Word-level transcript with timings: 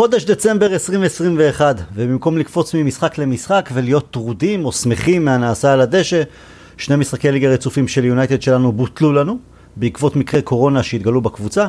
חודש 0.00 0.24
דצמבר 0.24 0.66
2021, 0.66 1.76
ובמקום 1.94 2.38
לקפוץ 2.38 2.74
ממשחק 2.74 3.18
למשחק 3.18 3.70
ולהיות 3.72 4.10
טרודים 4.10 4.64
או 4.64 4.72
שמחים 4.72 5.24
מהנעשה 5.24 5.72
על 5.72 5.80
הדשא, 5.80 6.22
שני 6.76 6.96
משחקי 6.96 7.32
ליגה 7.32 7.48
רצופים 7.48 7.88
של 7.88 8.04
יונייטד 8.04 8.42
שלנו 8.42 8.72
בוטלו 8.72 9.12
לנו, 9.12 9.38
בעקבות 9.76 10.16
מקרי 10.16 10.42
קורונה 10.42 10.82
שהתגלו 10.82 11.20
בקבוצה, 11.20 11.66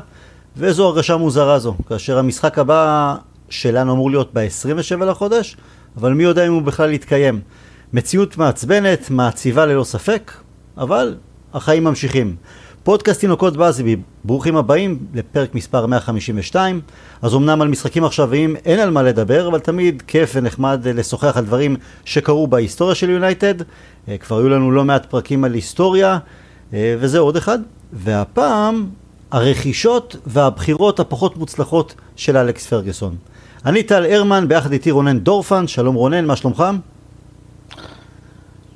וזו 0.57 0.87
הרגשה 0.87 1.17
מוזרה 1.17 1.59
זו, 1.59 1.75
כאשר 1.87 2.17
המשחק 2.17 2.59
הבא 2.59 3.15
שלנו 3.49 3.93
אמור 3.93 4.11
להיות 4.11 4.29
ב-27 4.33 5.03
לחודש, 5.05 5.57
אבל 5.97 6.13
מי 6.13 6.23
יודע 6.23 6.47
אם 6.47 6.53
הוא 6.53 6.61
בכלל 6.61 6.93
יתקיים. 6.93 7.41
מציאות 7.93 8.37
מעצבנת, 8.37 9.09
מעציבה 9.09 9.65
ללא 9.65 9.83
ספק, 9.83 10.31
אבל 10.77 11.15
החיים 11.53 11.83
ממשיכים. 11.83 12.35
פודקאסט 12.83 13.19
תינוקות 13.19 13.57
באזיבי, 13.57 13.95
ברוכים 14.23 14.57
הבאים 14.57 14.99
לפרק 15.13 15.55
מספר 15.55 15.85
152. 15.85 16.81
אז 17.21 17.35
אמנם 17.35 17.61
על 17.61 17.67
משחקים 17.67 18.03
עכשוויים 18.03 18.55
אין 18.65 18.79
על 18.79 18.89
מה 18.89 19.03
לדבר, 19.03 19.47
אבל 19.47 19.59
תמיד 19.59 20.03
כיף 20.07 20.31
ונחמד 20.35 20.87
לשוחח 20.87 21.37
על 21.37 21.45
דברים 21.45 21.75
שקרו 22.05 22.47
בהיסטוריה 22.47 22.95
של 22.95 23.09
יונייטד. 23.09 23.53
אה, 24.07 24.17
כבר 24.17 24.37
היו 24.37 24.49
לנו 24.49 24.71
לא 24.71 24.83
מעט 24.83 25.05
פרקים 25.05 25.43
על 25.43 25.53
היסטוריה, 25.53 26.17
אה, 26.73 26.95
וזה 26.99 27.19
עוד 27.19 27.37
אחד. 27.37 27.59
והפעם, 27.93 28.89
הרכישות 29.31 30.15
והבחירות 30.25 30.99
הפחות 30.99 31.37
מוצלחות 31.37 31.95
של 32.15 32.37
אלכס 32.37 32.67
פרגוסון. 32.67 33.15
אני 33.65 33.83
טל 33.83 34.05
הרמן, 34.05 34.47
ביחד 34.47 34.71
איתי 34.71 34.91
רונן 34.91 35.19
דורפן, 35.19 35.67
שלום 35.67 35.95
רונן, 35.95 36.25
מה 36.25 36.35
שלומך? 36.35 36.63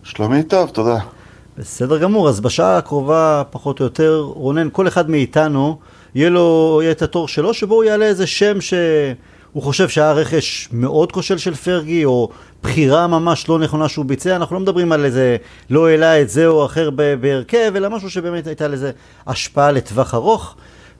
שלומי 0.04 0.44
טוב, 0.44 0.70
תודה. 0.70 1.15
בסדר 1.58 1.98
גמור, 1.98 2.30
אז 2.30 2.40
בשעה 2.40 2.78
הקרובה, 2.78 3.44
פחות 3.50 3.80
או 3.80 3.86
יותר, 3.86 4.20
רונן, 4.20 4.68
כל 4.72 4.88
אחד 4.88 5.10
מאיתנו, 5.10 5.78
יהיה 6.16 6.30
לו, 6.30 6.80
יהיה 6.82 6.92
את 6.92 7.02
התור 7.02 7.28
שלו, 7.28 7.54
שבו 7.54 7.76
הוא 7.76 7.84
יעלה 7.84 8.06
איזה 8.06 8.28
שם 8.28 8.62
שהוא 8.62 9.64
חושב 9.64 9.90
שהיה 9.90 10.12
רכש 10.12 10.70
מאוד 10.72 11.12
כושל 11.12 11.38
של 11.38 11.56
פרגי, 11.56 12.06
או 12.06 12.30
בחירה 12.64 13.08
ממש 13.08 13.50
לא 13.50 13.60
נכונה 13.60 13.90
שהוא 13.90 14.06
ביצע, 14.06 14.36
אנחנו 14.36 14.56
לא 14.56 14.60
מדברים 14.60 14.92
על 14.92 15.06
איזה, 15.06 15.38
לא 15.70 15.88
העלה 15.88 16.22
את 16.22 16.30
זה 16.30 16.48
או 16.48 16.66
אחר 16.66 16.90
בהרכב, 17.22 17.74
אלא 17.76 17.90
משהו 17.90 18.10
שבאמת 18.10 18.48
הייתה 18.48 18.68
לזה 18.68 18.92
השפעה 19.28 19.72
לטווח 19.72 20.14
ארוך. 20.14 20.56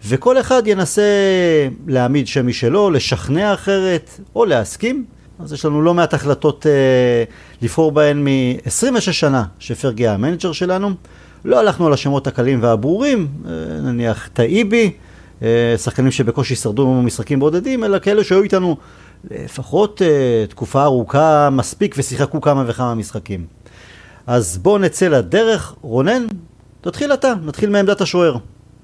וכל 0.08 0.40
אחד 0.40 0.68
ינסה 0.68 1.04
להעמיד 1.88 2.28
שם 2.28 2.48
משלו, 2.48 2.90
לשכנע 2.92 3.54
אחרת, 3.54 4.20
או 4.36 4.46
להסכים. 4.46 5.06
אז 5.40 5.54
יש 5.54 5.66
לנו 5.66 5.82
לא 5.82 5.94
מעט 5.94 6.14
החלטות 6.14 6.66
אה, 6.68 7.24
לבחור 7.62 7.92
בהן 7.92 8.24
מ-26 8.24 9.00
שנה 9.00 9.44
שפרגי 9.60 10.08
המנג'ר 10.08 10.52
שלנו. 10.52 10.92
לא 11.46 11.60
הלכנו 11.60 11.88
על 11.88 11.94
השמות 11.94 12.28
הקלים 12.28 12.64
והברורים, 12.64 13.28
אה, 13.46 13.52
נניח 13.82 14.30
טייבי, 14.34 14.92
אה, 15.42 15.76
שחקנים 15.78 16.12
שבקושי 16.12 16.56
שרדו 16.56 16.88
במשחקים 16.88 17.40
בודדים, 17.40 17.84
אלא 17.84 18.00
כאלה 18.00 18.24
שהיו 18.24 18.44
איתנו 18.44 18.78
לפחות 19.32 20.02
אה, 20.02 20.46
תקופה 20.50 20.84
ארוכה 20.84 21.50
מספיק 21.50 21.96
ושיחקו 21.98 22.42
כמה 22.42 22.64
וכמה 22.68 22.96
משחקים. 22.96 23.46
אז 24.28 24.58
בואו 24.58 24.78
נצא 24.78 25.08
לדרך. 25.08 25.76
רונן, 25.82 26.26
תתחיל 26.82 27.14
אתה, 27.14 27.34
נתחיל 27.46 27.70
מעמדת 27.70 28.02
השוער. 28.02 28.38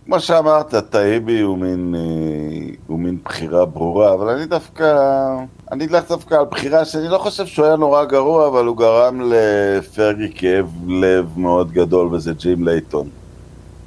כמו 0.06 0.20
שאמרת, 0.20 0.76
טייבי 0.76 1.40
הוא 1.40 1.58
מין, 1.58 1.96
אה, 1.98 2.76
הוא 2.88 3.00
מין 3.00 3.18
בחירה 3.26 3.66
ברורה, 3.66 4.14
אבל 4.14 4.30
אני 4.30 4.46
דווקא, 4.46 4.96
אני 5.72 5.88
אלך 5.88 6.10
דווקא 6.10 6.36
על 6.36 6.46
בחירה 6.52 6.86
שאני 6.86 7.08
לא 7.08 7.18
חושב 7.18 7.46
שהוא 7.46 7.66
היה 7.66 7.76
נורא 7.76 8.04
גרוע, 8.04 8.48
אבל 8.48 8.66
הוא 8.66 8.78
גרם 8.78 9.22
לפרגי 9.34 10.32
כאב 10.36 10.66
לב 10.88 11.30
מאוד 11.38 11.72
גדול, 11.72 12.08
וזה 12.08 12.34
ג'ים 12.34 12.68
לייטון. 12.68 13.10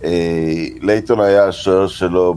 אה, 0.04 0.66
לייטון 0.80 1.20
היה 1.20 1.48
השוער 1.48 1.86
שלו 1.86 2.34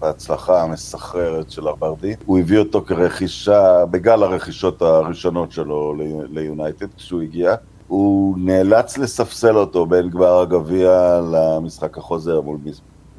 בהצלחה 0.00 0.62
המסחררת 0.62 1.50
של 1.50 1.68
אברדין. 1.68 2.14
הוא 2.26 2.38
הביא 2.38 2.58
אותו 2.58 2.82
כרכישה, 2.82 3.86
בגל 3.90 4.22
הרכישות 4.22 4.82
הראשונות 4.82 5.52
שלו 5.52 5.94
ליונייטד 6.30 6.86
כשהוא 6.96 7.22
הגיע. 7.22 7.54
הוא 7.86 8.34
נאלץ 8.38 8.98
לספסל 8.98 9.56
אותו 9.56 9.86
בין 9.86 10.10
גמר 10.10 10.40
הגביע 10.40 11.20
למשחק 11.32 11.98
החוזר 11.98 12.40
מול, 12.40 12.58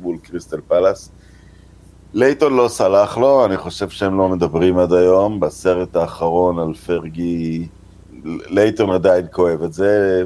מול 0.02 0.18
קריסטל 0.18 0.62
פלאס. 0.68 1.12
לייטון 2.14 2.56
לא 2.56 2.68
סלח 2.68 3.18
לו, 3.18 3.46
אני 3.46 3.58
חושב 3.58 3.90
שהם 3.90 4.18
לא 4.18 4.30
מדברים 4.30 4.78
עד 4.78 4.94
היום. 4.94 5.40
בסרט 5.40 5.96
האחרון 5.96 6.60
על 6.60 6.74
פרגי, 6.74 7.68
לייטון 8.26 8.90
עדיין 8.90 9.26
כואב 9.32 9.64
את 9.64 9.74
זה. 9.74 10.24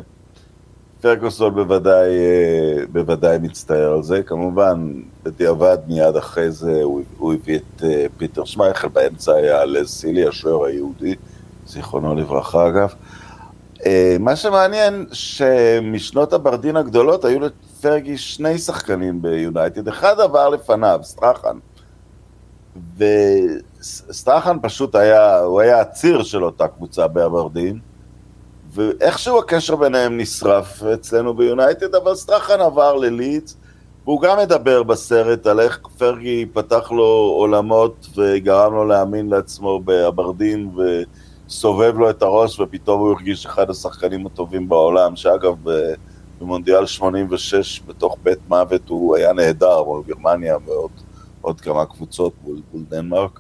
פרגוסון 1.02 1.56
בוודאי, 1.56 2.10
אה, 2.10 2.86
בוודאי 2.92 3.38
מצטער 3.42 3.94
על 3.94 4.04
זה. 4.04 4.24
כמובן, 4.24 4.94
בדיעבד 5.24 5.78
מיד 5.88 6.16
אחרי 6.16 6.52
זה 6.52 6.82
הוא, 6.84 7.02
הוא 7.18 7.34
הביא 7.34 7.58
את 7.58 7.84
אה, 7.84 8.06
פיטר 8.18 8.46
שמייכל, 8.46 8.88
באמצע 8.88 9.34
היה 9.34 9.66
לס 9.66 9.90
סילי, 9.90 10.28
השוער 10.28 10.66
היהודי, 10.66 11.16
זיכרונו 11.68 12.16
לברכה 12.16 12.68
אגב. 12.68 12.94
אה, 13.88 14.18
מה 14.20 14.36
שמעניין, 14.36 15.06
שמשנות 15.12 16.34
אברדין 16.34 16.76
הגדולות 16.76 17.26
היו 17.26 17.40
לפרגי 17.40 18.18
שני 18.18 18.58
שחקנים 18.58 19.22
ביונייטד, 19.22 19.88
אחד 19.88 20.20
עבר 20.20 20.50
לפניו, 20.50 21.00
סטרחן. 21.04 21.58
וסטרחן 22.98 24.58
פשוט 24.62 24.96
היה, 24.96 25.40
הוא 25.40 25.62
היה 25.62 25.82
הציר 25.82 26.24
של 26.24 26.44
אותה 26.44 26.68
קבוצה 26.68 27.08
באברדין, 27.08 27.80
ואיכשהו 28.74 29.40
הקשר 29.40 29.76
ביניהם 29.76 30.18
נשרף 30.18 30.84
אצלנו 30.84 31.34
ביונייטד, 31.34 31.96
אבל 31.96 32.16
סטרחן 32.16 32.62
עבר 32.62 32.96
ללידס, 32.96 33.58
והוא 34.06 34.22
גם 34.22 34.38
מדבר 34.38 34.84
בסרט 34.84 35.48
על 35.48 35.60
איך 35.60 35.80
פרגי 35.98 36.46
פתח 36.54 36.92
לו 36.92 37.36
עולמות 37.38 38.08
וגרם 38.16 38.74
לו 38.74 38.86
להאמין 38.86 39.30
לעצמו 39.30 39.80
באברדין, 39.80 40.72
ו... 40.78 41.02
סובב 41.50 41.98
לו 41.98 42.10
את 42.10 42.22
הראש 42.22 42.60
ופתאום 42.60 43.00
הוא 43.00 43.12
הרגיש 43.12 43.46
אחד 43.46 43.70
השחקנים 43.70 44.26
הטובים 44.26 44.70
בעולם, 44.70 45.16
שאגב 45.16 45.56
במונדיאל 46.40 46.86
86 46.86 47.82
בתוך 47.88 48.18
בית 48.24 48.40
מוות 48.50 48.90
הוא 48.90 49.16
היה 49.16 49.34
נהדר 49.34 49.84
מול 49.84 50.04
גרמניה 50.08 50.58
ועוד 50.66 50.92
עוד 51.42 51.62
כמה 51.62 51.86
קבוצות 51.86 52.34
מול, 52.44 52.62
מול 52.74 52.84
דנמרק. 52.90 53.40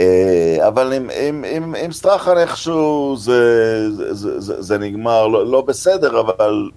אה, 0.00 0.68
אבל 0.68 0.92
עם, 0.92 1.10
עם, 1.20 1.44
עם, 1.50 1.74
עם 1.74 1.92
סטרחן 1.92 2.38
איכשהו 2.38 3.16
זה, 3.18 3.90
זה, 3.92 4.40
זה, 4.40 4.62
זה 4.62 4.78
נגמר, 4.78 5.26
לא, 5.26 5.46
לא 5.46 5.60
בסדר, 5.60 6.20
אבל 6.20 6.70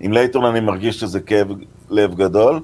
עם 0.00 0.12
לייטון 0.12 0.44
אני 0.44 0.60
מרגיש 0.60 1.00
שזה 1.00 1.20
כאב 1.20 1.48
לב 1.90 2.14
גדול. 2.14 2.60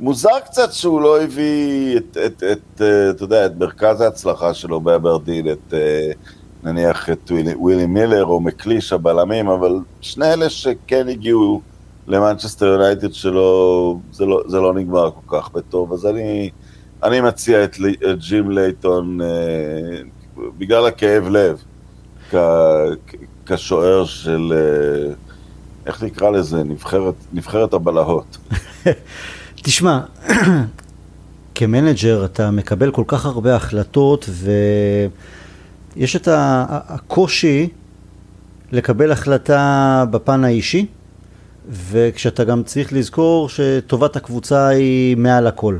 מוזר 0.00 0.40
קצת 0.44 0.72
שהוא 0.72 1.00
לא 1.00 1.22
הביא 1.22 1.96
את, 1.96 2.16
את, 2.26 2.42
את, 2.52 2.82
אה, 2.82 3.10
אתה 3.10 3.24
יודע, 3.24 3.46
את 3.46 3.52
מרכז 3.58 4.00
ההצלחה 4.00 4.54
שלו 4.54 4.80
באברדין, 4.80 5.52
את 5.52 5.74
אה, 5.74 6.10
נניח 6.62 7.10
את 7.10 7.30
ווילי, 7.30 7.54
ווילי 7.54 7.86
מילר 7.86 8.24
או 8.24 8.40
מקליש 8.40 8.92
הבלמים, 8.92 9.48
אבל 9.48 9.74
שני 10.00 10.32
אלה 10.32 10.50
שכן 10.50 11.08
הגיעו 11.08 11.60
למנצ'סטר 12.06 12.66
יונייטד 12.66 13.12
שלו, 13.12 14.00
זה 14.12 14.26
לא, 14.26 14.42
זה 14.46 14.60
לא 14.60 14.74
נגמר 14.74 15.10
כל 15.10 15.38
כך 15.38 15.50
בטוב, 15.52 15.92
אז 15.92 16.06
אני, 16.06 16.50
אני 17.02 17.20
מציע 17.20 17.64
את, 17.64 17.76
את 18.10 18.18
ג'ים 18.18 18.50
לייטון 18.50 19.20
אה, 19.20 19.26
בגלל 20.58 20.86
הכאב 20.86 21.28
לב, 21.28 21.62
כ, 22.30 22.34
כשוער 23.46 24.04
של, 24.04 24.52
איך 25.86 26.02
נקרא 26.02 26.30
לזה, 26.30 26.64
נבחרת, 26.64 27.14
נבחרת 27.32 27.72
הבלהות. 27.72 28.38
תשמע, 29.66 30.00
כמנג'ר 31.54 32.24
אתה 32.24 32.50
מקבל 32.50 32.90
כל 32.90 33.04
כך 33.06 33.26
הרבה 33.26 33.56
החלטות 33.56 34.28
ויש 35.96 36.16
את 36.16 36.28
הקושי 36.30 37.68
לקבל 38.72 39.12
החלטה 39.12 40.04
בפן 40.10 40.44
האישי 40.44 40.86
וכשאתה 41.70 42.44
גם 42.44 42.62
צריך 42.62 42.92
לזכור 42.92 43.48
שטובת 43.48 44.16
הקבוצה 44.16 44.68
היא 44.68 45.16
מעל 45.16 45.46
הכל. 45.46 45.78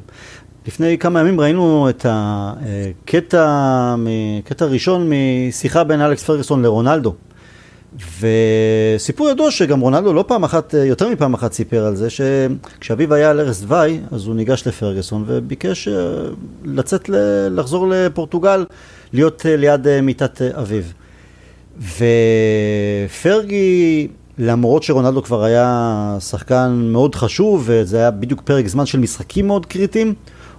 לפני 0.67 0.99
כמה 0.99 1.21
ימים 1.21 1.41
ראינו 1.41 1.89
את 1.91 2.07
הקטע, 2.09 3.95
קטע 4.45 4.65
ראשון 4.65 5.11
משיחה 5.13 5.85
בין 5.85 6.01
אלכס 6.01 6.25
פרגוסון 6.25 6.63
לרונלדו. 6.63 7.15
וסיפור 8.21 9.31
ידוע 9.31 9.51
שגם 9.51 9.81
רונלדו 9.81 10.13
לא 10.13 10.25
פעם 10.29 10.45
אחת, 10.45 10.75
יותר 10.75 11.09
מפעם 11.09 11.35
אחת 11.35 11.53
סיפר 11.53 11.85
על 11.85 11.97
זה, 11.97 12.09
שכשאביו 12.11 13.15
היה 13.15 13.31
על 13.31 13.41
ערש 13.41 13.61
דווי, 13.61 14.01
אז 14.11 14.27
הוא 14.27 14.35
ניגש 14.35 14.67
לפרגוסון 14.67 15.25
וביקש 15.27 15.89
אה, 15.89 15.95
לצאת, 16.65 17.11
לחזור 17.51 17.89
לפורטוגל, 17.89 18.65
להיות 19.13 19.47
אה, 19.47 19.57
ליד 19.57 19.87
אה, 19.87 20.01
מיטת 20.01 20.43
אביו. 20.43 20.83
ופרגי, 23.09 24.09
למרות 24.39 24.83
שרונלדו 24.83 25.23
כבר 25.23 25.45
היה 25.45 26.17
שחקן 26.21 26.89
מאוד 26.93 27.15
חשוב, 27.15 27.63
וזה 27.67 27.99
היה 27.99 28.11
בדיוק 28.11 28.41
פרק 28.41 28.69
זמן 28.69 28.87
של 28.87 28.99
משחקים 28.99 29.47
מאוד 29.47 29.67
קריטיים, 29.67 30.15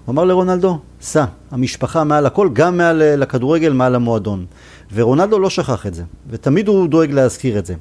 הוא 0.05 0.13
אמר 0.13 0.23
לרונלדו, 0.25 0.79
סע, 1.01 1.25
המשפחה 1.51 2.03
מעל 2.03 2.25
הכל, 2.25 2.49
גם 2.53 2.77
מעל 2.77 3.15
לכדורגל, 3.15 3.73
מעל 3.73 3.95
המועדון. 3.95 4.45
ורונלדו 4.93 5.39
לא 5.39 5.49
שכח 5.49 5.85
את 5.85 5.93
זה, 5.93 6.03
ותמיד 6.29 6.67
הוא 6.67 6.87
דואג 6.87 7.11
להזכיר 7.11 7.59
את 7.59 7.65
זה. 7.65 7.73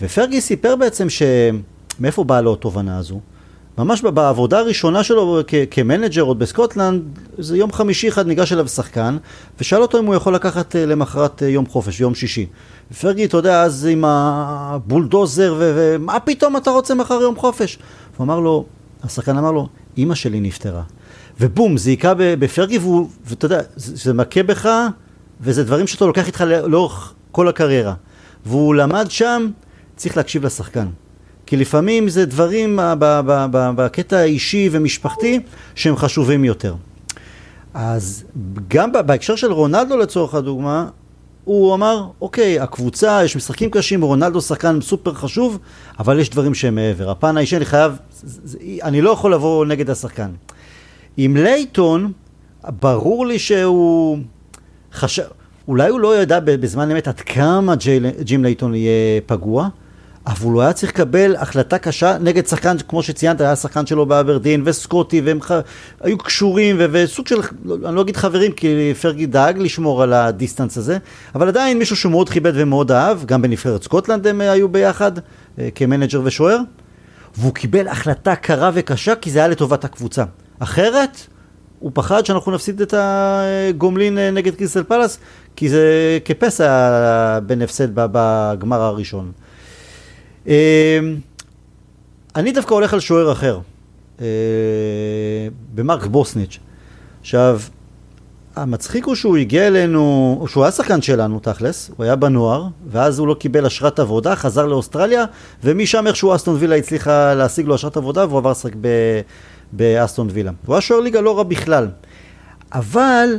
ופרגי 0.00 0.40
סיפר 0.40 0.76
בעצם 0.76 1.06
שמאיפה 1.10 2.24
באה 2.24 2.40
לו 2.40 2.52
התובנה 2.52 2.98
הזו? 2.98 3.20
ממש 3.78 4.02
בעבודה 4.02 4.58
הראשונה 4.58 5.04
שלו 5.04 5.40
כ- 5.46 5.54
כמנג'ר 5.70 6.22
עוד 6.22 6.38
בסקוטלנד, 6.38 7.02
זה 7.38 7.56
יום 7.56 7.72
חמישי 7.72 8.08
אחד 8.08 8.26
ניגש 8.26 8.52
אליו 8.52 8.68
שחקן, 8.68 9.16
ושאל 9.60 9.82
אותו 9.82 9.98
אם 9.98 10.06
הוא 10.06 10.14
יכול 10.14 10.34
לקחת 10.34 10.76
אה, 10.76 10.86
למחרת 10.86 11.42
אה, 11.42 11.48
יום 11.48 11.66
חופש, 11.66 12.00
יום 12.00 12.14
שישי. 12.14 12.46
פרגי, 13.00 13.24
אתה 13.24 13.36
יודע, 13.36 13.62
אז 13.62 13.88
עם 13.90 14.04
הבולדוזר, 14.06 15.54
ומה 15.58 16.20
פתאום 16.20 16.56
אתה 16.56 16.70
רוצה 16.70 16.94
מחר 16.94 17.18
יום 17.22 17.36
חופש? 17.36 17.78
הוא 18.16 18.24
אמר 18.24 18.40
לו, 18.40 18.64
השחקן 19.02 19.38
אמר 19.38 19.52
לו, 19.52 19.68
אימא 19.96 20.14
שלי 20.14 20.40
נפטרה. 20.40 20.82
ובום, 21.40 21.76
זה 21.76 21.90
היכה 21.90 22.12
בפרגי, 22.16 22.78
ואתה 23.24 23.46
יודע, 23.46 23.60
זה 23.76 24.12
מכה 24.12 24.42
בך, 24.42 24.68
וזה 25.44 25.64
דברים 25.64 25.86
שאתה 25.86 26.04
לוקח 26.04 26.26
איתך 26.26 26.44
לאורך 26.66 27.14
כל 27.32 27.48
הקריירה. 27.48 27.94
והוא 28.46 28.74
למד 28.74 29.06
שם, 29.08 29.50
צריך 29.96 30.16
להקשיב 30.16 30.46
לשחקן. 30.46 30.86
כי 31.46 31.56
לפעמים 31.56 32.08
זה 32.08 32.26
דברים 32.26 32.78
בקטע 33.76 34.16
האישי 34.16 34.68
ומשפחתי 34.72 35.40
שהם 35.74 35.96
חשובים 35.96 36.44
יותר. 36.44 36.74
אז 37.74 38.24
גם 38.68 38.92
בהקשר 38.92 39.36
של 39.36 39.52
רונלדו 39.52 39.96
לצורך 39.96 40.34
הדוגמה, 40.34 40.88
הוא 41.44 41.74
אמר, 41.74 42.06
אוקיי, 42.20 42.60
הקבוצה, 42.60 43.24
יש 43.24 43.36
משחקים 43.36 43.70
קשים, 43.70 44.02
רונלדו 44.02 44.40
שחקן 44.40 44.80
סופר 44.80 45.14
חשוב, 45.14 45.58
אבל 45.98 46.20
יש 46.20 46.30
דברים 46.30 46.54
שהם 46.54 46.74
מעבר. 46.74 47.10
הפן 47.10 47.36
האישי, 47.36 47.56
אני 47.56 47.64
חייב, 47.64 47.96
אני 48.82 49.00
לא 49.00 49.10
יכול 49.10 49.34
לבוא 49.34 49.66
נגד 49.66 49.90
השחקן. 49.90 50.30
עם 51.16 51.36
לייטון, 51.36 52.12
ברור 52.80 53.26
לי 53.26 53.38
שהוא 53.38 54.18
חשב, 54.94 55.22
אולי 55.68 55.90
הוא 55.90 56.00
לא 56.00 56.16
ידע 56.16 56.40
בזמן 56.40 56.90
אמת 56.90 57.08
עד 57.08 57.20
כמה 57.20 57.74
ג'ים 58.20 58.44
לייטון 58.44 58.74
יהיה 58.74 59.20
פגוע, 59.26 59.68
אבל 60.26 60.52
הוא 60.52 60.62
היה 60.62 60.72
צריך 60.72 60.92
לקבל 60.92 61.36
החלטה 61.36 61.78
קשה 61.78 62.16
נגד 62.20 62.46
שחקן, 62.46 62.76
כמו 62.88 63.02
שציינת, 63.02 63.40
היה 63.40 63.56
שחקן 63.56 63.86
שלו 63.86 64.06
באברדין 64.06 64.62
הסקוטית, 64.64 65.20
והם 65.20 65.42
ח... 65.42 65.52
היו 66.00 66.18
קשורים, 66.18 66.76
ו... 66.78 66.86
וסוג 66.92 67.26
של, 67.26 67.40
אני 67.86 67.94
לא 67.96 68.00
אגיד 68.00 68.16
חברים, 68.16 68.52
כי 68.52 68.94
פרגי 69.00 69.26
דאג 69.26 69.58
לשמור 69.58 70.02
על 70.02 70.12
הדיסטנס 70.12 70.78
הזה, 70.78 70.98
אבל 71.34 71.48
עדיין 71.48 71.78
מישהו 71.78 71.96
שהוא 71.96 72.10
מאוד 72.10 72.28
כיבד 72.28 72.52
ומאוד 72.54 72.92
אהב, 72.92 73.24
גם 73.24 73.42
בנבחרת 73.42 73.82
סקוטלנד 73.82 74.26
הם 74.26 74.40
היו 74.40 74.68
ביחד, 74.68 75.12
אה, 75.58 75.68
כמנג'ר 75.74 76.20
ושוער, 76.24 76.58
והוא 77.36 77.54
קיבל 77.54 77.88
החלטה 77.88 78.36
קרה 78.36 78.70
וקשה, 78.74 79.14
כי 79.14 79.30
זה 79.30 79.38
היה 79.38 79.48
לטובת 79.48 79.84
הקבוצה. 79.84 80.24
אחרת, 80.58 81.26
הוא 81.84 81.90
פחד 81.94 82.26
שאנחנו 82.26 82.52
נפסיד 82.52 82.80
את 82.80 82.94
הגומלין 82.96 84.18
אה, 84.18 84.30
נגד 84.30 84.54
קריסטל 84.54 84.82
פלאס, 84.82 85.18
כי 85.56 85.68
זה 85.68 86.18
כפסע 86.24 87.38
בין 87.46 87.62
הפסד 87.62 87.88
בגמר 87.94 88.80
הראשון. 88.80 89.32
אמ, 90.46 90.52
אני 92.36 92.52
דווקא 92.52 92.74
הולך 92.74 92.94
על 92.94 93.00
שוער 93.00 93.32
אחר, 93.32 93.58
אה, 94.20 94.26
במרק 95.74 96.06
בוסניץ'. 96.06 96.58
עכשיו, 97.20 97.60
המצחיק 98.56 99.04
הוא 99.04 99.14
שהוא 99.14 99.36
הגיע 99.36 99.66
אלינו, 99.66 100.44
שהוא 100.48 100.64
היה 100.64 100.70
שחקן 100.70 101.02
שלנו 101.02 101.40
תכלס, 101.40 101.90
הוא 101.96 102.04
היה 102.04 102.16
בנוער, 102.16 102.66
ואז 102.90 103.18
הוא 103.18 103.28
לא 103.28 103.34
קיבל 103.34 103.66
אשרת 103.66 103.98
עבודה, 103.98 104.36
חזר 104.36 104.66
לאוסטרליה, 104.66 105.24
ומשם 105.64 106.06
איכשהו 106.06 106.34
אסטון 106.34 106.56
וילה 106.58 106.76
הצליחה 106.76 107.34
להשיג 107.34 107.66
לו 107.66 107.74
אשרת 107.74 107.96
עבודה, 107.96 108.26
והוא 108.26 108.38
עבר 108.38 108.50
לשחק 108.50 108.72
באסטון 109.72 110.28
וילה. 110.32 110.52
הוא 110.66 110.74
היה 110.74 110.80
שוער 110.80 111.00
ליגה 111.00 111.20
לא 111.20 111.38
רע 111.38 111.42
בכלל. 111.42 111.88
אבל, 112.72 113.38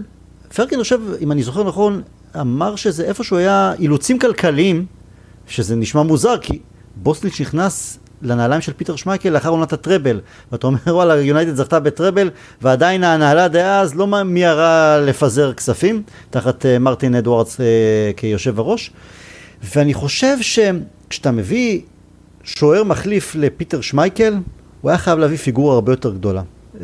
פרקין, 0.56 0.80
חושב, 0.80 1.02
אם 1.22 1.32
אני 1.32 1.44
זוכר 1.44 1.64
נכון, 1.64 2.02
אמר 2.42 2.76
שזה 2.76 3.04
איפשהו 3.04 3.38
היה 3.38 3.74
אילוצים 3.80 4.20
כלכליים, 4.20 4.86
שזה 5.48 5.76
נשמע 5.76 6.04
מוזר, 6.04 6.38
כי 6.38 6.60
בוסליץ' 6.96 7.42
נכנס 7.42 8.00
לנעליים 8.22 8.62
של 8.62 8.74
פיטר 8.74 8.96
שמייקל 8.96 9.30
לאחר 9.30 9.50
עונת 9.50 9.74
הטראבל 9.74 10.22
ואתה 10.52 10.68
אומר 10.68 10.80
וואלה 10.88 11.22
יונייטד 11.22 11.56
זכתה 11.56 11.80
בטראבל 11.80 12.30
ועדיין 12.62 13.04
ההנהלה 13.04 13.48
דאז 13.48 13.96
לא 13.96 14.24
מיהרה 14.24 14.98
לפזר 14.98 15.54
כספים 15.54 16.04
תחת 16.30 16.66
uh, 16.66 16.80
מרטין 16.80 17.16
אדוארדס 17.16 17.56
uh, 17.56 17.60
כיושב 18.18 18.60
הראש 18.60 18.92
ואני 19.76 19.94
חושב 19.94 20.38
שכשאתה 20.42 21.32
מביא 21.32 21.82
שוער 22.44 22.84
מחליף 22.84 23.36
לפיטר 23.36 23.82
שמייקל 23.82 24.38
הוא 24.86 24.90
היה 24.90 24.98
חייב 24.98 25.20
להביא 25.20 25.38
פיגורה 25.38 25.74
הרבה 25.76 25.92
יותר 25.92 26.14
גדולה 26.14 26.42
uh, 26.76 26.82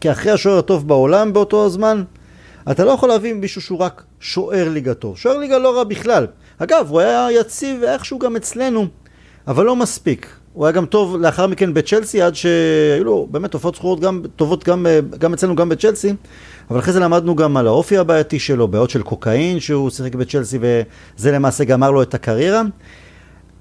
כי 0.00 0.12
אחרי 0.12 0.32
השוער 0.32 0.58
הטוב 0.58 0.88
בעולם 0.88 1.32
באותו 1.32 1.64
הזמן 1.64 2.02
אתה 2.70 2.84
לא 2.84 2.90
יכול 2.90 3.08
להביא 3.08 3.34
מישהו 3.34 3.60
שהוא 3.60 3.78
רק 3.78 4.02
שוער 4.20 4.68
ליגה 4.68 4.94
טוב 4.94 5.18
שוער 5.18 5.36
ליגה 5.38 5.58
לא 5.58 5.76
רע 5.76 5.84
בכלל 5.84 6.26
אגב, 6.62 6.86
הוא 6.90 7.00
היה 7.00 7.28
יציב 7.40 7.82
איכשהו 7.82 8.18
גם 8.18 8.36
אצלנו, 8.36 8.86
אבל 9.46 9.64
לא 9.64 9.76
מספיק. 9.76 10.26
הוא 10.52 10.66
היה 10.66 10.72
גם 10.72 10.86
טוב 10.86 11.16
לאחר 11.16 11.46
מכן 11.46 11.74
בצ'לסי, 11.74 12.22
עד 12.22 12.34
שהיו 12.34 13.04
לו 13.04 13.28
באמת 13.30 13.50
תופעות 13.50 13.74
זכורות 13.74 14.00
גם, 14.00 14.22
טובות 14.36 14.64
גם, 14.64 14.86
גם 15.18 15.32
אצלנו, 15.32 15.56
גם 15.56 15.68
בצ'לסי, 15.68 16.14
אבל 16.70 16.78
אחרי 16.78 16.92
זה 16.92 17.00
למדנו 17.00 17.36
גם 17.36 17.56
על 17.56 17.66
האופי 17.66 17.98
הבעייתי 17.98 18.38
שלו, 18.38 18.68
בעיות 18.68 18.90
של 18.90 19.02
קוקאין 19.02 19.60
שהוא 19.60 19.90
שיחק 19.90 20.14
בצ'לסי, 20.14 20.58
וזה 20.60 21.32
למעשה 21.32 21.64
גמר 21.64 21.90
לו 21.90 22.02
את 22.02 22.14
הקריירה. 22.14 22.62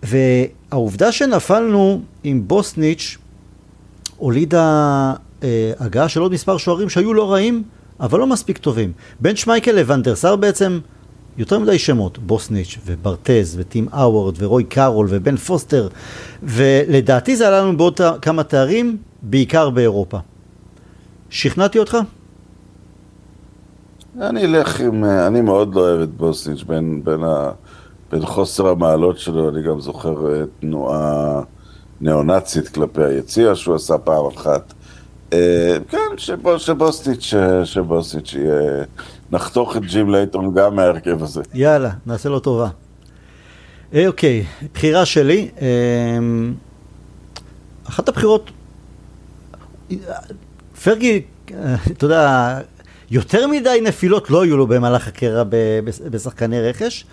והעובדה 0.03 1.11
שנפלנו 1.11 2.01
עם 2.23 2.47
בוסניץ' 2.47 3.17
הולידה 4.17 5.13
אה, 5.43 5.71
הגעה 5.79 6.09
של 6.09 6.21
עוד 6.21 6.31
מספר 6.31 6.57
שוערים 6.57 6.89
שהיו 6.89 7.13
לא 7.13 7.31
רעים, 7.31 7.63
אבל 7.99 8.19
לא 8.19 8.27
מספיק 8.27 8.57
טובים. 8.57 8.91
בין 9.19 9.35
שמייכל 9.35 9.71
לוואן 9.71 10.03
דר 10.03 10.16
סאר 10.16 10.35
בעצם 10.35 10.79
יותר 11.37 11.59
מדי 11.59 11.79
שמות, 11.79 12.17
בוסניץ' 12.17 12.77
וברטז 12.85 13.55
וטים 13.59 13.87
האוורד 13.93 14.35
ורוי 14.37 14.63
קארול 14.63 15.07
ובן 15.09 15.35
פוסטר 15.35 15.87
ולדעתי 16.43 17.35
זה 17.35 17.47
עלה 17.47 17.61
לנו 17.61 17.77
בעוד 17.77 18.01
כמה 18.21 18.43
תארים, 18.43 18.97
בעיקר 19.21 19.69
באירופה. 19.69 20.17
שכנעתי 21.29 21.79
אותך? 21.79 21.97
אני 24.21 24.45
אלך 24.45 24.79
עם, 24.79 25.03
אני 25.05 25.41
מאוד 25.41 25.75
לא 25.75 25.79
אוהב 25.81 26.01
את 26.01 26.09
בוסניץ' 26.09 26.63
בין, 26.63 27.01
בין, 27.03 27.23
ה, 27.23 27.51
בין 28.11 28.25
חוסר 28.25 28.67
המעלות 28.67 29.19
שלו, 29.19 29.49
אני 29.49 29.63
גם 29.63 29.79
זוכר 29.79 30.33
אה, 30.33 30.43
תנועה 30.59 31.41
ניאו-נאצית 32.01 32.67
כלפי 32.67 33.03
היציע 33.03 33.55
שהוא 33.55 33.75
עשה 33.75 33.97
פעם 33.97 34.25
אחת. 34.25 34.73
אה, 35.33 35.77
כן, 35.89 36.17
שבוסניץ', 36.57 37.33
שבוסניץ' 37.63 38.33
יהיה... 38.33 38.83
נחתוך 39.31 39.77
את 39.77 39.81
ג'ים 39.81 40.09
לייטון 40.09 40.53
גם 40.55 40.75
מההרכב 40.75 41.23
הזה. 41.23 41.41
יאללה, 41.53 41.89
נעשה 42.05 42.29
לו 42.29 42.39
טובה. 42.39 42.69
אה, 43.93 44.07
אוקיי, 44.07 44.45
בחירה 44.73 45.05
שלי. 45.05 45.49
אה, 45.61 45.67
אחת 47.89 48.09
הבחירות, 48.09 48.51
פרגי, 50.83 51.21
אה, 51.51 51.75
אתה 51.91 52.05
יודע, 52.05 52.59
יותר 53.11 53.47
מדי 53.47 53.79
נפילות 53.83 54.29
לא 54.29 54.43
היו 54.43 54.57
לו 54.57 54.67
במהלך 54.67 55.07
הקרע 55.07 55.43
בשחקני 56.11 56.61
רכש, 56.61 57.05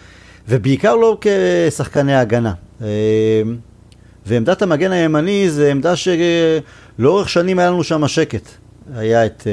ובעיקר 0.49 0.97
לא 0.97 1.19
כשחקני 1.21 2.15
הגנה. 2.15 2.53
ועמדת 4.27 4.63
המגן 4.63 4.93
הימני 4.93 5.51
זה 5.51 5.71
עמדה 5.71 5.95
שלאורך 5.97 7.29
שנים 7.29 7.59
היה 7.59 7.71
לנו 7.71 7.85
שם 7.85 8.09
שקט. 8.09 8.49
היה 8.95 9.27
את 9.27 9.47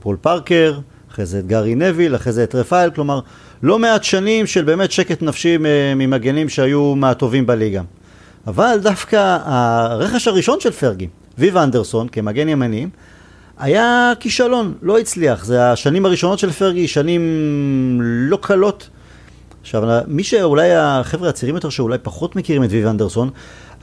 פול 0.00 0.16
פארקר, 0.20 0.78
אחרי 1.12 1.26
זה 1.26 1.38
את 1.38 1.46
גארי 1.46 1.74
נביל, 1.74 2.16
אחרי 2.16 2.32
זה 2.32 2.44
את 2.44 2.54
רפאל, 2.54 2.90
כלומר 2.90 3.20
לא 3.62 3.78
מעט 3.78 4.04
שנים 4.04 4.46
של 4.46 4.64
באמת 4.64 4.92
שקט 4.92 5.22
נפשי 5.22 5.56
ממגנים 5.96 6.48
שהיו 6.48 6.94
מהטובים 6.94 7.46
בליגה. 7.46 7.82
אבל 8.46 8.78
דווקא 8.82 9.38
הרכש 9.44 10.28
הראשון 10.28 10.60
של 10.60 10.70
פרגי, 10.70 11.08
ויב 11.38 11.56
אנדרסון 11.56 12.08
כמגן 12.08 12.48
ימני, 12.48 12.86
היה 13.58 14.12
כישלון, 14.20 14.74
לא 14.82 14.98
הצליח. 14.98 15.44
זה 15.44 15.72
השנים 15.72 16.06
הראשונות 16.06 16.38
של 16.38 16.50
פרגי, 16.50 16.88
שנים 16.88 17.20
לא 18.02 18.38
קלות. 18.42 18.88
עכשיו, 19.68 19.82
מי 20.06 20.24
שאולי 20.24 20.74
החבר'ה 20.74 21.28
הצעירים 21.28 21.54
יותר 21.54 21.68
שאולי 21.68 21.98
פחות 22.02 22.36
מכירים 22.36 22.64
את 22.64 22.68
ויב 22.70 22.86
אנדרסון, 22.86 23.30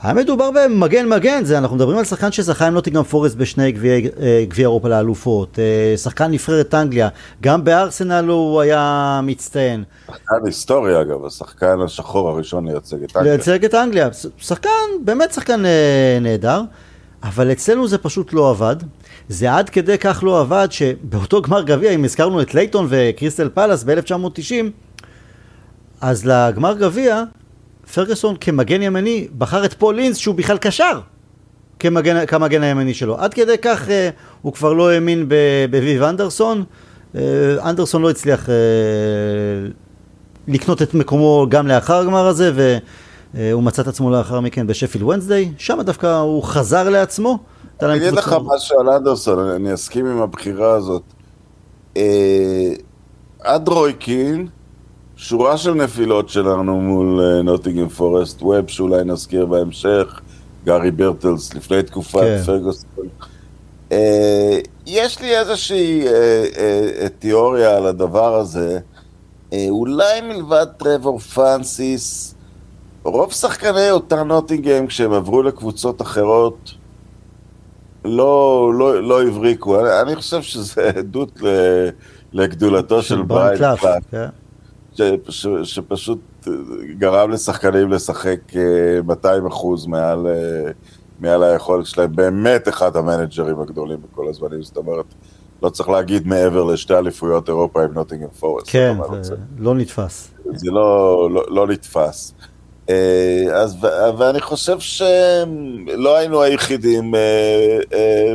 היה 0.02 0.14
מדובר 0.14 0.50
במגן 0.50 1.08
מגן, 1.08 1.44
זה, 1.44 1.58
אנחנו 1.58 1.76
מדברים 1.76 1.98
על 1.98 2.04
שחקן 2.04 2.32
שזכה 2.32 2.66
עם 2.66 2.74
נוטיגרם 2.74 3.02
פורסט 3.02 3.36
בשני 3.36 3.72
גביעי 3.72 4.08
אה, 4.20 4.44
אירופה 4.58 4.88
לאלופות, 4.88 5.58
אה, 5.58 5.96
שחקן 5.96 6.30
נבחרת 6.30 6.74
אנגליה, 6.74 7.08
גם 7.42 7.64
בארסנל 7.64 8.24
הוא 8.28 8.60
היה 8.60 9.20
מצטיין. 9.22 9.84
שחקן 10.06 10.36
היסטורי 10.44 11.00
אגב, 11.00 11.24
השחקן 11.26 11.80
השחור 11.84 12.28
הראשון 12.28 12.68
לייצג 12.68 13.02
את 13.02 13.16
אנגליה. 13.16 13.32
לייצג 13.32 13.64
את 13.64 13.74
אנגליה, 13.74 14.08
שחקן, 14.38 14.68
באמת 15.04 15.32
שחקן 15.32 15.66
אה, 15.66 16.18
נהדר, 16.20 16.62
אבל 17.22 17.52
אצלנו 17.52 17.88
זה 17.88 17.98
פשוט 17.98 18.32
לא 18.32 18.50
עבד. 18.50 18.76
זה 19.28 19.54
עד 19.54 19.70
כדי 19.70 19.98
כך 19.98 20.20
לא 20.22 20.40
עבד 20.40 20.68
שבאותו 20.70 21.42
גמר 21.42 21.62
גביע, 21.62 21.90
אם 21.90 22.04
הזכרנו 22.04 22.42
את 22.42 22.54
לייטון 22.54 22.86
וקריסטל 22.88 23.48
פלאס 23.48 23.84
ב-1990, 23.84 24.85
אז 26.00 26.26
לגמר 26.26 26.74
גביע 26.74 27.22
פרגוסון 27.94 28.36
כמגן 28.40 28.82
ימני 28.82 29.28
בחר 29.38 29.64
את 29.64 29.74
פול 29.74 29.94
אינס 29.94 30.16
שהוא 30.16 30.34
בכלל 30.34 30.58
קשר 30.58 31.00
כמגן, 31.78 32.26
כמגן 32.26 32.62
הימני 32.62 32.94
שלו. 32.94 33.18
עד 33.18 33.34
כדי 33.34 33.58
כך 33.62 33.90
אה, 33.90 34.10
הוא 34.42 34.52
כבר 34.52 34.72
לא 34.72 34.90
האמין 34.90 35.26
בוויב 35.70 36.02
אנדרסון. 36.02 36.64
אה, 37.14 37.20
אנדרסון 37.70 38.02
לא 38.02 38.10
הצליח 38.10 38.50
אה, 38.50 38.54
לקנות 40.48 40.82
את 40.82 40.94
מקומו 40.94 41.46
גם 41.48 41.66
לאחר 41.66 41.96
הגמר 41.96 42.26
הזה 42.26 42.52
והוא 43.34 43.62
מצא 43.62 43.82
את 43.82 43.86
עצמו 43.86 44.10
לאחר 44.10 44.40
מכן 44.40 44.66
בשפיל 44.66 45.04
ונסדיי. 45.04 45.52
שם 45.58 45.82
דווקא 45.82 46.18
הוא 46.18 46.42
חזר 46.42 46.88
לעצמו 46.88 47.38
אני 47.82 47.96
אגיד 47.96 48.12
לך 48.12 48.36
משהו 48.44 48.80
על 48.80 48.88
אנדרסון, 48.88 49.38
אני 49.38 49.74
אסכים 49.74 50.06
עם 50.06 50.22
הבחירה 50.22 50.72
הזאת. 50.72 51.02
אה, 51.96 52.72
עד 53.40 53.68
רויקין, 53.68 54.48
שורה 55.16 55.56
של 55.56 55.74
נפילות 55.74 56.28
שלנו 56.28 56.80
מול 56.80 57.40
נוטיגן 57.42 57.88
פורסט, 57.88 58.42
ווב 58.42 58.68
שאולי 58.68 59.04
נזכיר 59.04 59.46
בהמשך, 59.46 60.20
גארי 60.64 60.90
ברטלס 60.90 61.54
לפני 61.54 61.82
תקופת 61.82 62.20
כן. 62.20 62.42
פרגוסון. 62.46 63.08
אה, 63.92 64.58
יש 64.86 65.20
לי 65.20 65.38
איזושהי 65.38 66.04
תיאוריה 67.18 67.76
על 67.76 67.86
הדבר 67.86 68.34
הזה. 68.34 68.78
אולי 69.54 70.20
מלבד 70.20 70.66
טרוור 70.76 71.18
פרנסיס, 71.18 72.34
רוב 73.02 73.32
שחקני 73.32 73.90
אותה 73.90 74.22
נוטינגהם, 74.22 74.86
כשהם 74.86 75.12
עברו 75.12 75.42
לקבוצות 75.42 76.02
אחרות, 76.02 76.74
לא, 78.04 78.70
לא, 78.74 79.02
לא 79.02 79.22
הבריקו. 79.22 79.80
אני, 79.80 80.00
אני 80.00 80.16
חושב 80.16 80.42
שזה 80.42 80.90
עדות 80.98 81.40
לגדולתו 82.32 83.02
של, 83.02 83.08
של 83.08 83.22
בריין 83.22 83.58
קלאף, 83.58 83.84
כן. 84.10 84.28
ש, 85.28 85.46
שפשוט 85.62 86.48
גרם 86.98 87.30
לשחקנים 87.30 87.90
לשחק 87.90 88.40
200 89.04 89.42
אה, 89.42 89.48
אחוז 89.48 89.86
מעל, 89.86 90.26
אה, 90.26 90.70
מעל 91.20 91.42
היכולת 91.42 91.86
שלהם. 91.86 92.16
באמת 92.16 92.68
אחד 92.68 92.96
המנג'רים 92.96 93.60
הגדולים 93.60 93.98
בכל 94.02 94.28
הזמנים, 94.28 94.62
זאת 94.62 94.76
אומרת, 94.76 95.14
לא 95.62 95.68
צריך 95.68 95.88
להגיד 95.88 96.26
מעבר 96.26 96.64
לשתי 96.64 96.94
אליפויות 96.94 97.48
אירופה 97.48 97.84
עם 97.84 97.92
נוטינגהאם 97.92 98.28
פורסט. 98.28 98.66
כן, 98.70 98.96
זה 99.20 99.34
לא 99.58 99.74
נתפס. 99.74 100.30
זה 100.54 100.70
לא, 100.70 101.28
לא, 101.30 101.44
לא 101.48 101.66
נתפס. 101.66 102.34
אה, 102.88 103.44
אז, 103.54 103.76
ואני 104.18 104.40
חושב 104.40 104.80
שלא 104.80 106.16
היינו 106.16 106.42
היחידים 106.42 107.14
אה, 107.14 107.78
אה, 107.92 108.34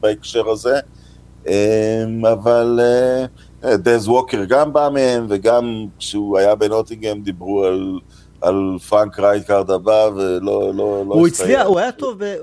בהקשר 0.00 0.48
הזה, 0.48 0.80
אבל 2.32 2.80
דס 3.64 4.08
ווקר 4.08 4.44
גם 4.44 4.72
בא 4.72 4.88
מהם, 4.92 5.26
וגם 5.28 5.86
כשהוא 5.98 6.38
היה 6.38 6.54
בנוטינגהם 6.54 7.22
דיברו 7.22 7.64
על, 7.64 7.98
על 8.40 8.78
פרנק 8.88 9.18
רייקארד 9.18 9.70
הבא, 9.70 10.08
ולא 10.16 10.40
לא, 10.74 10.74
לא 10.74 11.14
הוא 11.14 11.26
הצליח, 11.26 11.66
הוא 11.66 11.78
היה 11.78 11.92
טוב 11.92 12.24
ב... 12.24 12.36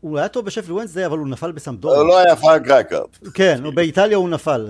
הוא 0.00 0.18
היה 0.18 0.28
טוב 0.28 0.44
בשפילד 0.44 0.72
וונסדיי, 0.72 1.06
אבל 1.06 1.18
הוא 1.18 1.28
נפל 1.28 1.52
בסמפדוריה. 1.52 1.94
הוא 1.94 2.08
לא 2.08 2.18
היה 2.18 2.36
פרנק 2.36 2.68
רייקארד. 2.68 3.06
כן, 3.34 3.62
באיטליה 3.74 4.16
הוא 4.16 4.28
נפל 4.28 4.66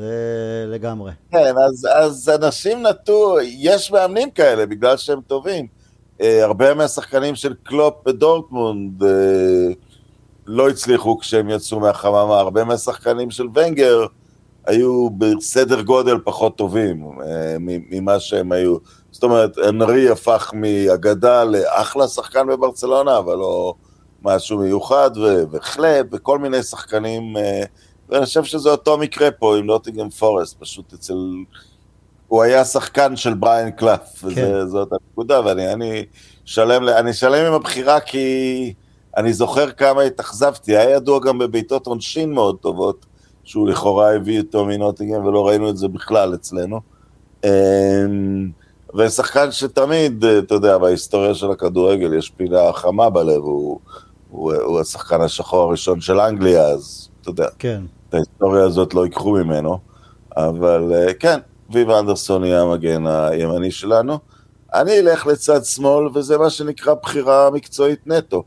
לגמרי. 0.67 1.12
כן, 1.31 1.55
אז, 1.67 1.88
אז 1.95 2.31
אנשים 2.43 2.87
נטו, 2.87 3.37
יש 3.43 3.91
מאמנים 3.91 4.31
כאלה, 4.31 4.67
בגלל 4.67 4.97
שהם 4.97 5.21
טובים. 5.26 5.67
אה, 6.21 6.45
הרבה 6.45 6.75
מהשחקנים 6.75 7.35
של 7.35 7.55
קלופ 7.62 7.95
בדורטמונד 8.07 9.03
אה, 9.03 9.09
לא 10.47 10.69
הצליחו 10.69 11.19
כשהם 11.19 11.50
יצאו 11.50 11.81
מהחממה, 11.81 12.38
הרבה 12.38 12.65
מהשחקנים 12.65 13.31
של 13.31 13.47
ונגר 13.55 14.07
היו 14.66 15.11
בסדר 15.11 15.82
גודל 15.82 16.18
פחות 16.25 16.56
טובים 16.56 17.04
אה, 17.23 17.56
ממה 17.61 18.20
שהם 18.20 18.52
היו. 18.52 18.76
זאת 19.11 19.23
אומרת, 19.23 19.58
אנרי 19.58 20.11
הפך 20.11 20.52
מאגדה 20.54 21.44
לאחלה 21.44 22.08
שחקן 22.08 22.46
בברצלונה, 22.46 23.18
אבל 23.18 23.37
לא 23.37 23.75
משהו 24.23 24.58
מיוחד, 24.58 25.11
וחלב, 25.50 26.06
וכל 26.12 26.38
מיני 26.38 26.62
שחקנים, 26.62 27.37
ואני 28.08 28.25
חושב 28.25 28.44
שזה 28.44 28.70
אותו 28.70 28.99
מקרה 28.99 29.30
פה 29.30 29.56
עם 29.56 29.66
נוטיגם 29.66 30.11
פורסט, 30.11 30.56
פשוט 30.61 30.92
אצל 30.92 31.14
הוא 32.28 32.42
היה 32.42 32.64
שחקן 32.64 33.16
של 33.16 33.35
בריין 33.35 33.70
קלף, 33.70 34.25
כן. 34.35 34.54
וזאת 34.54 34.88
הנקודה, 34.92 35.40
ואני 35.44 35.73
אני 35.73 36.04
שלם, 36.44 36.88
אני 36.88 37.12
שלם 37.12 37.46
עם 37.46 37.52
הבחירה 37.52 38.00
כי 38.00 38.75
אני 39.16 39.32
זוכר 39.32 39.70
כמה 39.70 40.02
התאכזבתי, 40.02 40.76
היה 40.76 40.90
ידוע 40.90 41.20
גם 41.20 41.38
בבעיטות 41.38 41.87
עונשין 41.87 42.32
מאוד 42.32 42.56
טובות, 42.61 43.06
שהוא 43.47 43.69
לכאורה 43.69 44.15
הביא 44.15 44.41
אותו 44.41 44.65
מנוטינגהם 44.65 45.25
ולא 45.25 45.49
ראינו 45.49 45.71
את 45.71 45.76
זה 45.76 45.88
בכלל 45.88 46.35
אצלנו. 46.35 46.81
אמ, 47.45 48.50
ושחקן 48.97 49.53
שתמיד, 49.53 50.25
אתה 50.25 50.55
יודע, 50.55 50.79
בהיסטוריה 50.79 51.35
של 51.35 51.50
הכדורגל 51.50 52.15
יש 52.15 52.31
פינה 52.31 52.73
חמה 52.73 53.11
בלב, 53.11 53.43
הוא, 53.43 53.79
הוא, 54.31 54.55
הוא 54.55 54.81
השחקן 54.81 55.21
השחור 55.21 55.62
הראשון 55.62 56.00
של 56.00 56.21
אנגליה, 56.21 56.67
אז 56.67 57.09
אתה 57.21 57.31
יודע, 57.31 57.49
כן. 57.59 57.83
את 58.09 58.15
ההיסטוריה 58.15 58.65
הזאת 58.65 58.95
לא 58.95 59.05
ייקחו 59.05 59.33
ממנו, 59.33 59.79
אבל 60.37 60.93
אה, 60.95 61.15
כן, 61.15 61.38
ויב 61.71 61.91
אנדרסון 61.91 62.45
יהיה 62.45 62.62
המגן 62.62 63.07
הימני 63.07 63.71
שלנו. 63.71 64.19
אני 64.75 64.99
אלך 64.99 65.26
לצד 65.26 65.65
שמאל, 65.65 66.09
וזה 66.15 66.38
מה 66.38 66.50
שנקרא 66.50 66.95
בחירה 67.03 67.50
מקצועית 67.50 68.07
נטו. 68.07 68.43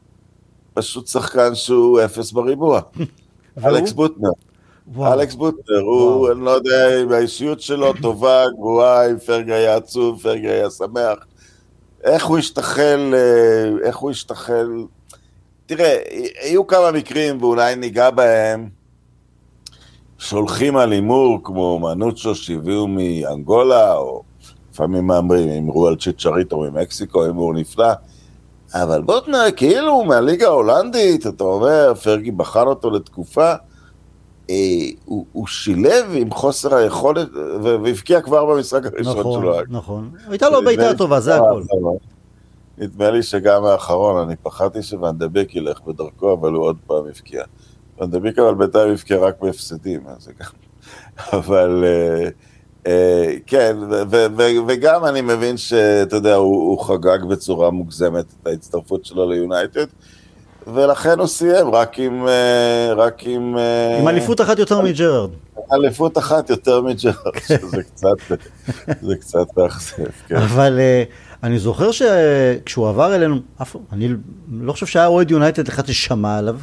פשוט 0.74 1.08
שחקן 1.08 1.56
שהוא 1.56 2.00
אפס 2.06 2.32
בריבוע. 2.32 2.82
אלכס 3.66 3.92
בוטנר. 3.92 4.30
אלכס 4.98 5.36
בוטנר, 5.36 5.80
הוא, 5.80 6.32
אני 6.32 6.46
לא 6.46 6.52
יודע 6.52 7.02
אם 7.02 7.12
האישיות 7.12 7.62
שלו 7.62 7.94
טובה, 8.02 8.44
גרועה, 8.56 9.12
אם 9.12 9.20
פרגי 9.20 9.54
היה 9.54 9.76
עצוב, 9.76 10.22
פרגי 10.22 10.50
היה 10.50 10.70
שמח. 10.70 11.18
איך 12.04 12.26
הוא 12.26 12.38
השתחל, 12.38 13.14
אה, 13.14 13.88
איך 13.88 13.98
הוא 13.98 14.12
השתחל... 14.12 14.68
תראה, 15.66 15.98
היו 16.42 16.68
כמה 16.68 16.92
מקרים, 16.92 17.42
ואולי 17.42 17.76
ניגע 17.76 18.10
בהם, 18.10 18.70
שולחים 20.18 20.78
על 20.78 20.92
הימור 20.92 21.40
כמו 21.44 21.80
מנוצ'ו 21.80 22.36
שהביאו 22.36 22.88
מאנגולה, 22.88 23.96
או 23.96 24.24
לפעמים 24.72 25.08
מהמרים, 25.08 25.50
הימרו 25.50 25.88
על 25.88 25.96
צ'יצ'ריטו 25.96 26.60
ממקסיקו, 26.60 27.24
הימור 27.24 27.54
נפלא. 27.54 27.94
אבל 28.74 29.02
בוטנר 29.02 29.46
כאילו 29.56 30.04
מהליגה 30.04 30.48
ההולנדית, 30.48 31.28
אתה 31.28 31.44
אומר, 31.44 31.94
פרגי 32.04 32.32
בחן 32.32 32.68
אותו 32.68 32.90
לתקופה, 32.90 33.54
הוא, 35.06 35.26
הוא 35.32 35.48
שילב 35.48 36.06
עם 36.14 36.32
חוסר 36.32 36.76
היכולת, 36.76 37.28
והבקיע 37.64 38.22
כבר 38.22 38.46
במשחק 38.46 38.86
הראשון 38.86 39.20
נכון, 39.20 39.42
שלו. 39.42 39.52
נכון, 39.52 39.66
נכון. 39.70 40.10
הייתה 40.30 40.50
לו 40.50 40.64
בעיטה 40.64 40.98
טובה, 40.98 41.20
זה 41.20 41.36
הכל. 41.36 41.64
נדמה 42.78 43.12
לי 43.12 43.24
שגם 43.24 43.66
האחרון, 43.66 44.18
אני 44.18 44.36
פחדתי 44.44 44.84
שוונדבק 44.84 45.56
ילך 45.56 45.82
בדרכו, 45.82 46.34
אבל 46.34 46.54
הוא 46.54 46.64
עוד 46.64 46.78
פעם 46.88 47.06
הבקיע. 47.08 47.44
ונדביק 48.02 48.40
אבל 48.40 48.54
בינתיים 48.54 48.92
יבכה 48.92 49.16
רק 49.16 49.42
בהפסדים, 49.42 50.02
אז 50.08 50.24
זה 50.24 50.32
גם... 50.40 50.48
אבל 51.40 51.84
אה, 51.86 52.30
אה, 52.88 53.34
כן, 53.48 53.78
וגם 54.68 55.06
אני 55.06 55.22
מבין 55.22 55.58
שאתה 55.58 56.16
יודע, 56.16 56.36
הוא 56.36 56.84
חגג 56.84 57.26
בצורה 57.30 57.72
מוגזמת 57.72 58.26
את 58.42 58.48
ההצטרפות 58.48 59.06
שלו 59.06 59.30
ליונייטד. 59.30 59.86
ולכן 60.74 61.20
הוא 61.20 61.28
סיים 61.28 61.68
רק 61.68 62.00
עם... 62.00 62.28
אה, 62.28 62.94
רק 62.94 63.24
עם... 63.26 63.58
עם 64.00 64.08
אליפות 64.08 64.42
אחת 64.42 64.60
יותר 64.60 64.82
מג'רארד. 64.82 65.30
אליפות 65.74 66.18
אחת 66.18 66.50
יותר 66.50 66.82
מג'רארד, 66.82 67.38
שזה 67.48 67.84
קצת, 67.84 68.38
זה 69.02 69.16
קצת 69.16 69.58
מאכזב, 69.58 70.06
כן. 70.28 70.36
אבל 70.36 70.80
אני 71.44 71.60
זוכר 71.60 71.92
שכשהוא 71.92 72.90
עבר 72.90 73.16
אלינו, 73.16 73.36
אני 73.92 74.10
לא 74.52 74.74
חושב 74.74 74.86
שהיה 74.86 75.08
אוהד 75.08 75.32
יונייטד 75.32 75.68
אחד 75.68 75.86
ששמע 75.86 76.38
עליו. 76.38 76.56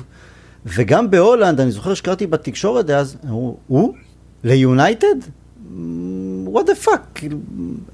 וגם 0.67 1.11
בהולנד, 1.11 1.61
אני 1.61 1.71
זוכר 1.71 1.95
שקראתי 1.95 2.27
בתקשורת 2.27 2.91
אז, 2.91 3.17
הוא? 3.67 3.95
ליונייטד? 4.45 5.17
What 6.47 6.67
the 6.67 6.87
fuck, 6.87 7.01
כאילו, 7.15 7.39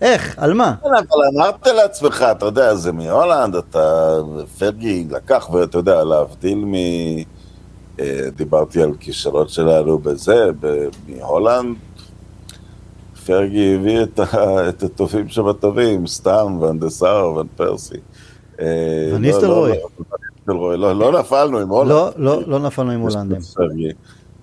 איך, 0.00 0.38
על 0.38 0.54
מה? 0.54 0.74
כן, 0.82 0.88
אבל 0.88 1.24
אמרת 1.36 1.66
לעצמך, 1.66 2.24
אתה 2.30 2.46
יודע, 2.46 2.74
זה 2.74 2.92
מהולנד, 2.92 3.54
אתה, 3.54 4.16
פרגי 4.58 5.06
לקח, 5.10 5.50
ואתה 5.52 5.78
יודע, 5.78 6.04
להבדיל 6.04 6.64
מ... 6.64 6.74
אה, 8.00 8.28
דיברתי 8.36 8.82
על 8.82 8.92
כישלון 9.00 9.48
שלנו 9.48 9.98
בזה, 9.98 10.50
מהולנד, 11.08 11.76
פרגי 13.26 13.74
הביא 13.74 14.02
את, 14.02 14.18
ה, 14.18 14.68
את 14.68 14.82
הטובים 14.82 15.28
שבטובים, 15.28 16.06
סתם, 16.06 16.58
ואנדסאר, 16.60 17.32
ואן 17.32 17.46
פרסי. 17.56 17.96
וניסטלרוי. 19.14 19.72
לא, 20.48 20.54
לא, 20.54 20.78
לא, 20.78 20.92
לא, 20.96 21.12
לא, 21.12 21.20
נפלנו 21.20 21.58
עם 21.58 21.68
הולנד. 21.68 21.90
לא, 21.90 22.10
לא, 22.16 22.42
לא 22.46 22.58
נפלנו 22.58 22.90
עם 22.90 23.00
הולנדים. 23.00 23.38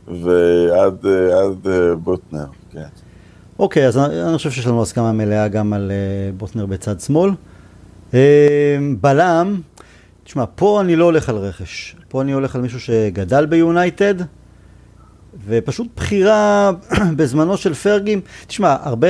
ועד 0.07 1.07
אה, 1.07 1.95
בוטנר, 1.95 2.45
כן. 2.71 2.87
אוקיי, 3.59 3.87
אז 3.87 3.97
אני 3.97 4.37
חושב 4.37 4.51
שיש 4.51 4.67
לנו 4.67 4.81
הסכמה 4.81 5.11
מלאה 5.11 5.47
גם 5.47 5.73
על 5.73 5.91
אה, 5.91 6.31
בוטנר 6.37 6.65
בצד 6.65 6.99
שמאל. 6.99 7.31
אה, 8.13 8.77
בלם, 9.01 9.61
תשמע, 10.23 10.43
פה 10.55 10.81
אני 10.81 10.95
לא 10.95 11.05
הולך 11.05 11.29
על 11.29 11.35
רכש. 11.37 11.95
פה 12.07 12.21
אני 12.21 12.31
הולך 12.31 12.55
על 12.55 12.61
מישהו 12.61 12.79
שגדל 12.79 13.45
ביונייטד, 13.45 14.15
ופשוט 15.47 15.87
בחירה 15.95 16.71
בזמנו 17.17 17.57
של 17.57 17.73
פרגים. 17.73 18.21
תשמע, 18.47 18.75
הרבה, 18.83 19.07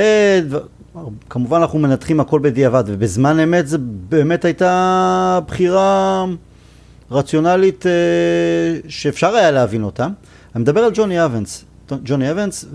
כמובן 1.30 1.58
אנחנו 1.62 1.80
מנתחים 1.80 2.20
הכל 2.20 2.40
בדיעבד, 2.40 2.84
ובזמן 2.88 3.40
אמת 3.40 3.68
זה 3.68 3.78
באמת 4.10 4.46
הייתה 4.46 5.40
בחירה 5.48 6.26
רציונלית 7.12 7.86
אה, 7.86 7.92
שאפשר 8.88 9.36
היה 9.36 9.52
להבין 9.52 9.84
אותה. 9.84 10.08
אני 10.56 10.62
מדבר 10.62 10.82
על 10.82 10.92
ג'וני 10.94 11.26
אבנס, 11.26 11.66
ג'וני 12.04 12.32
אבנס, 12.32 12.66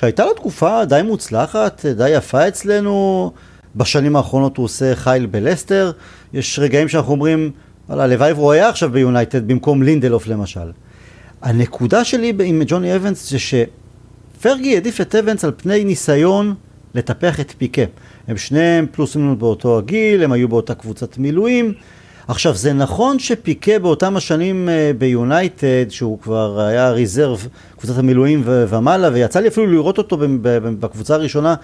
ושהייתה 0.00 0.24
לו 0.24 0.34
תקופה 0.34 0.84
די 0.84 1.00
מוצלחת, 1.04 1.86
די 1.86 2.10
יפה 2.10 2.48
אצלנו. 2.48 3.32
בשנים 3.76 4.16
האחרונות 4.16 4.56
הוא 4.56 4.64
עושה 4.64 4.96
חייל 4.96 5.26
בלסטר. 5.26 5.92
יש 6.32 6.58
רגעים 6.58 6.88
שאנחנו 6.88 7.12
אומרים, 7.12 7.50
וואלה, 7.88 8.04
הלוואי 8.04 8.32
והוא 8.32 8.52
היה 8.52 8.68
עכשיו 8.68 8.90
ביונייטד 8.90 9.48
במקום 9.48 9.82
לינדלוף 9.82 10.26
למשל. 10.26 10.72
הנקודה 11.42 12.04
שלי 12.04 12.32
עם 12.44 12.62
ג'וני 12.66 12.96
אבנס 12.96 13.30
זה 13.30 13.38
שפרגי 13.38 14.74
העדיף 14.74 15.00
את 15.00 15.14
אבנס 15.14 15.44
על 15.44 15.52
פני 15.56 15.84
ניסיון 15.84 16.54
לטפח 16.94 17.40
את 17.40 17.54
פיקה. 17.58 17.82
הם 18.28 18.36
שניהם 18.36 18.86
פלוס 18.90 19.16
מינוס 19.16 19.38
באותו 19.38 19.78
הגיל, 19.78 20.22
הם 20.22 20.32
היו 20.32 20.48
באותה 20.48 20.74
קבוצת 20.74 21.18
מילואים. 21.18 21.74
עכשיו, 22.30 22.54
זה 22.54 22.72
נכון 22.72 23.18
שפיקה 23.18 23.78
באותם 23.78 24.16
השנים 24.16 24.68
אה, 24.68 24.90
ביונייטד, 24.98 25.86
שהוא 25.88 26.18
כבר 26.20 26.60
היה 26.60 26.90
reserve, 26.90 27.48
קבוצת 27.78 27.98
המילואים 27.98 28.42
ומעלה, 28.44 29.08
ויצא 29.12 29.40
לי 29.40 29.48
אפילו 29.48 29.66
לראות 29.66 29.98
אותו 29.98 30.18
בקבוצה 30.80 31.14
הראשונה 31.14 31.54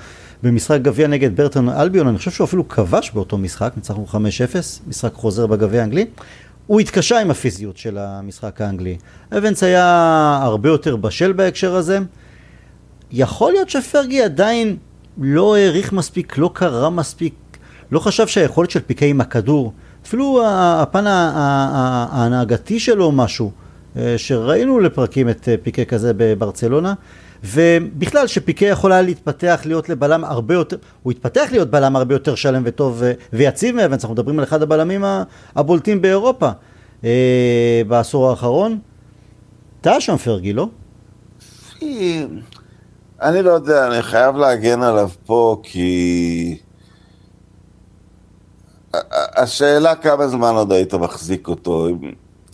במשחק 0.42 0.80
גביע 0.82 1.06
נגד 1.06 1.36
ברטון 1.36 1.68
אלביון, 1.68 2.08
אני 2.08 2.18
חושב 2.18 2.30
שהוא 2.30 2.44
אפילו 2.44 2.68
כבש 2.68 3.10
באותו 3.10 3.38
משחק, 3.38 3.72
ניצחנו 3.76 4.06
5-0, 4.12 4.16
משחק 4.86 5.12
חוזר 5.14 5.46
בגביע 5.46 5.80
האנגלי. 5.80 6.06
הוא 6.66 6.80
התקשה 6.80 7.20
עם 7.20 7.30
הפיזיות 7.30 7.76
של 7.76 7.98
המשחק 7.98 8.60
האנגלי. 8.60 8.96
אבנס 9.38 9.62
היה 9.62 10.40
הרבה 10.42 10.68
יותר 10.68 10.96
בשל 10.96 11.32
בהקשר 11.32 11.74
הזה. 11.74 11.98
יכול 13.10 13.52
להיות 13.52 13.70
שפרגי 13.70 14.22
עדיין 14.22 14.76
לא 15.18 15.56
העריך 15.56 15.92
מספיק, 15.92 16.38
לא 16.38 16.50
קרא 16.52 16.90
מספיק, 16.90 17.34
לא 17.90 18.00
חשב 18.00 18.26
שהיכולת 18.26 18.70
של 18.70 18.80
פיקי 18.80 19.06
עם 19.06 19.20
הכדור, 19.20 19.72
אפילו 20.06 20.42
הפן 20.46 21.04
ההנהגתי 21.06 22.80
שלו 22.80 23.12
משהו, 23.12 23.50
אה, 23.96 24.14
שראינו 24.16 24.80
לפרקים 24.80 25.28
את 25.28 25.48
אה, 25.48 25.54
פיקה 25.62 25.84
כזה 25.84 26.12
בברצלונה, 26.16 26.94
ובכלל 27.44 28.26
שפיקה 28.26 28.66
יכול 28.66 28.92
היה 28.92 29.02
להתפתח 29.02 29.60
להיות 29.64 29.88
לבלם 29.88 30.24
הרבה 30.24 30.54
יותר, 30.54 30.76
הוא 31.02 31.10
התפתח 31.10 31.48
להיות 31.50 31.70
בלם 31.70 31.96
הרבה 31.96 32.14
יותר 32.14 32.34
שלם 32.34 32.62
וטוב 32.66 33.02
אה, 33.02 33.12
ויציב 33.32 33.76
מאבנס, 33.76 34.04
אנחנו 34.04 34.14
מדברים 34.14 34.38
על 34.38 34.44
אחד 34.44 34.62
הבלמים 34.62 35.04
הבולטים 35.56 36.02
באירופה 36.02 36.50
בעשור 37.88 38.30
האחרון. 38.30 38.78
אתה 39.80 40.00
שם 40.00 40.16
פרגי, 40.16 40.52
לא? 40.52 40.68
אני 43.22 43.42
לא 43.42 43.50
יודע, 43.50 43.86
אני 43.86 44.02
חייב 44.02 44.36
להגן 44.36 44.82
עליו 44.82 45.08
פה 45.26 45.60
כי... 45.62 46.58
השאלה 49.36 49.94
כמה 49.94 50.28
זמן 50.28 50.54
עוד 50.54 50.72
היית 50.72 50.94
מחזיק 50.94 51.48
אותו. 51.48 51.88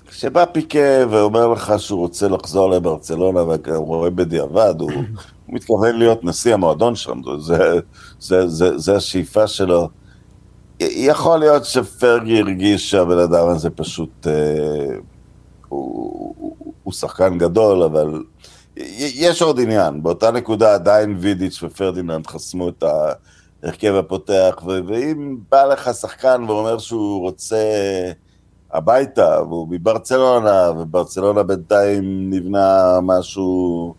כשבא 0.07 0.45
פיקה 0.45 0.79
ואומר 1.11 1.49
לך 1.49 1.75
שהוא 1.79 2.01
רוצה 2.01 2.29
לחזור 2.29 2.71
לברצלונה 2.71 3.41
והוא 3.43 3.87
רואה 3.87 4.11
בדיעבד, 4.11 4.75
הוא, 4.79 4.93
הוא 4.93 5.05
מתכוון 5.55 5.97
להיות 5.97 6.25
נשיא 6.25 6.55
המועדון 6.55 6.97
שם, 6.97 7.21
זה, 7.39 7.81
זה, 8.21 8.49
זה, 8.49 8.79
זה 8.79 8.97
השאיפה 8.97 9.47
שלו. 9.47 9.89
יכול 10.81 11.39
להיות 11.39 11.65
שפרגי 11.65 12.41
הרגיש 12.41 12.91
שהבן 12.91 13.19
אדם 13.19 13.49
הזה 13.49 13.71
פשוט... 13.71 14.27
אה, 14.27 14.97
הוא, 15.69 16.35
הוא, 16.39 16.75
הוא 16.83 16.93
שחקן 16.93 17.39
גדול, 17.39 17.83
אבל 17.83 18.23
יש 18.97 19.43
עוד 19.43 19.61
עניין, 19.61 20.03
באותה 20.03 20.31
נקודה 20.31 20.75
עדיין 20.75 21.17
וידיץ' 21.21 21.63
ופרדיננד 21.63 22.27
חסמו 22.27 22.69
את 22.69 22.85
ההרכב 23.63 23.95
הפותח, 23.95 24.63
ואם 24.67 25.37
בא 25.51 25.65
לך 25.65 25.95
שחקן 25.95 26.45
ואומר 26.49 26.79
שהוא 26.79 27.21
רוצה 27.21 27.65
הביתה, 28.73 29.43
והוא 29.49 29.69
מברצלונה, 29.71 30.71
וברצלונה 30.79 31.43
בינתיים 31.43 32.31
נבנה 32.31 32.99
משהו, 33.03 33.95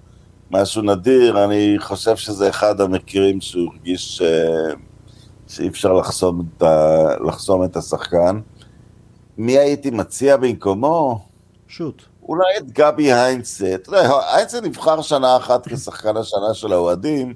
משהו 0.51 0.81
נדיר, 0.81 1.43
אני 1.45 1.75
חושב 1.79 2.15
שזה 2.15 2.49
אחד 2.49 2.81
המקרים 2.81 3.41
שהוא 3.41 3.69
הרגיש 3.73 4.17
ש... 4.17 4.21
שאי 5.47 5.67
אפשר 5.67 5.93
לחסום 5.93 6.41
את, 6.41 6.61
ה... 6.61 7.07
לחסום 7.27 7.63
את 7.63 7.75
השחקן. 7.77 8.39
מי 9.37 9.57
הייתי 9.57 9.89
מציע 9.91 10.37
במקומו? 10.37 11.25
שוט. 11.67 12.03
אולי 12.23 12.57
את 12.57 12.71
גבי 12.71 13.13
היינצה, 13.13 13.75
אתה 13.75 13.89
יודע, 13.89 14.19
היינצה 14.33 14.61
נבחר 14.61 15.01
שנה 15.01 15.37
אחת 15.37 15.67
כשחקן 15.67 16.17
השנה 16.17 16.53
של 16.53 16.73
האוהדים, 16.73 17.33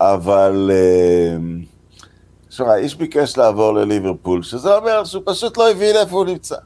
אבל... 0.00 0.70
תשמע, 2.48 2.76
איש 2.76 2.94
ביקש 2.94 3.36
לעבור 3.36 3.74
לליברפול, 3.74 4.42
שזה 4.42 4.76
אומר 4.76 5.04
שהוא 5.04 5.22
פשוט 5.26 5.58
לא 5.58 5.70
הבין 5.70 5.96
איפה 5.96 6.16
הוא 6.16 6.24
נמצא. 6.24 6.56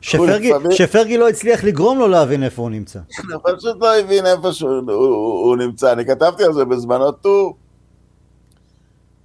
שפרגי, 0.00 0.50
לפעמים... 0.50 0.72
שפרגי 0.72 1.18
לא 1.18 1.28
הצליח 1.28 1.64
לגרום 1.64 1.98
לו 1.98 2.08
להבין 2.08 2.42
איפה 2.42 2.62
הוא 2.62 2.70
נמצא. 2.70 2.98
הוא 3.34 3.56
פשוט 3.56 3.76
לא 3.80 3.98
הבין 3.98 4.26
איפה 4.26 4.52
שהוא 4.52 4.70
הוא, 4.70 4.92
הוא, 4.92 5.46
הוא 5.46 5.56
נמצא. 5.56 5.92
אני 5.92 6.06
כתבתי 6.06 6.44
על 6.44 6.52
זה 6.52 6.64
בזמנו 6.64 7.12
טור. 7.12 7.56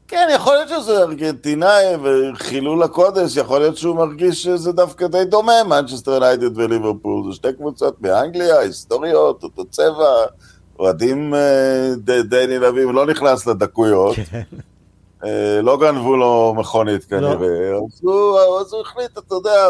כן, 0.08 0.28
יכול 0.36 0.54
להיות 0.54 0.70
שזה 0.70 1.02
ארגנטינאי 1.02 1.84
וחילול 2.04 2.84
הקודש, 2.84 3.38
יכול 3.38 3.60
להיות 3.60 3.78
שהוא 3.78 3.96
מרגיש 3.96 4.44
שזה 4.44 4.72
דווקא 4.72 5.08
די 5.08 5.26
דומה, 5.26 5.64
מנצ'סטר 5.68 6.12
יונייטד 6.12 6.58
וליברפול, 6.58 7.24
זה 7.30 7.36
שתי 7.36 7.54
קבוצות 7.54 8.02
מאנגליה, 8.02 8.60
היסטוריות, 8.60 9.44
אותו 9.44 9.66
צבע, 9.66 10.26
אוהדים 10.84 11.36
אה, 11.36 11.94
די, 11.98 12.24
די 12.24 12.46
נלהבים, 12.48 12.92
לא 12.92 13.06
נכנס 13.06 13.48
לדקויות. 13.48 14.16
כן. 14.16 14.42
אה, 15.26 15.62
לא 15.62 15.78
גנבו 15.80 16.18
לו 16.18 16.54
מכונית 16.58 17.12
לא. 17.12 17.18
כנראה. 17.18 17.76
אז, 17.76 18.00
הוא, 18.02 18.40
אז 18.62 18.74
הוא 18.74 18.82
החליט, 18.82 19.18
אתה 19.18 19.36
יודע, 19.36 19.68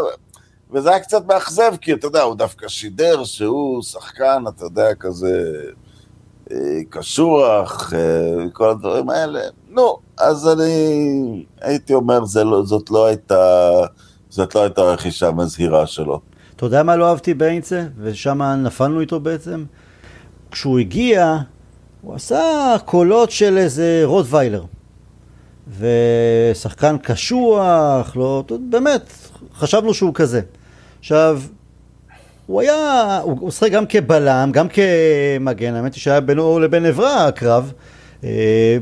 וזה 0.72 0.90
היה 0.90 1.00
קצת 1.00 1.26
מאכזב, 1.28 1.74
כי 1.82 1.94
אתה 1.94 2.08
יודע, 2.08 2.22
הוא 2.22 2.36
דווקא 2.36 2.68
שידר 2.68 3.24
שהוא 3.24 3.84
שחקן, 3.84 4.44
אתה 4.48 4.66
יודע, 4.66 4.96
כזה 4.96 5.54
אה, 6.52 6.58
קשוח, 6.90 7.94
כל 8.54 8.70
הדברים 8.70 9.10
האלה. 9.10 9.42
נו, 9.70 9.98
אז 10.18 10.50
אני 10.50 11.46
הייתי 11.62 11.94
אומר, 11.94 12.20
לא, 12.46 12.64
זאת 12.66 12.92
לא 12.92 13.06
הייתה, 13.06 13.70
זאת 14.30 14.56
לא 14.56 14.62
הייתה 14.62 14.82
רכישה 14.82 15.32
מזהירה 15.32 15.88
שלו. 15.88 16.20
אתה 16.56 16.66
יודע 16.66 16.84
מה 16.84 16.96
לא 16.96 17.10
אהבתי 17.10 17.34
באינצה? 17.34 17.86
ושם 18.00 18.42
נפלנו 18.42 19.02
איתו 19.02 19.20
בעצם? 19.20 19.64
כשהוא 20.54 20.80
הגיע, 20.80 21.38
הוא 22.02 22.16
עשה 22.16 22.76
קולות 22.86 23.32
של 23.32 23.58
איזה 23.58 24.02
רוטוויילר. 24.04 24.64
ושחקן 25.80 26.98
קשוח, 27.04 28.16
לא, 28.16 28.44
באמת, 28.70 29.14
חשבנו 29.56 29.94
שהוא 29.94 30.14
כזה. 30.14 30.42
עכשיו, 31.00 31.42
הוא 32.46 32.62
היה, 32.62 33.20
הוא 33.24 33.48
משחק 33.48 33.72
גם 33.72 33.86
כבלם, 33.86 34.50
גם 34.54 34.68
כמגן, 34.70 35.74
האמת 35.74 35.94
היא 35.94 36.02
שהיה 36.02 36.22
בינו 36.22 36.60
לבין 36.60 36.86
עברה 36.86 37.28
הקרב. 37.28 37.72
אה, 38.24 38.78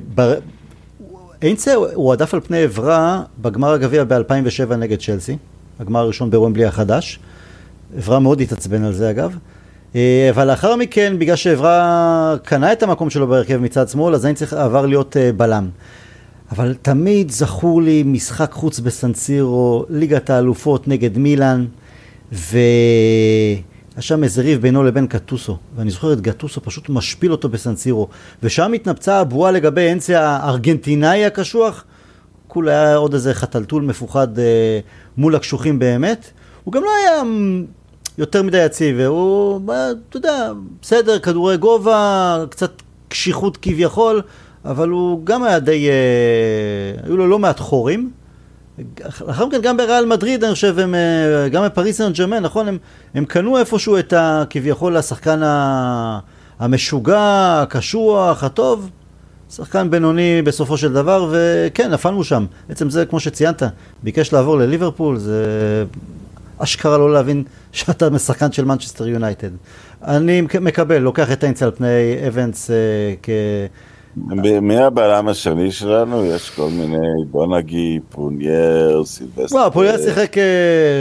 איינצה 1.41 1.73
הוא 1.73 2.13
עדף 2.13 2.33
על 2.33 2.39
פני 2.39 2.63
עברה 2.63 3.23
בגמר 3.41 3.71
הגביע 3.71 4.03
ב-2007 4.03 4.75
נגד 4.75 4.99
צ'לסי, 4.99 5.37
הגמר 5.79 5.99
הראשון 5.99 6.31
בוומבלי 6.31 6.65
החדש. 6.65 7.19
עברה 7.97 8.19
מאוד 8.19 8.41
התעצבן 8.41 8.83
על 8.83 8.93
זה 8.93 9.09
אגב. 9.09 9.35
אה, 9.95 10.29
אבל 10.29 10.47
לאחר 10.47 10.75
מכן, 10.75 11.15
בגלל 11.19 11.35
שעברה 11.35 12.35
קנה 12.43 12.71
את 12.71 12.83
המקום 12.83 13.09
שלו 13.09 13.27
בהרכב 13.27 13.57
מצד 13.57 13.89
שמאל, 13.89 14.15
אז 14.15 14.25
איינצה 14.25 14.45
עבר 14.63 14.85
להיות 14.85 15.17
אה, 15.17 15.31
בלם. 15.31 15.69
אבל 16.51 16.75
תמיד 16.81 17.31
זכור 17.31 17.81
לי 17.81 18.03
משחק 18.05 18.51
חוץ 18.51 18.79
בסנסירו, 18.79 19.85
ליגת 19.89 20.29
האלופות 20.29 20.87
נגד 20.87 21.17
מילאן, 21.17 21.65
ו... 22.33 22.57
היה 23.95 24.01
שם 24.01 24.23
איזה 24.23 24.41
ריב 24.41 24.61
בינו 24.61 24.83
לבין 24.83 25.07
גטוסו, 25.07 25.57
ואני 25.75 25.89
זוכר 25.89 26.13
את 26.13 26.21
גטוסו 26.21 26.61
פשוט 26.61 26.89
משפיל 26.89 27.31
אותו 27.31 27.49
בסנסירו, 27.49 28.07
ושם 28.43 28.73
התנפצה 28.73 29.19
הבועה 29.19 29.51
לגבי 29.51 29.91
אנסיה 29.91 30.29
הארגנטינאי 30.29 31.25
הקשוח, 31.25 31.83
כולה 32.47 32.71
היה 32.71 32.95
עוד 32.95 33.13
איזה 33.13 33.33
חתלתול 33.33 33.83
מפוחד 33.83 34.39
אה, 34.39 34.79
מול 35.17 35.35
הקשוחים 35.35 35.79
באמת, 35.79 36.31
הוא 36.63 36.73
גם 36.73 36.83
לא 36.83 36.89
היה 37.01 37.23
יותר 38.17 38.43
מדי 38.43 38.65
יציב, 38.65 38.99
הוא, 38.99 39.61
אתה 40.09 40.17
יודע, 40.17 40.51
בסדר, 40.81 41.19
כדורי 41.19 41.57
גובה, 41.57 42.37
קצת 42.49 42.71
קשיחות 43.07 43.57
כביכול, 43.61 44.21
אבל 44.65 44.89
הוא 44.89 45.25
גם 45.25 45.43
היה 45.43 45.59
די, 45.59 45.89
אה, 45.89 47.03
היו 47.03 47.17
לו 47.17 47.27
לא 47.27 47.39
מעט 47.39 47.59
חורים. 47.59 48.11
לאחר 49.27 49.45
מכן 49.45 49.61
גם 49.61 49.77
בריאל 49.77 50.05
מדריד, 50.05 50.43
אני 50.43 50.53
חושב, 50.53 50.79
הם, 50.79 50.95
אה, 50.95 51.49
גם 51.49 51.65
בפריס 51.65 51.97
סן 51.97 52.11
ג'רמן, 52.11 52.39
נכון? 52.39 52.67
הם, 52.67 52.77
הם 53.13 53.25
קנו 53.25 53.57
איפשהו 53.57 53.97
את 53.97 54.13
ה... 54.13 54.43
כביכול 54.49 54.97
השחקן 54.97 55.39
המשוגע, 56.59 57.59
הקשוח, 57.61 58.43
הטוב. 58.43 58.89
שחקן 59.55 59.89
בינוני 59.89 60.41
בסופו 60.41 60.77
של 60.77 60.93
דבר, 60.93 61.31
וכן, 61.31 61.91
נפלנו 61.91 62.23
שם. 62.23 62.45
בעצם 62.69 62.89
זה, 62.89 63.05
כמו 63.05 63.19
שציינת, 63.19 63.63
ביקש 64.03 64.33
לעבור 64.33 64.57
לליברפול, 64.57 65.17
זה 65.17 65.45
אשכרה 66.63 66.97
לא 66.97 67.13
להבין 67.13 67.43
שאתה 67.71 68.09
משחקן 68.09 68.51
של 68.51 68.65
מנצ'סטר 68.65 69.07
יונייטד. 69.07 69.49
אני 70.03 70.41
מקבל, 70.41 70.97
לוקח 70.97 71.31
את 71.31 71.43
היינצה 71.43 71.63
על 71.63 71.71
פני 71.71 72.27
אבנס 72.27 72.71
אה, 72.71 72.75
כ... 73.23 73.29
מי 74.61 74.77
הבלם 74.77 75.27
השני 75.27 75.71
שלנו? 75.71 76.25
יש 76.25 76.49
כל 76.49 76.69
מיני, 76.69 77.07
בוא 77.31 77.57
נגיד, 77.57 78.01
פרונייר, 78.09 79.03
סילבסטר. 79.05 79.57
לא, 79.57 79.69
פרונייר 79.69 79.97
שיחק 79.97 80.37
אה, 80.37 80.43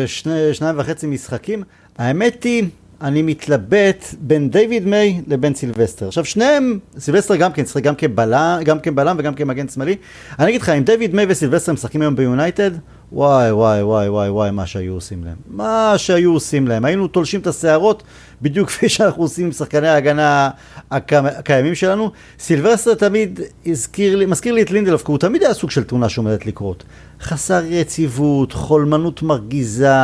שני, 0.06 0.54
שניים 0.54 0.78
וחצי 0.78 1.06
משחקים. 1.06 1.62
האמת 1.98 2.44
היא, 2.44 2.64
אני 3.02 3.22
מתלבט 3.22 4.04
בין 4.20 4.50
דיוויד 4.50 4.86
מיי 4.86 5.20
לבין 5.26 5.54
סילבסטר. 5.54 6.08
עכשיו 6.08 6.24
שניהם, 6.24 6.78
סילבסטר 6.98 7.36
גם 7.36 7.52
כן 7.52 7.66
שיחק 7.66 7.82
גם 7.82 7.94
כבלם, 7.94 8.60
גם 8.64 8.80
כבלם 8.80 9.16
וגם 9.18 9.34
כמגן 9.34 9.68
שמאלי. 9.68 9.96
אני 10.38 10.48
אגיד 10.48 10.62
לך, 10.62 10.68
אם 10.68 10.82
דיוויד 10.82 11.14
מיי 11.14 11.26
וסילבסטר 11.28 11.72
משחקים 11.72 12.00
היום 12.02 12.16
ביונייטד, 12.16 12.70
וואי, 13.12 13.52
וואי, 13.52 13.82
וואי, 13.82 14.08
וואי, 14.08 14.30
וואי, 14.30 14.50
מה 14.50 14.66
שהיו 14.66 14.94
עושים 14.94 15.24
להם. 15.24 15.36
מה 15.46 15.94
שהיו 15.96 16.32
עושים 16.32 16.68
להם. 16.68 16.84
היינו 16.84 17.08
תולשים 17.08 17.40
את 17.40 17.46
השערות, 17.46 18.02
בדיוק 18.42 18.68
כפי 18.68 18.88
שאנחנו 18.88 19.22
עושים 19.22 19.46
עם 19.46 19.52
שחקני 19.52 19.88
ההגנה 19.88 20.50
הקיימים 20.90 21.74
שלנו. 21.74 22.10
סילבסטר 22.38 22.94
תמיד 22.94 23.40
הזכיר 23.66 24.16
לי, 24.16 24.26
מזכיר 24.26 24.54
לי 24.54 24.62
את 24.62 24.70
לינדלוף, 24.70 25.04
כי 25.04 25.12
הוא 25.12 25.18
תמיד 25.18 25.42
היה 25.42 25.54
סוג 25.54 25.70
של 25.70 25.84
תאונה 25.84 26.08
שעומדת 26.08 26.46
לקרות. 26.46 26.84
חסר 27.20 27.62
יציבות, 27.64 28.52
חולמנות 28.52 29.22
מרגיזה. 29.22 29.94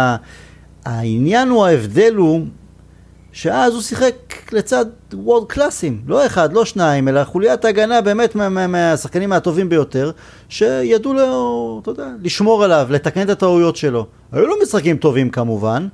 העניין 0.84 1.48
הוא, 1.48 1.66
ההבדל 1.66 2.14
הוא, 2.16 2.46
שאז 3.36 3.72
הוא 3.72 3.82
שיחק 3.82 4.14
לצד 4.52 4.86
world 5.14 5.46
class 5.48 5.82
ים, 5.82 6.02
לא 6.06 6.26
אחד, 6.26 6.52
לא 6.52 6.64
שניים, 6.64 7.08
אלא 7.08 7.24
חוליית 7.24 7.64
הגנה 7.64 8.00
באמת 8.00 8.34
מהשחקנים 8.68 9.32
הטובים 9.32 9.68
ביותר, 9.68 10.10
שידעו 10.48 11.14
לו, 11.14 11.80
אתה 11.82 11.90
יודע, 11.90 12.08
לשמור 12.22 12.64
עליו, 12.64 12.86
לתקן 12.90 13.22
את 13.22 13.30
הטעויות 13.30 13.76
שלו. 13.76 14.06
היו 14.32 14.46
לו 14.46 14.54
משחקים 14.62 14.96
טובים 14.96 15.30
כמובן, 15.30 15.88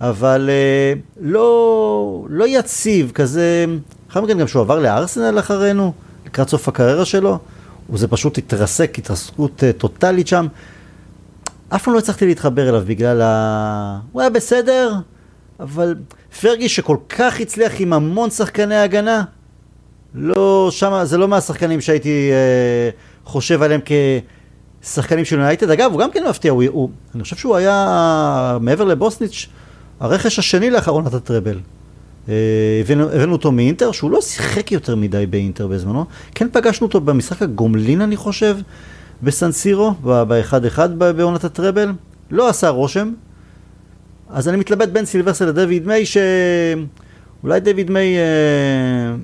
אבל 0.00 0.50
אה, 0.52 0.92
לא, 1.20 2.26
לא 2.28 2.44
יציב, 2.48 3.10
כזה, 3.14 3.64
אחר 4.10 4.20
מכן 4.20 4.38
גם 4.38 4.48
שהוא 4.48 4.62
עבר 4.62 4.78
לארסנל 4.78 5.38
אחרינו, 5.38 5.92
לקראת 6.26 6.48
סוף 6.48 6.68
הקריירה 6.68 7.04
שלו, 7.04 7.38
וזה 7.90 8.08
פשוט 8.08 8.38
התרסק, 8.38 8.98
התרסקות 8.98 9.64
אה, 9.64 9.72
טוטאלית 9.72 10.26
שם. 10.26 10.46
אף 11.68 11.84
פעם 11.84 11.94
לא 11.94 11.98
הצלחתי 11.98 12.26
להתחבר 12.26 12.68
אליו 12.68 12.82
בגלל 12.86 13.22
ה... 13.22 13.98
הוא 14.12 14.20
היה 14.20 14.30
בסדר, 14.30 14.92
אבל 15.60 15.94
פרגי 16.40 16.68
שכל 16.68 16.96
כך 17.08 17.40
הצליח 17.40 17.72
עם 17.78 17.92
המון 17.92 18.30
שחקני 18.30 18.76
הגנה, 18.76 19.24
לא, 20.14 20.68
שמה, 20.70 21.04
זה 21.04 21.18
לא 21.18 21.28
מהשחקנים 21.28 21.80
שהייתי 21.80 22.30
אה, 22.32 22.90
חושב 23.24 23.62
עליהם 23.62 23.80
כשחקנים 24.82 25.24
של 25.24 25.36
יונייטד. 25.38 25.70
אגב, 25.70 25.92
הוא 25.92 26.00
גם 26.00 26.10
כן 26.10 26.24
מפתיע, 26.28 26.52
הוא, 26.52 26.64
הוא, 26.70 26.90
אני 27.14 27.22
חושב 27.22 27.36
שהוא 27.36 27.56
היה, 27.56 28.58
מעבר 28.60 28.84
לבוסניץ', 28.84 29.46
הרכש 30.00 30.38
השני 30.38 30.70
לאחר 30.70 30.90
עונת 30.90 31.14
ה 31.14 31.19
treble. 31.19 31.58
אה, 32.28 32.34
הבאנו, 32.80 33.10
הבאנו 33.10 33.32
אותו 33.32 33.52
מאינטר, 33.52 33.92
שהוא 33.92 34.10
לא 34.10 34.20
שיחק 34.20 34.72
יותר 34.72 34.96
מדי 34.96 35.26
באינטר 35.26 35.66
בזמנו. 35.66 36.04
כן 36.34 36.48
פגשנו 36.52 36.86
אותו 36.86 37.00
במשחק 37.00 37.42
הגומלין, 37.42 38.00
אני 38.00 38.16
חושב, 38.16 38.56
בסן 39.22 39.49
סירו, 39.49 39.94
ב-1-1 40.04 40.78
בעונת 40.98 41.44
ה 41.44 41.50
treble. 41.50 41.92
לא 42.30 42.48
עשה 42.48 42.68
רושם, 42.68 43.12
אז 44.30 44.48
אני 44.48 44.56
מתלבט 44.56 44.88
בין 44.88 45.04
סילבסטר 45.04 45.46
לדויד 45.46 45.86
מיי, 45.86 46.04
שאולי 46.06 47.60
דויד 47.60 47.90
מיי 47.90 48.18
אה, 48.18 49.14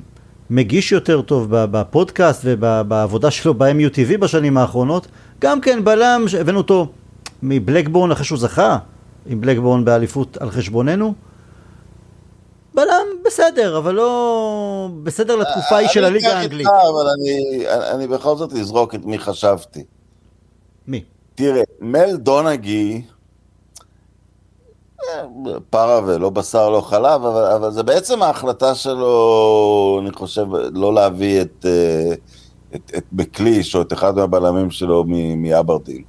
מגיש 0.51 0.93
יותר 0.93 1.23
טוב 1.23 1.47
בפודקאסט 1.51 2.41
ובעבודה 2.45 3.31
שלו 3.31 3.55
ב-MUTV 3.55 4.19
בשנים 4.19 4.59
האחרונות. 4.59 5.07
גם 5.41 5.61
כן 5.61 5.85
בלם, 5.85 6.25
הבאנו 6.41 6.59
אותו 6.59 6.87
מבלקבורן 7.43 8.11
אחרי 8.11 8.25
שהוא 8.25 8.39
זכה 8.39 8.79
עם 9.27 9.41
בלקבורן 9.41 9.85
באליפות 9.85 10.37
על 10.37 10.51
חשבוננו. 10.51 11.15
בלם 12.75 13.07
בסדר, 13.27 13.79
אבל 13.79 13.95
לא 13.95 14.89
בסדר 15.03 15.37
לתקופה 15.37 15.77
ההיא 15.77 15.89
של 15.89 16.05
הליגה 16.05 16.39
האנגלית. 16.39 16.67
אבל 16.67 17.07
אני, 17.19 17.65
אני 17.95 18.07
בכל 18.07 18.37
זאת 18.37 18.53
אזרוק 18.53 18.95
את 18.95 19.05
מי 19.05 19.19
חשבתי. 19.19 19.85
מי? 20.87 21.05
תראה, 21.35 21.63
מל 21.81 22.17
דונגי 22.17 23.03
פרה 25.71 26.01
ולא 26.07 26.31
בשר 26.31 26.71
לא 26.71 26.81
חלב, 26.81 27.25
אבל, 27.25 27.45
אבל 27.45 27.71
זה 27.71 27.83
בעצם 27.83 28.23
ההחלטה 28.23 28.75
שלו, 28.75 30.01
אני 30.03 30.13
חושב, 30.13 30.47
לא 30.73 30.95
להביא 30.95 31.41
את, 31.41 31.67
אה, 31.67 32.15
את, 32.75 32.93
את 32.97 33.05
בקליש 33.13 33.77
או 33.77 33.83
את 33.83 33.93
אחד 33.93 34.17
מהבלמים 34.17 34.71
שלו 34.71 35.05
מאברדין. 35.37 36.03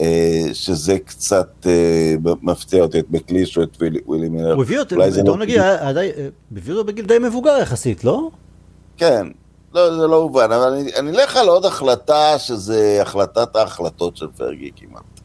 אה, 0.00 0.44
שזה 0.52 0.98
קצת 0.98 1.66
אה, 1.66 2.14
מפתיע 2.42 2.82
אותי, 2.82 2.98
את 2.98 3.10
בקליש 3.10 3.58
או 3.58 3.62
את 3.62 3.76
ווילי 4.06 4.28
מילר. 4.28 4.54
הוא 4.54 4.62
הביא 4.62 4.78
אותו, 4.78 4.96
בוא 5.24 5.36
נגיד, 5.36 5.60
הביא 5.60 6.72
אותו 6.72 6.84
בגיל 6.84 7.06
די 7.06 7.18
מבוגר 7.18 7.58
יחסית, 7.62 8.04
לא? 8.04 8.30
כן, 8.96 9.26
לא, 9.74 9.96
זה 9.96 10.06
לא 10.06 10.16
הובן, 10.16 10.52
אבל 10.52 10.72
אני, 10.72 10.94
אני 10.94 11.10
אלך 11.10 11.36
על 11.36 11.48
עוד 11.48 11.64
החלטה, 11.64 12.38
שזה 12.38 12.98
החלטת 13.02 13.56
ההחלטות 13.56 14.16
של 14.16 14.26
פרגי 14.36 14.70
כמעט. 14.76 15.20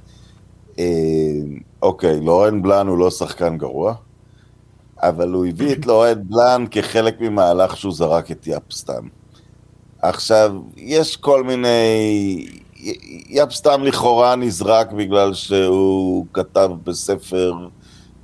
אוקיי, 1.81 2.19
לורן 2.19 2.61
בלאן 2.61 2.87
הוא 2.87 2.97
לא 2.97 3.11
שחקן 3.11 3.57
גרוע, 3.57 3.93
אבל 5.01 5.31
הוא 5.31 5.45
הביא 5.45 5.75
את 5.75 5.85
לורן 5.85 6.21
בלאן 6.23 6.65
כחלק 6.71 7.21
ממהלך 7.21 7.77
שהוא 7.77 7.93
זרק 7.93 8.31
את 8.31 8.47
יפסטם. 8.47 9.07
עכשיו, 10.01 10.51
יש 10.77 11.17
כל 11.17 11.43
מיני... 11.43 12.47
יפסטם 13.29 13.83
לכאורה 13.83 14.35
נזרק 14.35 14.91
בגלל 14.91 15.33
שהוא 15.33 16.25
כתב 16.33 16.71
בספר 16.83 17.53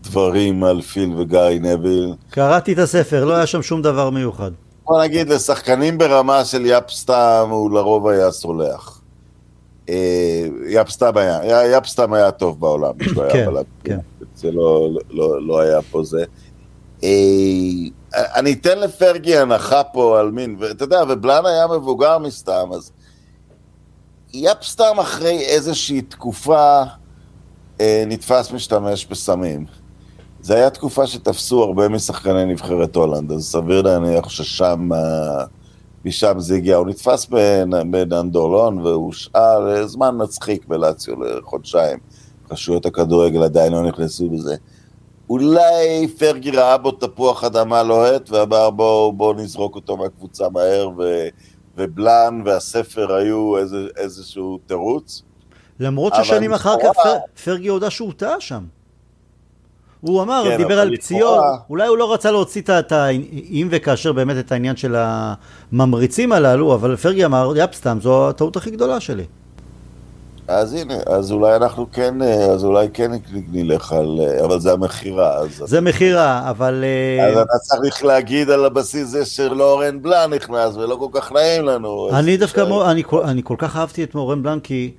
דברים 0.04 0.64
על 0.64 0.82
פיל 0.82 1.14
וגיא 1.18 1.60
נביל. 1.62 2.14
קראתי 2.30 2.74
את 2.74 2.78
הספר, 2.78 3.26
לא 3.26 3.34
היה 3.34 3.46
שם 3.46 3.62
שום 3.62 3.82
דבר 3.82 4.10
מיוחד. 4.10 4.52
בוא 4.86 5.04
נגיד, 5.04 5.30
לשחקנים 5.30 5.98
ברמה 5.98 6.46
של 6.46 6.66
יפסטם 6.66 7.48
הוא 7.50 7.72
לרוב 7.72 8.08
היה 8.08 8.32
סולח. 8.32 8.95
אה, 9.90 10.48
יפסטם 10.68 11.18
היה, 11.18 11.78
יפסטם 11.78 12.14
היה 12.14 12.32
טוב 12.32 12.60
בעולם, 12.60 12.94
כן, 13.32 13.50
כן. 13.84 13.98
זה 14.36 14.52
לא, 14.52 14.90
לא, 15.10 15.48
לא 15.48 15.60
היה 15.60 15.82
פה 15.82 16.04
זה. 16.04 16.24
אה, 17.04 17.10
אני 18.36 18.54
אתן 18.54 18.80
לפרגי 18.80 19.38
הנחה 19.38 19.84
פה 19.84 20.20
על 20.20 20.32
מין, 20.32 20.56
ואתה 20.60 20.84
יודע, 20.84 21.02
ובלן 21.10 21.46
היה 21.46 21.68
מבוגר 21.68 22.18
מסתם, 22.18 22.70
אז 22.76 22.92
יפסטם 24.34 25.00
אחרי 25.00 25.40
איזושהי 25.40 26.02
תקופה 26.02 26.84
אה, 27.82 28.04
נתפס 28.08 28.52
משתמש 28.52 29.06
בסמים. 29.06 29.66
זו 30.42 30.54
הייתה 30.54 30.70
תקופה 30.70 31.08
שתפסו 31.08 31.64
הרבה 31.64 31.90
משחקני 31.90 32.46
נבחרת 32.46 32.96
הולנד, 32.96 33.32
אז 33.32 33.44
סביר 33.44 33.82
להניח 33.82 34.30
ששם... 34.30 34.90
משם 36.06 36.40
זה 36.40 36.56
הגיע, 36.56 36.76
הוא 36.76 36.88
נתפס 36.88 37.28
בננדורלון 37.90 38.78
והושאר 38.78 39.88
זמן 39.88 40.16
מצחיק 40.18 40.66
בלציו 40.68 41.24
לחודשיים. 41.24 42.00
רשויות 42.52 42.86
הכדורגל 42.86 43.44
עדיין 43.44 43.74
לא 43.74 43.82
נכנסו 43.82 44.30
לזה. 44.32 44.56
אולי 45.30 46.08
פרגי 46.18 46.52
ראה 46.52 46.78
בו 46.78 46.92
תפוח 46.92 47.44
אדמה 47.44 47.84
לוהט 47.84 48.30
ואמר 48.30 48.70
בואו 48.70 49.14
בוא 49.14 49.34
נזרוק 49.34 49.76
אותו 49.76 49.98
מהקבוצה 49.98 50.50
מהר 50.50 50.90
ו, 50.98 51.28
ובלן 51.78 52.42
והספר 52.46 53.16
היו 53.16 53.58
איזה, 53.58 53.88
איזשהו 53.98 54.60
תירוץ. 54.66 55.22
למרות 55.80 56.14
ששנים 56.16 56.54
אחר 56.54 56.76
כך 56.84 56.96
פר, 57.04 57.18
פרגי 57.44 57.68
הודה 57.68 57.90
שהוא 57.90 58.14
טעה 58.18 58.42
שם. 58.42 58.64
הוא 60.08 60.22
אמר, 60.22 60.44
כן, 60.46 60.58
דיבר 60.58 60.80
על 60.80 60.96
פציעות, 60.96 61.44
אולי 61.70 61.88
הוא 61.88 61.98
לא 61.98 62.14
רצה 62.14 62.32
להוציא 62.32 62.62
את 62.62 62.92
ה... 62.92 63.08
אם 63.52 63.68
וכאשר 63.72 64.14
באמת 64.14 64.38
את 64.46 64.52
העניין 64.52 64.76
של 64.76 64.96
הממריצים 64.98 66.32
הללו, 66.32 66.74
אבל 66.74 66.96
פרגי 66.96 67.26
אמר, 67.26 67.54
יפ 67.56 67.74
סתם, 67.74 67.98
זו 68.02 68.30
הטעות 68.30 68.56
הכי 68.56 68.72
גדולה 68.72 69.00
שלי. 69.00 69.24
אז 70.48 70.74
הנה, 70.74 70.94
אז 71.06 71.32
אולי 71.32 71.56
אנחנו 71.56 71.86
כן, 71.92 72.22
אז 72.22 72.64
אולי 72.64 72.88
כן 72.94 73.12
נלך 73.52 73.92
על, 73.92 74.20
אבל 74.46 74.60
זה 74.60 74.74
המכירה. 74.74 75.42
זה 75.50 75.82
מכירה, 75.82 76.50
אבל... 76.50 76.84
אה, 76.84 77.28
אז 77.28 77.38
אתה 77.38 77.58
צריך 77.62 78.06
להגיד 78.06 78.50
על 78.50 78.66
הבסיס 78.66 79.08
זה 79.08 79.26
שלאורן 79.26 80.02
בלאן 80.02 80.34
נכנס, 80.34 80.76
ולא 80.76 80.96
כל 80.96 81.20
כך 81.20 81.32
נעים 81.32 81.66
לנו. 81.66 82.10
אני 82.14 82.38
דווקא, 82.38 82.62
אני, 82.92 83.04
אני 83.24 83.42
כל 83.44 83.56
כך 83.58 83.76
אהבתי 83.76 84.04
את 84.04 84.16
אורן 84.16 84.44
בלאן, 84.44 84.60
כי... 84.60 84.92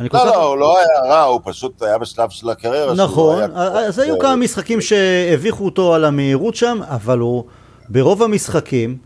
לא. 0.00 0.08
לא, 0.12 0.44
הוא 0.44 0.58
לא 0.58 0.78
היה 0.78 1.12
רע, 1.12 1.22
הוא 1.22 1.40
פשוט 1.44 1.82
היה 1.82 1.98
בשלב 1.98 2.30
של 2.30 2.50
הקריירה 2.50 2.94
נכון, 2.94 3.42
אז 3.56 3.98
היו 3.98 4.18
כמה 4.18 4.36
משחקים 4.36 4.80
שהביכו 4.80 5.64
אותו 5.64 5.94
על 5.94 6.04
המהירות 6.04 6.54
שם, 6.54 6.80
אבל 6.88 7.18
הוא, 7.18 7.44
ברוב 7.88 8.22
המשחקים, 8.22 8.96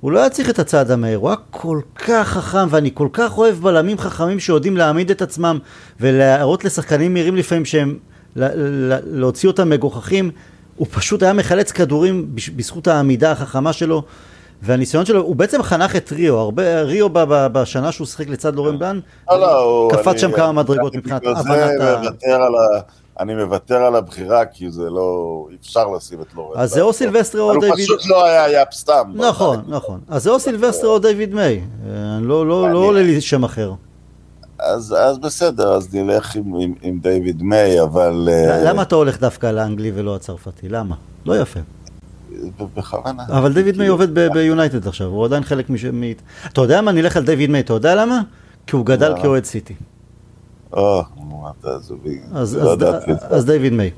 הוא 0.00 0.12
לא 0.12 0.18
היה 0.18 0.30
צריך 0.30 0.50
את 0.50 0.58
הצעד 0.58 0.90
המהיר, 0.90 1.18
הוא 1.18 1.28
היה 1.28 1.36
כל 1.50 1.80
כך 1.94 2.28
חכם, 2.28 2.66
ואני 2.70 2.90
כל 2.94 3.08
כך 3.12 3.38
אוהב 3.38 3.56
בלמים 3.56 3.98
חכמים 3.98 4.40
שיודעים 4.40 4.76
להעמיד 4.76 5.10
את 5.10 5.22
עצמם 5.22 5.58
ולהראות 6.00 6.64
לשחקנים 6.64 7.14
מהירים 7.14 7.36
לפעמים 7.36 7.64
שהם, 7.64 7.98
להוציא 9.06 9.48
אותם 9.48 9.68
מגוחכים, 9.70 10.30
הוא 10.76 10.86
פשוט 10.90 11.22
היה 11.22 11.32
מחלץ 11.32 11.72
כדורים 11.72 12.26
בזכות 12.56 12.86
העמידה 12.86 13.32
החכמה 13.32 13.72
שלו. 13.72 14.02
והניסיון 14.62 15.06
שלו, 15.06 15.22
הוא 15.22 15.36
בעצם 15.36 15.62
חנך 15.62 15.96
את 15.96 16.12
ריו, 16.12 16.38
הרבה, 16.38 16.82
ריו 16.82 17.08
בשנה 17.52 17.92
שהוא 17.92 18.06
שיחק 18.06 18.28
לצד 18.28 18.54
לורן 18.54 18.78
בלן, 18.78 19.00
לא, 19.30 19.40
לא, 19.40 19.88
קפץ 19.92 20.20
שם 20.20 20.32
כמה 20.32 20.52
מדרגות 20.52 20.96
מבחינת 20.96 21.22
הבנת 21.26 21.80
ה... 21.80 22.00
אני 23.20 23.34
מוותר 23.34 23.76
על 23.76 23.96
הבחירה, 23.96 24.44
כי 24.44 24.70
זה 24.70 24.90
לא, 24.90 25.46
אפשר 25.60 25.88
לשים 25.96 26.20
את 26.20 26.34
לורן. 26.34 26.60
אז 26.60 26.70
זה 26.70 26.82
או 26.82 26.92
סילבסטר 26.92 27.40
או 27.40 27.52
דיוויד... 27.52 27.70
הוא 27.70 27.98
פשוט 27.98 28.10
לא 28.10 28.24
היה 28.24 28.50
יאפ 28.50 28.74
סטאם. 28.74 29.12
נכון, 29.14 29.62
נכון. 29.68 30.00
אז 30.08 30.22
זה 30.22 30.30
או 30.30 30.40
סילבסטר 30.40 30.86
או 30.86 30.98
דיוויד 30.98 31.34
מיי. 31.34 31.60
אה, 31.86 32.18
לא, 32.20 32.48
לא, 32.48 32.78
עולה 32.78 33.02
לי 33.02 33.20
שם 33.20 33.44
אחר. 33.44 33.72
אז, 34.58 34.94
אז 34.98 35.18
בסדר, 35.18 35.72
אז 35.72 35.94
נלך 35.94 36.36
עם, 36.36 36.54
עם, 36.54 36.74
עם 36.82 36.98
דיוויד 36.98 37.42
מיי, 37.42 37.82
אבל... 37.82 38.28
אה, 38.32 38.64
למה 38.64 38.82
אתה 38.82 38.94
הולך 38.94 39.20
דווקא 39.20 39.46
לאנגלי 39.46 39.92
ולא 39.94 40.14
הצרפתי? 40.14 40.68
למה? 40.68 40.94
לא 41.26 41.40
יפה. 41.40 41.60
בכוונה. 42.76 43.22
אבל 43.28 43.52
דיוויד 43.52 43.78
מיי 43.78 43.88
עובד 43.88 44.14
ביונייטד 44.14 44.88
עכשיו, 44.88 45.06
הוא 45.06 45.24
עדיין 45.24 45.44
חלק 45.44 45.70
מ... 45.70 45.74
אתה 46.46 46.60
יודע 46.60 46.80
מה? 46.80 46.92
נלך 46.92 47.16
על 47.16 47.24
דיוויד 47.24 47.50
מיי, 47.50 47.60
אתה 47.60 47.72
יודע 47.72 47.94
למה? 47.94 48.20
כי 48.66 48.76
הוא 48.76 48.86
גדל 48.86 49.14
כאוהד 49.22 49.44
סיטי. 49.44 49.74
או, 50.72 51.02
אמרת, 51.18 51.64
אז, 51.64 51.94
אז, 52.34 52.56
לא 53.30 53.42
דיוויד 53.52 53.72
מיי. 53.72 53.90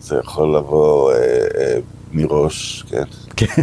זה 0.00 0.16
יכול 0.16 0.56
לבוא 0.56 1.12
אה, 1.12 1.16
אה, 1.16 1.78
מראש, 2.12 2.84
כן. 2.88 3.04
כן. 3.36 3.62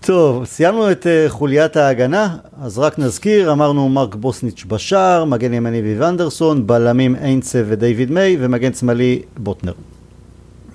טוב, 0.00 0.44
סיימנו 0.44 0.90
את 0.90 1.06
uh, 1.06 1.30
חוליית 1.30 1.76
ההגנה, 1.76 2.36
אז 2.62 2.78
רק 2.78 2.98
נזכיר, 2.98 3.52
אמרנו 3.52 3.88
מרק 3.88 4.14
בוסניץ' 4.14 4.64
בשער, 4.68 5.24
מגן 5.24 5.54
ימני 5.54 5.80
ויוונדרסון, 5.80 6.66
בלמים 6.66 7.16
איינצה 7.16 7.62
ודייוויד 7.66 8.10
מיי, 8.10 8.36
ומגן 8.40 8.72
שמאלי 8.72 9.22
בוטנר. 9.36 9.72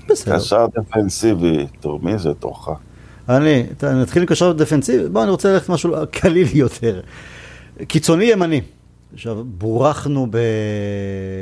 בסדר. 0.10 0.36
קשר 0.36 0.66
דפנסיבי, 0.76 1.68
תור 1.80 2.00
מי 2.04 2.18
זה 2.18 2.34
תורך? 2.34 2.70
אני, 3.30 3.64
נתחיל 3.84 4.22
עם 4.22 4.28
קשר 4.28 4.52
דפנסיבי, 4.52 5.10
בוא 5.10 5.24
אני 5.24 5.32
רוצה 5.32 5.54
ללכת 5.54 5.70
משהו 5.70 5.96
קליל 6.12 6.48
יותר. 6.54 7.02
קיצוני 7.88 8.26
ימני. 8.26 8.62
עכשיו, 9.14 9.44
בורכנו 9.44 10.28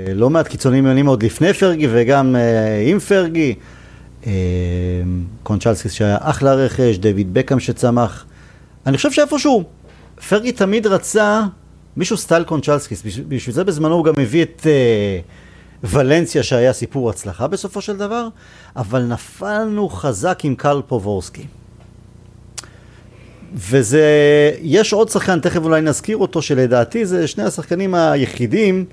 בלא 0.10 0.30
מעט 0.30 0.48
קיצונים 0.48 0.86
ימניים 0.86 1.08
עוד 1.08 1.24
לפני 1.24 1.54
פרגי 1.54 1.88
וגם 1.92 2.36
uh, 2.36 2.92
עם 2.92 3.00
פרגי. 3.00 3.56
Uh, 4.24 4.28
קונצ'לסקיס 5.44 5.92
שהיה 5.92 6.18
אחלה 6.20 6.54
רכש, 6.54 6.98
דויד 6.98 7.34
בקאם 7.34 7.60
שצמח. 7.60 8.26
אני 8.86 8.98
חושב 8.98 9.12
שאיפשהו, 9.12 9.64
פרגי 10.30 10.52
תמיד 10.52 10.88
רצה 10.88 11.42
מישהו 11.98 12.18
סטייל 12.18 12.44
קונצ'לסקיס, 12.44 13.04
בשביל 13.28 13.56
זה 13.56 13.64
בזמנו 13.64 13.96
הוא 13.96 14.06
גם 14.06 14.14
הביא 14.18 14.44
את... 14.44 14.62
Uh, 14.62 14.68
ולנסיה 15.84 16.44
שהיה 16.44 16.74
סיפור 16.74 17.10
הצלחה 17.10 17.48
בסופו 17.48 17.82
של 17.82 17.98
דבר, 17.98 18.28
אבל 18.76 19.04
נפלנו 19.04 19.90
חזק 19.90 20.40
עם 20.44 20.56
קרל 20.56 20.82
פובורסקי. 20.88 21.46
וזה, 23.54 24.06
יש 24.62 24.94
עוד 24.94 25.10
שחקן, 25.10 25.40
תכף 25.40 25.64
אולי 25.64 25.82
נזכיר 25.82 26.18
אותו, 26.18 26.42
שלדעתי 26.42 27.06
זה 27.06 27.28
שני 27.28 27.44
השחקנים 27.44 27.96
היחידים 27.96 28.86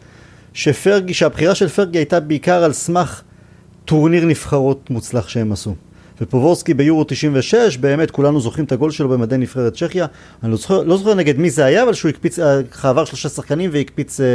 שפרגי, 0.52 1.14
שהבחירה 1.14 1.54
של 1.54 1.68
פרגי 1.68 1.98
הייתה 1.98 2.20
בעיקר 2.20 2.64
על 2.64 2.72
סמך 2.72 3.22
טורניר 3.84 4.24
נבחרות 4.24 4.90
מוצלח 4.90 5.28
שהם 5.28 5.52
עשו. 5.52 5.74
ופובורסקי 6.20 6.74
ביורו 6.74 7.04
96, 7.04 7.76
באמת 7.76 8.10
כולנו 8.10 8.40
זוכרים 8.40 8.64
את 8.64 8.72
הגול 8.72 8.90
שלו 8.90 9.08
במדי 9.08 9.36
נבחרת 9.36 9.74
צ'כיה. 9.74 10.06
אני 10.42 10.50
לא 10.50 10.56
זוכר, 10.56 10.82
לא 10.82 10.96
זוכר 10.96 11.14
נגד 11.14 11.38
מי 11.38 11.50
זה 11.50 11.64
היה, 11.64 11.82
אבל 11.82 11.94
שהוא 11.94 12.08
הקפיץ, 12.08 12.38
עבר 12.82 13.04
שלושה 13.04 13.28
שחקנים 13.28 13.70
והקפיץ 13.72 14.20
אה, 14.20 14.26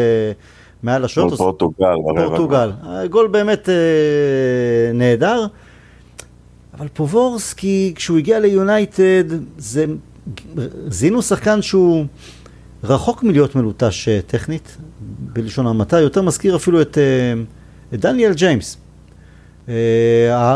מעל 0.83 1.05
השוער. 1.05 1.29
גול 1.29 1.37
פורטוגל. 1.37 1.95
פורטוגל. 2.15 2.71
גול 3.09 3.27
באמת 3.27 3.69
אה, 3.69 3.73
נהדר. 4.93 5.45
אבל 6.77 6.87
פובורסקי, 6.93 7.93
כשהוא 7.95 8.17
הגיע 8.17 8.39
ליונייטד, 8.39 9.23
זה... 9.57 9.85
זיהינו 10.87 11.21
שחקן 11.21 11.61
שהוא 11.61 12.05
רחוק 12.83 13.23
מלהיות 13.23 13.55
מלוטש 13.55 14.07
אה, 14.07 14.19
טכנית, 14.27 14.77
בלשון 15.19 15.67
המעטה, 15.67 15.99
יותר 15.99 16.21
מזכיר 16.21 16.55
אפילו 16.55 16.81
את, 16.81 16.97
אה, 16.97 17.41
את 17.93 17.99
דניאל 17.99 18.33
ג'יימס. 18.33 18.77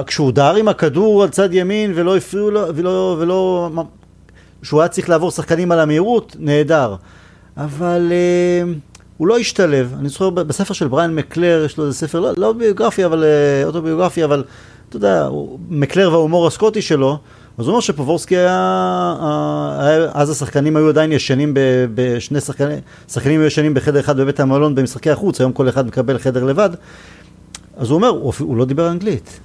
כשהוא 0.08 0.32
דהר 0.32 0.56
עם 0.56 0.68
הכדור 0.68 1.24
על 1.24 1.30
צד 1.30 1.54
ימין 1.54 1.92
ולא 1.96 2.18
הפריעו 2.18 2.52
לו, 2.52 2.62
ולא, 2.76 3.18
ולא, 3.20 3.70
שהוא 4.64 4.82
היה 4.82 4.88
צריך 4.88 5.10
לעבור 5.10 5.32
שחקנים 5.32 5.72
על 5.72 5.80
המהירות, 5.80 6.36
נהדר. 6.40 6.96
אבל 7.58 8.12
הוא 9.18 9.28
לא 9.28 9.38
השתלב. 9.38 9.96
אני 10.00 10.10
זוכר 10.10 10.30
בספר 10.30 10.74
של 10.74 10.88
בריין 10.88 11.16
מקלר, 11.16 11.64
יש 11.66 11.78
לו 11.78 11.86
איזה 11.86 11.98
ספר, 11.98 12.20
לא, 12.20 12.32
לא 12.38 12.54
ביוגרפי, 12.54 13.06
אבל 13.06 13.24
אה, 13.24 13.66
אוטוביוגרפי, 13.66 14.24
אבל 14.24 14.44
אתה 14.90 14.98
יודע, 14.98 15.30
מקלר 15.70 16.12
וההומור 16.12 16.48
הסקוטי 16.48 16.82
שלו, 16.82 17.18
אז 17.58 17.66
הוא 17.66 17.72
אומר 17.72 17.80
שפובורסקי 17.80 18.38
היה, 18.38 19.16
אז 20.14 20.30
השחקנים 20.30 20.78
היו 20.78 20.90
עדיין 20.90 21.12
ישנים 21.12 21.54
בשני 21.96 22.42
שחקנים, 22.42 22.80
שחקנים 23.08 23.40
היו 23.40 23.48
ישנים 23.48 23.74
בחדר 23.74 24.00
אחד 24.00 24.18
בבית 24.18 24.40
המלון 24.40 24.76
במשחקי 24.76 25.12
החוץ, 25.12 25.42
היום 25.42 25.52
כל 25.52 25.70
אחד 25.70 25.88
מקבל 25.88 26.18
חדר 26.18 26.44
לבד. 26.44 26.70
אז 27.78 27.90
הוא 27.90 27.96
אומר, 27.96 28.08
הוא, 28.08 28.34
הוא 28.40 28.58
לא 28.58 28.66
דיבר 28.66 28.92
אנגלית. 28.92 29.40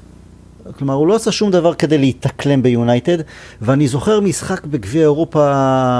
כלומר, 0.79 0.95
הוא 0.95 1.07
לא 1.07 1.15
עשה 1.15 1.33
שום 1.33 1.51
דבר 1.51 1.75
כדי 1.75 1.99
להתאקלם 1.99 2.63
ביונייטד, 2.63 3.19
ואני 3.63 3.89
זוכר 3.89 4.21
משחק 4.21 4.67
בגביע 4.67 5.03
אירופה 5.03 5.53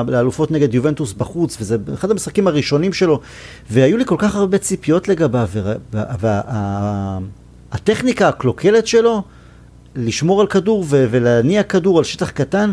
לאלופות 0.09 0.51
נגד 0.51 0.75
יובנטוס 0.75 1.13
בחוץ, 1.13 1.57
וזה 1.61 1.77
אחד 1.95 2.11
המשחקים 2.11 2.47
הראשונים 2.47 2.93
שלו, 2.93 3.21
והיו 3.71 3.97
לי 3.97 4.05
כל 4.05 4.17
כך 4.19 4.37
הרבה 4.37 4.59
ציפיות 4.59 5.09
לגביו, 5.09 5.49
והטכניקה 7.73 8.29
הקלוקלת 8.29 8.87
שלו, 8.87 9.23
לשמור 9.97 10.41
על 10.41 10.47
כדור 10.47 10.85
ולהניע 10.89 11.63
כדור 11.63 11.99
על 11.99 12.05
שטח 12.05 12.31
קטן, 12.31 12.73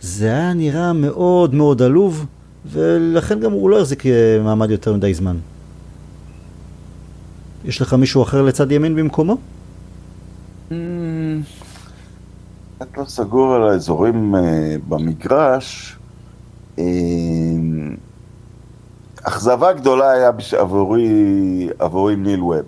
זה 0.00 0.26
היה 0.26 0.54
נראה 0.54 0.92
מאוד 0.92 1.54
מאוד 1.54 1.82
עלוב, 1.82 2.26
ולכן 2.72 3.40
גם 3.40 3.52
הוא 3.52 3.70
לא 3.70 3.80
החזיק 3.80 4.06
אה, 4.06 4.38
מעמד 4.44 4.70
יותר 4.70 4.94
מדי 4.94 5.14
זמן. 5.14 5.36
יש 7.64 7.82
לך 7.82 7.94
מישהו 7.94 8.22
אחר 8.22 8.42
לצד 8.42 8.72
ימין 8.72 8.96
במקומו? 8.96 9.36
קצת 12.78 12.96
לא 12.96 13.04
סגור 13.04 13.54
על 13.54 13.68
האזורים 13.68 14.34
אה, 14.34 14.76
במגרש. 14.88 15.96
אה, 16.78 16.84
אכזבה 19.22 19.72
גדולה 19.72 20.10
היה 20.10 20.30
עבורי, 20.58 21.08
עבורי 21.78 22.16
ניל 22.16 22.42
ווב. 22.42 22.64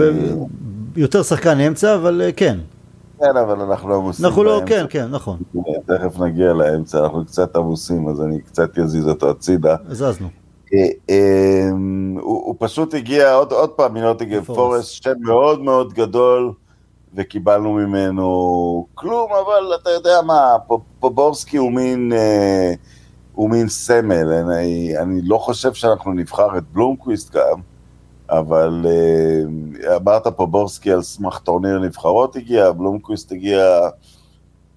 אה, 0.00 0.10
יותר 0.96 1.22
שחקן 1.22 1.60
אמצע, 1.60 1.94
אבל 1.94 2.22
כן. 2.36 2.58
כן, 3.18 3.36
אבל 3.36 3.60
אנחנו 3.60 3.88
לא 3.88 3.96
עמוסים 3.96 4.26
אנחנו 4.26 4.44
לא, 4.44 4.62
כן, 4.66 4.86
כן, 4.90 5.08
נכון. 5.10 5.38
תכף 5.86 6.18
נגיע 6.20 6.52
לאמצע, 6.52 6.98
אנחנו 7.02 7.24
קצת 7.24 7.56
עמוסים, 7.56 8.08
אז 8.08 8.20
אני 8.22 8.40
קצת 8.40 8.78
אזיז 8.78 9.08
אותו 9.08 9.30
הצידה. 9.30 9.76
הזזנו. 9.88 10.39
הוא 12.20 12.54
פשוט 12.58 12.94
הגיע, 12.94 13.34
עוד 13.34 13.70
פעם, 13.70 13.94
מנוטיגן 13.94 14.40
פורסט, 14.40 15.02
שם 15.02 15.12
מאוד 15.20 15.60
מאוד 15.60 15.92
גדול. 15.92 16.52
וקיבלנו 17.14 17.72
ממנו 17.72 18.86
כלום, 18.94 19.30
אבל 19.32 19.74
אתה 19.82 19.90
יודע 19.90 20.22
מה, 20.26 20.56
פובורסקי 21.00 21.56
הוא 21.56 21.72
מין, 21.72 22.12
אה, 22.12 22.72
הוא 23.32 23.50
מין 23.50 23.68
סמל, 23.68 24.32
אני, 24.32 24.98
אני 24.98 25.20
לא 25.22 25.38
חושב 25.38 25.72
שאנחנו 25.72 26.12
נבחר 26.12 26.58
את 26.58 26.62
בלומקוויסט 26.72 27.36
גם, 27.36 27.60
אבל 28.30 28.86
אה, 28.86 29.96
אמרת 29.96 30.26
פובורסקי 30.26 30.92
על 30.92 31.02
סמך 31.02 31.38
טורניר 31.38 31.78
נבחרות 31.78 32.36
הגיע, 32.36 32.72
בלומקוויסט 32.72 33.32
הגיע 33.32 33.80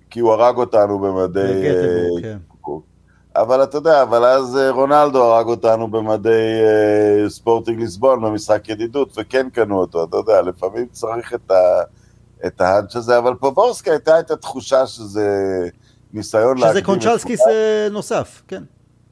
כי 0.10 0.19
הוא 0.19 0.32
הרג 0.32 0.58
אותנו 0.58 0.99
במדי... 0.99 1.39
אה, 1.39 2.21
כן. 2.21 2.38
אבל 3.36 3.63
אתה 3.63 3.78
יודע, 3.78 4.04
אבל 4.04 4.26
אז 4.26 4.58
אה, 4.58 4.72
רונלדו 4.72 5.24
הרג 5.24 5.46
אותנו 5.48 5.88
במדי 5.88 6.62
אה, 6.63 7.30
ספורטינג 7.30 7.80
ליסבון 7.80 8.22
במשחק 8.22 8.69
ידידות, 8.69 9.13
וכן 9.17 9.50
קנו 9.50 9.80
אותו, 9.80 10.04
אתה 10.04 10.17
יודע, 10.17 10.41
לפעמים 10.41 10.88
צריך 10.91 11.34
את 11.34 11.52
ה... 11.52 11.82
את 12.46 12.62
ה 12.62 12.67
hunch 12.67 12.96
הזה, 12.96 13.17
אבל 13.17 13.34
פובורסקי 13.34 13.89
הייתה 13.89 14.19
את 14.19 14.32
התחושה 14.32 14.88
שזה 14.88 15.30
ניסיון 16.13 16.58
להקדים... 16.58 16.72
שזה 16.72 16.82
קונצ'לסקיס 16.82 17.41
נוסף, 17.91 18.41
כן. 18.48 18.63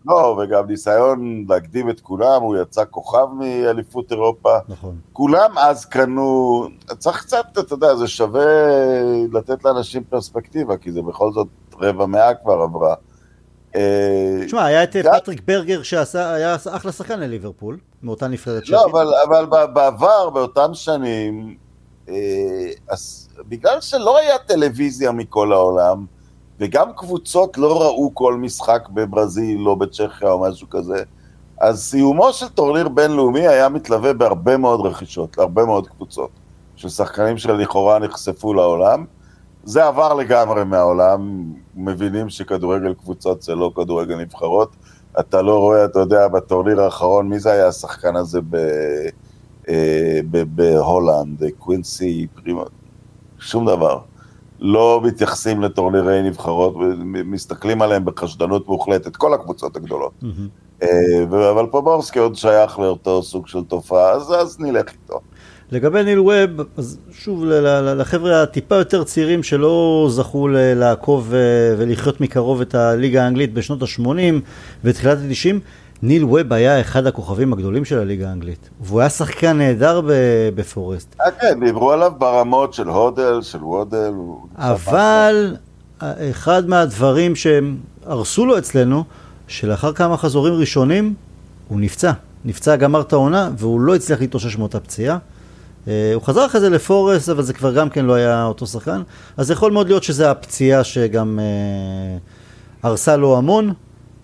לא, 0.05 0.41
וגם 0.43 0.67
ניסיון 0.67 1.45
להקדים 1.49 1.89
את 1.89 1.99
כולם, 1.99 2.41
הוא 2.41 2.57
יצא 2.61 2.83
כוכב 2.89 3.25
מאליפות 3.39 4.11
אירופה. 4.11 4.57
נכון. 4.67 4.95
כולם 5.13 5.57
אז 5.57 5.85
קנו, 5.85 6.67
צריך 6.97 7.21
קצת, 7.21 7.45
אתה 7.59 7.73
יודע, 7.73 7.95
זה 7.95 8.07
שווה 8.07 8.45
לתת 9.33 9.65
לאנשים 9.65 10.03
פרספקטיבה, 10.03 10.77
כי 10.77 10.91
זה 10.91 11.01
בכל 11.01 11.31
זאת 11.31 11.47
רבע 11.79 12.05
מאה 12.05 12.33
כבר 12.33 12.61
עברה. 12.61 12.95
תשמע, 13.71 14.59
אה, 14.59 14.65
היה 14.65 14.83
את 14.83 14.95
פטריק 14.95 15.41
ברגר 15.47 15.83
שהיה 15.83 16.55
אחלה 16.55 16.91
שחקן 16.91 17.19
לליברפול, 17.19 17.77
מאותה 18.03 18.27
נבחרת 18.27 18.69
לא, 18.69 18.85
אבל 19.23 19.45
בעבר, 19.73 20.29
באותם 20.29 20.73
שנים, 20.73 21.55
אה, 22.09 22.15
בגלל 23.49 23.81
שלא 23.81 24.17
היה 24.17 24.37
טלוויזיה 24.37 25.11
מכל 25.11 25.53
העולם, 25.53 26.05
וגם 26.59 26.93
קבוצות 26.95 27.57
לא 27.57 27.81
ראו 27.81 28.11
כל 28.13 28.33
משחק 28.33 28.89
בברזיל 28.89 29.67
או 29.67 29.75
בצ'כיה 29.75 30.31
או 30.31 30.41
משהו 30.41 30.69
כזה, 30.69 31.03
אז 31.59 31.83
סיומו 31.83 32.33
של 32.33 32.47
טורניר 32.47 32.89
בינלאומי 32.89 33.47
היה 33.47 33.69
מתלווה 33.69 34.13
בהרבה 34.13 34.57
מאוד 34.57 34.85
רכישות, 34.85 35.37
להרבה 35.37 35.65
מאוד 35.65 35.87
קבוצות, 35.87 36.29
של 36.75 36.89
שחקנים 36.89 37.37
שלכאורה 37.37 37.99
נחשפו 37.99 38.53
לעולם. 38.53 39.05
זה 39.63 39.85
עבר 39.85 40.13
לגמרי 40.13 40.63
מהעולם, 40.63 41.43
מבינים 41.75 42.29
שכדורגל 42.29 42.93
קבוצות 42.93 43.41
זה 43.41 43.55
לא 43.55 43.71
כדורגל 43.75 44.15
נבחרות. 44.15 44.75
אתה 45.19 45.41
לא 45.41 45.59
רואה, 45.59 45.85
אתה 45.85 45.99
יודע, 45.99 46.27
בטורניר 46.27 46.81
האחרון, 46.81 47.29
מי 47.29 47.39
זה 47.39 47.51
היה 47.51 47.67
השחקן 47.67 48.15
הזה 48.15 48.39
ב... 48.49 48.55
אה, 49.69 50.19
בהולנד, 50.55 51.43
קווינסי 51.59 52.27
פרומס, 52.35 52.63
שום 53.39 53.65
דבר. 53.65 53.99
לא 54.59 55.01
מתייחסים 55.03 55.61
לטורנירי 55.61 56.21
נבחרות, 56.21 56.75
מסתכלים 57.05 57.81
עליהם 57.81 58.05
בחשדנות 58.05 58.67
מוחלטת, 58.67 59.15
כל 59.15 59.33
הקבוצות 59.33 59.75
הגדולות. 59.75 60.11
Mm-hmm. 60.23 60.85
אבל 61.51 61.67
פובורסקי 61.71 62.19
עוד 62.19 62.35
שייך 62.35 62.79
לאותו 62.79 63.23
סוג 63.23 63.47
של 63.47 63.63
תופעה, 63.63 64.11
אז, 64.11 64.33
אז 64.33 64.59
נלך 64.59 64.91
איתו. 64.91 65.19
לגבי 65.71 66.03
ניל 66.03 66.19
ווב, 66.19 66.49
אז 66.77 66.97
שוב, 67.11 67.45
לחבר'ה 67.45 68.43
הטיפה 68.43 68.75
יותר 68.75 69.03
צעירים 69.03 69.43
שלא 69.43 70.07
זכו 70.09 70.47
לעקוב 70.51 71.27
ולחיות 71.77 72.21
מקרוב 72.21 72.61
את 72.61 72.75
הליגה 72.75 73.23
האנגלית 73.23 73.53
בשנות 73.53 73.81
ה-80 73.81 74.05
ותחילת 74.83 75.17
ה-90, 75.17 75.55
ניל 76.01 76.25
ווב 76.25 76.53
היה 76.53 76.81
אחד 76.81 77.07
הכוכבים 77.07 77.53
הגדולים 77.53 77.85
של 77.85 77.99
הליגה 77.99 78.29
האנגלית, 78.29 78.69
והוא 78.81 78.99
היה 78.99 79.09
שחקן 79.09 79.57
נהדר 79.57 80.01
בפורסט. 80.55 81.15
אה 81.21 81.31
כן, 81.31 81.59
דיברו 81.65 81.91
עליו 81.91 82.11
ברמות 82.17 82.73
של 82.73 82.87
הודל, 82.87 83.41
של 83.41 83.63
וודל. 83.63 84.11
אבל 84.55 85.55
אחד 85.99 86.67
מהדברים 86.67 87.35
שהם 87.35 87.77
הרסו 88.05 88.45
לו 88.45 88.57
אצלנו, 88.57 89.03
שלאחר 89.47 89.93
כמה 89.93 90.17
חזורים 90.17 90.53
ראשונים, 90.53 91.13
הוא 91.67 91.79
נפצע. 91.79 92.11
נפצע, 92.45 92.75
גמר 92.75 93.01
את 93.01 93.13
העונה, 93.13 93.49
והוא 93.57 93.81
לא 93.81 93.95
הצליח 93.95 94.19
להתאושש 94.19 94.57
מאותה 94.57 94.79
פציעה. 94.79 95.17
אה, 95.87 96.11
הוא 96.13 96.23
חזר 96.23 96.45
אחרי 96.45 96.61
זה 96.61 96.69
לפורס, 96.69 97.29
אבל 97.29 97.43
זה 97.43 97.53
כבר 97.53 97.73
גם 97.73 97.89
כן 97.89 98.05
לא 98.05 98.13
היה 98.13 98.45
אותו 98.45 98.67
שחקן. 98.67 99.01
אז 99.37 99.51
יכול 99.51 99.71
מאוד 99.71 99.87
להיות 99.87 100.03
שזה 100.03 100.31
הפציעה 100.31 100.83
שגם 100.83 101.39
אה, 101.39 102.17
הרסה 102.83 103.17
לו 103.17 103.37
המון, 103.37 103.73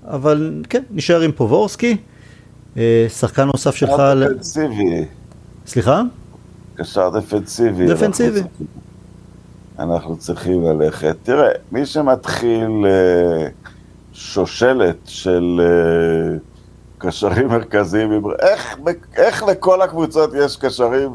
אבל 0.06 0.64
כן, 0.70 0.84
נשאר 0.92 1.22
עם 1.22 1.32
פובורסקי. 1.32 1.98
אה, 2.78 3.06
שחקן 3.10 3.44
נוסף 3.44 3.76
שלך... 3.76 3.92
קשר 3.92 4.14
דפנסיבי. 4.26 5.06
סליחה? 5.68 6.02
קשר 6.76 7.10
דפנסיבי. 7.10 7.88
דפנסיבי. 7.88 8.42
אנחנו 9.80 10.18
צריכים 10.18 10.64
ללכת. 10.64 11.16
תראה, 11.24 11.50
מי 11.72 11.86
שמתחיל 11.86 12.86
שושלת 14.14 14.98
של 15.06 15.62
קשרים 16.98 17.48
מרכזיים, 17.48 18.22
איך, 18.40 18.78
איך 19.16 19.44
לכל 19.44 19.82
הקבוצות 19.82 20.30
יש 20.36 20.58
קשרים 20.58 21.10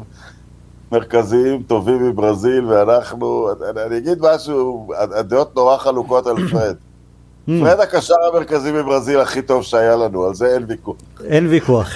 מרכזיים 0.93 1.63
טובים 1.63 2.09
מברזיל, 2.09 2.65
ואנחנו, 2.65 3.49
אני 3.85 3.97
אגיד 3.97 4.17
משהו, 4.21 4.87
הדעות 4.97 5.55
נורא 5.55 5.77
חלוקות 5.77 6.27
על 6.27 6.35
פרד. 6.51 6.75
פרד 7.61 7.79
הקשר 7.79 8.13
המרכזי 8.31 8.71
מברזיל 8.71 9.19
הכי 9.19 9.41
טוב 9.41 9.63
שהיה 9.63 9.95
לנו, 9.95 10.23
על 10.23 10.33
זה 10.33 10.53
אין 10.53 10.65
ויכוח. 10.67 10.95
אין 11.23 11.47
ויכוח. 11.47 11.89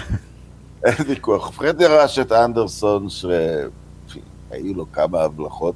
אין 0.83 0.95
ויכוח. 1.07 1.51
פרד 1.51 1.81
ירש 1.81 2.19
את 2.19 2.31
אנדרסון, 2.31 3.09
שהיו 3.09 4.73
לו 4.75 4.85
כמה 4.93 5.21
הבלחות 5.21 5.75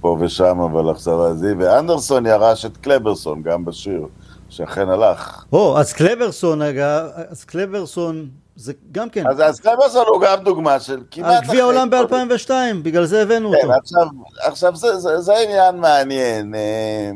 פה 0.00 0.16
ושם, 0.20 0.60
אבל 0.60 0.90
עכשיו 0.90 1.24
עזיב, 1.24 1.56
ואנדרסון 1.60 2.26
ירש 2.26 2.64
את 2.64 2.76
קלברסון 2.76 3.42
גם 3.42 3.64
בשיר, 3.64 4.06
שאכן 4.48 4.88
הלך. 4.88 5.44
או, 5.52 5.78
אז 5.78 5.92
קלברסון, 5.92 6.62
אגב, 6.62 7.06
אז 7.28 7.44
קלברסון 7.44 8.28
זה 8.60 8.72
גם 8.92 9.10
כן. 9.10 9.26
אז, 9.26 9.40
אז 9.40 9.60
קלברסון 9.60 10.06
הוא 10.08 10.20
גם 10.20 10.44
דוגמה 10.44 10.80
של 10.80 11.02
כמעט... 11.10 11.44
גביע 11.44 11.62
העולם 11.62 11.90
ב-2002, 11.90 12.50
בגלל 12.82 13.04
זה 13.04 13.22
הבאנו 13.22 13.50
כן, 13.50 13.56
אותו. 13.56 13.78
עכשיו, 13.78 14.06
עכשיו 14.42 14.76
זה, 14.76 14.96
זה, 14.96 15.20
זה 15.20 15.32
עניין 15.38 15.76
מעניין. 15.76 16.54
אה, 16.54 17.10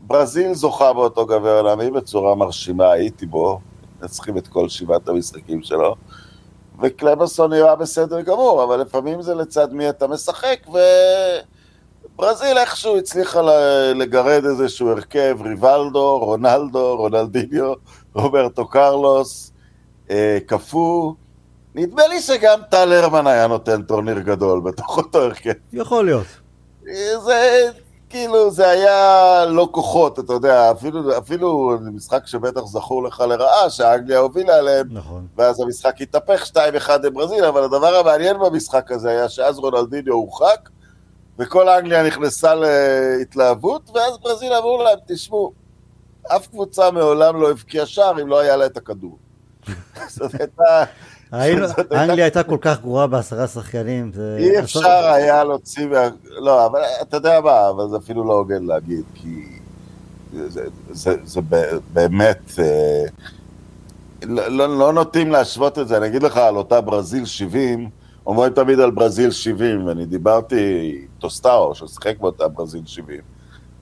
ברזיל 0.00 0.54
זוכה 0.54 0.92
באותו 0.92 1.26
גביע 1.26 1.52
עולמי 1.52 1.90
בצורה 1.90 2.34
מרשימה, 2.34 2.92
הייתי 2.92 3.26
בו, 3.26 3.60
מנצחים 4.02 4.38
את 4.38 4.48
כל 4.48 4.68
שבעת 4.68 5.08
המשחקים 5.08 5.62
שלו. 5.62 5.94
וקלברסון 6.82 7.52
נראה 7.52 7.76
בסדר 7.76 8.20
גמור, 8.20 8.64
אבל 8.64 8.80
לפעמים 8.80 9.22
זה 9.22 9.34
לצד 9.34 9.72
מי 9.72 9.88
אתה 9.88 10.06
משחק, 10.06 10.58
וברזיל 12.16 12.58
איכשהו 12.58 12.96
הצליחה 12.98 13.40
לגרד 13.94 14.44
איזשהו 14.44 14.90
הרכב, 14.90 15.38
ריבלדו, 15.40 16.18
רונלדו, 16.18 16.96
רונלדיניו, 16.96 17.72
רוברטו 18.14 18.68
קרלוס, 18.68 19.53
קפוא. 20.46 21.12
נדמה 21.74 22.06
לי 22.06 22.20
שגם 22.20 22.60
טל 22.70 22.92
הרמן 22.92 23.26
היה 23.26 23.46
נותן 23.46 23.82
טורניר 23.82 24.18
גדול 24.18 24.60
בתוך 24.60 24.96
אותו 24.96 25.18
הרכב. 25.18 25.52
יכול 25.72 26.04
להיות. 26.04 26.26
זה 27.24 27.70
כאילו, 28.08 28.50
זה 28.50 28.68
היה 28.68 29.44
לא 29.46 29.68
כוחות, 29.72 30.18
אתה 30.18 30.32
יודע, 30.32 30.70
אפילו, 30.70 31.18
אפילו 31.18 31.78
משחק 31.92 32.26
שבטח 32.26 32.60
זכור 32.64 33.02
לך 33.02 33.20
לרעה, 33.20 33.70
שאנגליה 33.70 34.18
הובילה 34.18 34.56
עליהם, 34.56 34.86
נכון. 34.90 35.26
ואז 35.36 35.60
המשחק 35.60 36.00
התהפך 36.00 36.46
2-1 36.86 36.90
לברזיל, 37.02 37.44
אבל 37.44 37.64
הדבר 37.64 37.94
המעניין 37.96 38.38
במשחק 38.38 38.92
הזה 38.92 39.10
היה 39.10 39.28
שאז 39.28 39.58
רונלדיניו 39.58 40.14
הורחק, 40.14 40.68
וכל 41.38 41.68
אנגליה 41.68 42.06
נכנסה 42.06 42.54
להתלהבות, 42.54 43.90
ואז 43.94 44.18
ברזיל 44.18 44.52
אמרו 44.52 44.82
להם, 44.82 44.98
תשמעו, 45.06 45.52
אף 46.26 46.46
קבוצה 46.46 46.90
מעולם 46.90 47.40
לא 47.40 47.50
הבקיעה 47.50 47.86
שער 47.86 48.22
אם 48.22 48.28
לא 48.28 48.38
היה 48.38 48.56
לה 48.56 48.66
את 48.66 48.76
הכדור. 48.76 49.18
זאת 50.08 50.34
הייתה... 50.40 50.84
אנגליה 51.92 52.24
הייתה 52.24 52.42
כל 52.42 52.58
כך 52.60 52.80
גרועה 52.80 53.06
בעשרה 53.06 53.46
שחקנים. 53.46 54.10
אי 54.38 54.58
אפשר 54.58 54.88
היה 54.88 55.44
להוציא, 55.44 55.86
לא, 56.24 56.66
אבל 56.66 56.80
אתה 57.02 57.16
יודע 57.16 57.40
מה, 57.40 57.70
אבל 57.70 57.88
זה 57.90 57.96
אפילו 57.96 58.24
לא 58.24 58.32
הוגן 58.32 58.62
להגיד, 58.64 59.04
כי 59.14 59.44
זה 60.92 61.40
באמת, 61.92 62.52
אה, 62.58 63.04
לא, 64.22 64.48
לא, 64.48 64.78
לא 64.78 64.92
נוטים 64.92 65.30
להשוות 65.30 65.78
את 65.78 65.88
זה, 65.88 65.96
אני 65.96 66.06
אגיד 66.06 66.22
לך 66.22 66.36
על 66.36 66.56
אותה 66.56 66.80
ברזיל 66.80 67.24
70, 67.24 67.90
אומרים 68.26 68.52
תמיד 68.52 68.80
על 68.80 68.90
ברזיל 68.90 69.30
70, 69.30 69.86
ואני 69.86 70.06
דיברתי 70.06 71.06
טוסטאו, 71.18 71.74
ששיחק 71.74 72.18
באותה 72.20 72.48
ברזיל 72.48 72.82
70, 72.86 73.20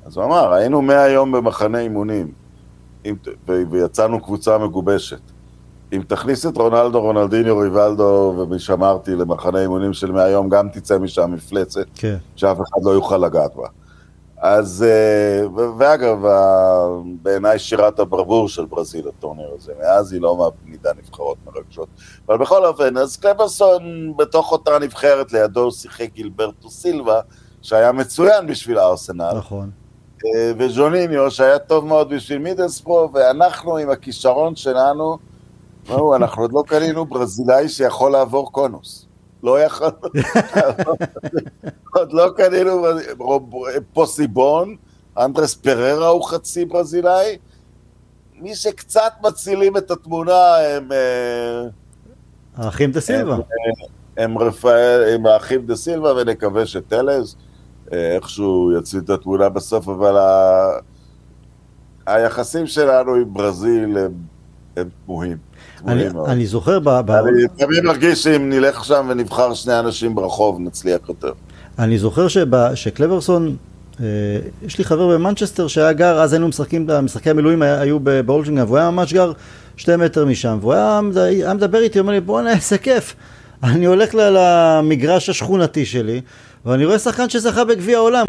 אז 0.06 0.16
הוא 0.16 0.24
אמר, 0.24 0.52
היינו 0.52 0.82
100 0.82 1.08
יום 1.08 1.32
במחנה 1.32 1.78
אימונים, 1.78 2.32
ויצאנו 3.48 4.20
קבוצה 4.20 4.58
מגובשת. 4.58 5.31
אם 5.92 6.02
תכניס 6.07 6.46
את 6.46 6.57
רונלדו, 6.57 7.00
רונלדיניו, 7.00 7.59
ריבלדו, 7.59 8.35
ומי 8.38 8.59
שאמרתי, 8.59 9.16
למחנה 9.16 9.62
אימונים 9.62 9.92
של 9.92 10.12
מהיום, 10.12 10.48
גם 10.48 10.68
תצא 10.68 10.98
משם 10.98 11.33
מפלצת, 11.33 11.87
כן. 11.94 12.16
שאף 12.37 12.57
אחד 12.57 12.85
לא 12.85 12.90
יוכל 12.90 13.16
לגעת 13.18 13.57
בה. 13.57 13.66
אז, 14.42 14.87
אה, 14.88 15.46
ואגב, 15.78 16.24
בעיניי 17.22 17.59
שירת 17.59 17.98
הברבור 17.98 18.48
של 18.48 18.64
ברזיל, 18.64 19.09
הטורניר 19.09 19.48
הזה, 19.59 19.72
מאז 19.81 20.12
היא 20.12 20.20
לא 20.20 20.37
מעמידה 20.37 20.90
נבחרות 20.98 21.37
מרגשות. 21.46 21.88
אבל 22.28 22.38
בכל 22.38 22.66
אופן, 22.66 22.96
אז 22.96 23.16
קלברסון 23.16 24.12
בתוך 24.16 24.52
אותה 24.52 24.78
נבחרת, 24.78 25.33
לידו 25.33 25.70
שיחק 25.70 26.09
גילברטו 26.14 26.70
סילבה, 26.70 27.20
שהיה 27.62 27.92
מצוין 27.92 28.46
בשביל 28.46 28.78
הארסנל. 28.78 29.33
נכון. 29.37 29.70
אה, 30.24 30.52
וז'וניניו, 30.59 31.31
שהיה 31.31 31.59
טוב 31.59 31.87
מאוד 31.87 32.11
בשביל 32.11 32.38
מידלספרו, 32.38 33.09
ואנחנו 33.12 33.76
עם 33.76 33.90
הכישרון 33.90 34.57
שלנו, 34.57 35.18
לא, 35.88 36.16
אנחנו 36.16 36.42
עוד 36.42 36.52
לא 36.52 36.62
קנינו 36.66 37.06
ברזילאי 37.06 37.68
שיכול 37.68 38.12
לעבור 38.12 38.52
קונוס. 38.52 39.06
לא 39.42 39.60
יכול... 39.60 39.88
עוד 41.96 42.12
לא 42.12 42.30
קנינו 42.36 42.86
פוסיבון, 43.92 44.76
אנדרס 45.18 45.54
פררה 45.54 46.08
הוא 46.08 46.24
חצי 46.28 46.64
ברזילאי. 46.64 47.38
מי 48.34 48.54
שקצת 48.54 49.12
מצילים 49.22 49.76
את 49.76 49.90
התמונה 49.90 50.56
הם... 50.56 50.92
אה, 50.92 51.62
האחים 52.56 52.92
דה 52.92 53.00
סילבה. 53.00 53.34
הם, 53.34 53.40
אה, 53.40 54.24
הם 54.24 54.38
רפאל, 54.38 55.14
הם 55.14 55.26
האחים 55.26 55.66
דה 55.66 55.76
סילבה, 55.76 56.12
ונקווה 56.16 56.66
שטלז 56.66 57.36
אה, 57.92 58.14
איכשהו 58.14 58.72
יציל 58.78 59.00
את 59.04 59.10
התמונה 59.10 59.48
בסוף, 59.48 59.88
אבל 59.88 60.16
ה... 60.16 60.78
היחסים 62.06 62.66
שלנו 62.66 63.14
עם 63.14 63.34
ברזיל 63.34 63.98
הם, 63.98 64.12
הם 64.76 64.88
תמוהים. 65.04 65.51
אני, 65.86 66.04
אני 66.26 66.46
זוכר 66.46 66.78
ב... 66.78 66.88
ב... 66.88 67.10
אני 67.10 67.42
תמיד 67.56 67.84
מרגיש 67.84 68.22
שאם 68.22 68.48
נלך 68.48 68.84
שם 68.84 69.06
ונבחר 69.10 69.54
שני 69.54 69.78
אנשים 69.78 70.14
ברחוב, 70.14 70.60
נצליח 70.60 71.00
יותר. 71.08 71.32
אני 71.78 71.98
זוכר 71.98 72.28
שב, 72.28 72.74
שקלברסון, 72.74 73.56
אה, 74.00 74.06
יש 74.62 74.78
לי 74.78 74.84
חבר 74.84 75.08
במנצ'סטר 75.08 75.68
שהיה 75.68 75.92
גר, 75.92 76.20
אז 76.22 76.32
היינו 76.32 76.48
משחקים, 76.48 76.86
משחקי 77.02 77.30
המילואים 77.30 77.62
היו 77.62 78.00
באולג'ינגה, 78.00 78.64
והוא 78.64 78.78
היה 78.78 78.90
ממש 78.90 79.12
גר 79.12 79.32
שתי 79.76 79.96
מטר 79.96 80.24
משם, 80.24 80.58
והוא 80.60 80.72
היה, 80.72 81.00
היה 81.16 81.54
מדבר 81.54 81.78
איתי, 81.78 81.98
אומר 81.98 82.12
לי, 82.12 82.20
בואנה, 82.20 82.52
איזה 82.52 82.78
כיף. 82.78 83.14
אני 83.64 83.86
הולך 83.86 84.14
למגרש 84.14 85.28
השכונתי 85.28 85.84
שלי, 85.84 86.20
ואני 86.66 86.84
רואה 86.84 86.98
שחקן 86.98 87.28
שזכה 87.28 87.64
בגביע 87.64 87.96
העולם. 87.96 88.26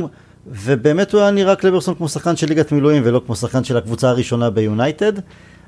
ובאמת 0.47 1.13
הוא 1.13 1.21
היה 1.21 1.31
נראה 1.31 1.55
קלברסון 1.55 1.95
כמו 1.95 2.09
שחקן 2.09 2.35
של 2.35 2.47
ליגת 2.47 2.71
מילואים 2.71 3.01
ולא 3.05 3.21
כמו 3.25 3.35
שחקן 3.35 3.63
של 3.63 3.77
הקבוצה 3.77 4.09
הראשונה 4.09 4.49
ביונייטד. 4.49 5.13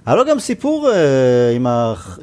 היה 0.05 0.15
לו 0.15 0.25
גם 0.25 0.39
סיפור 0.39 0.91
אה, 0.91 1.51
עם 1.55 1.67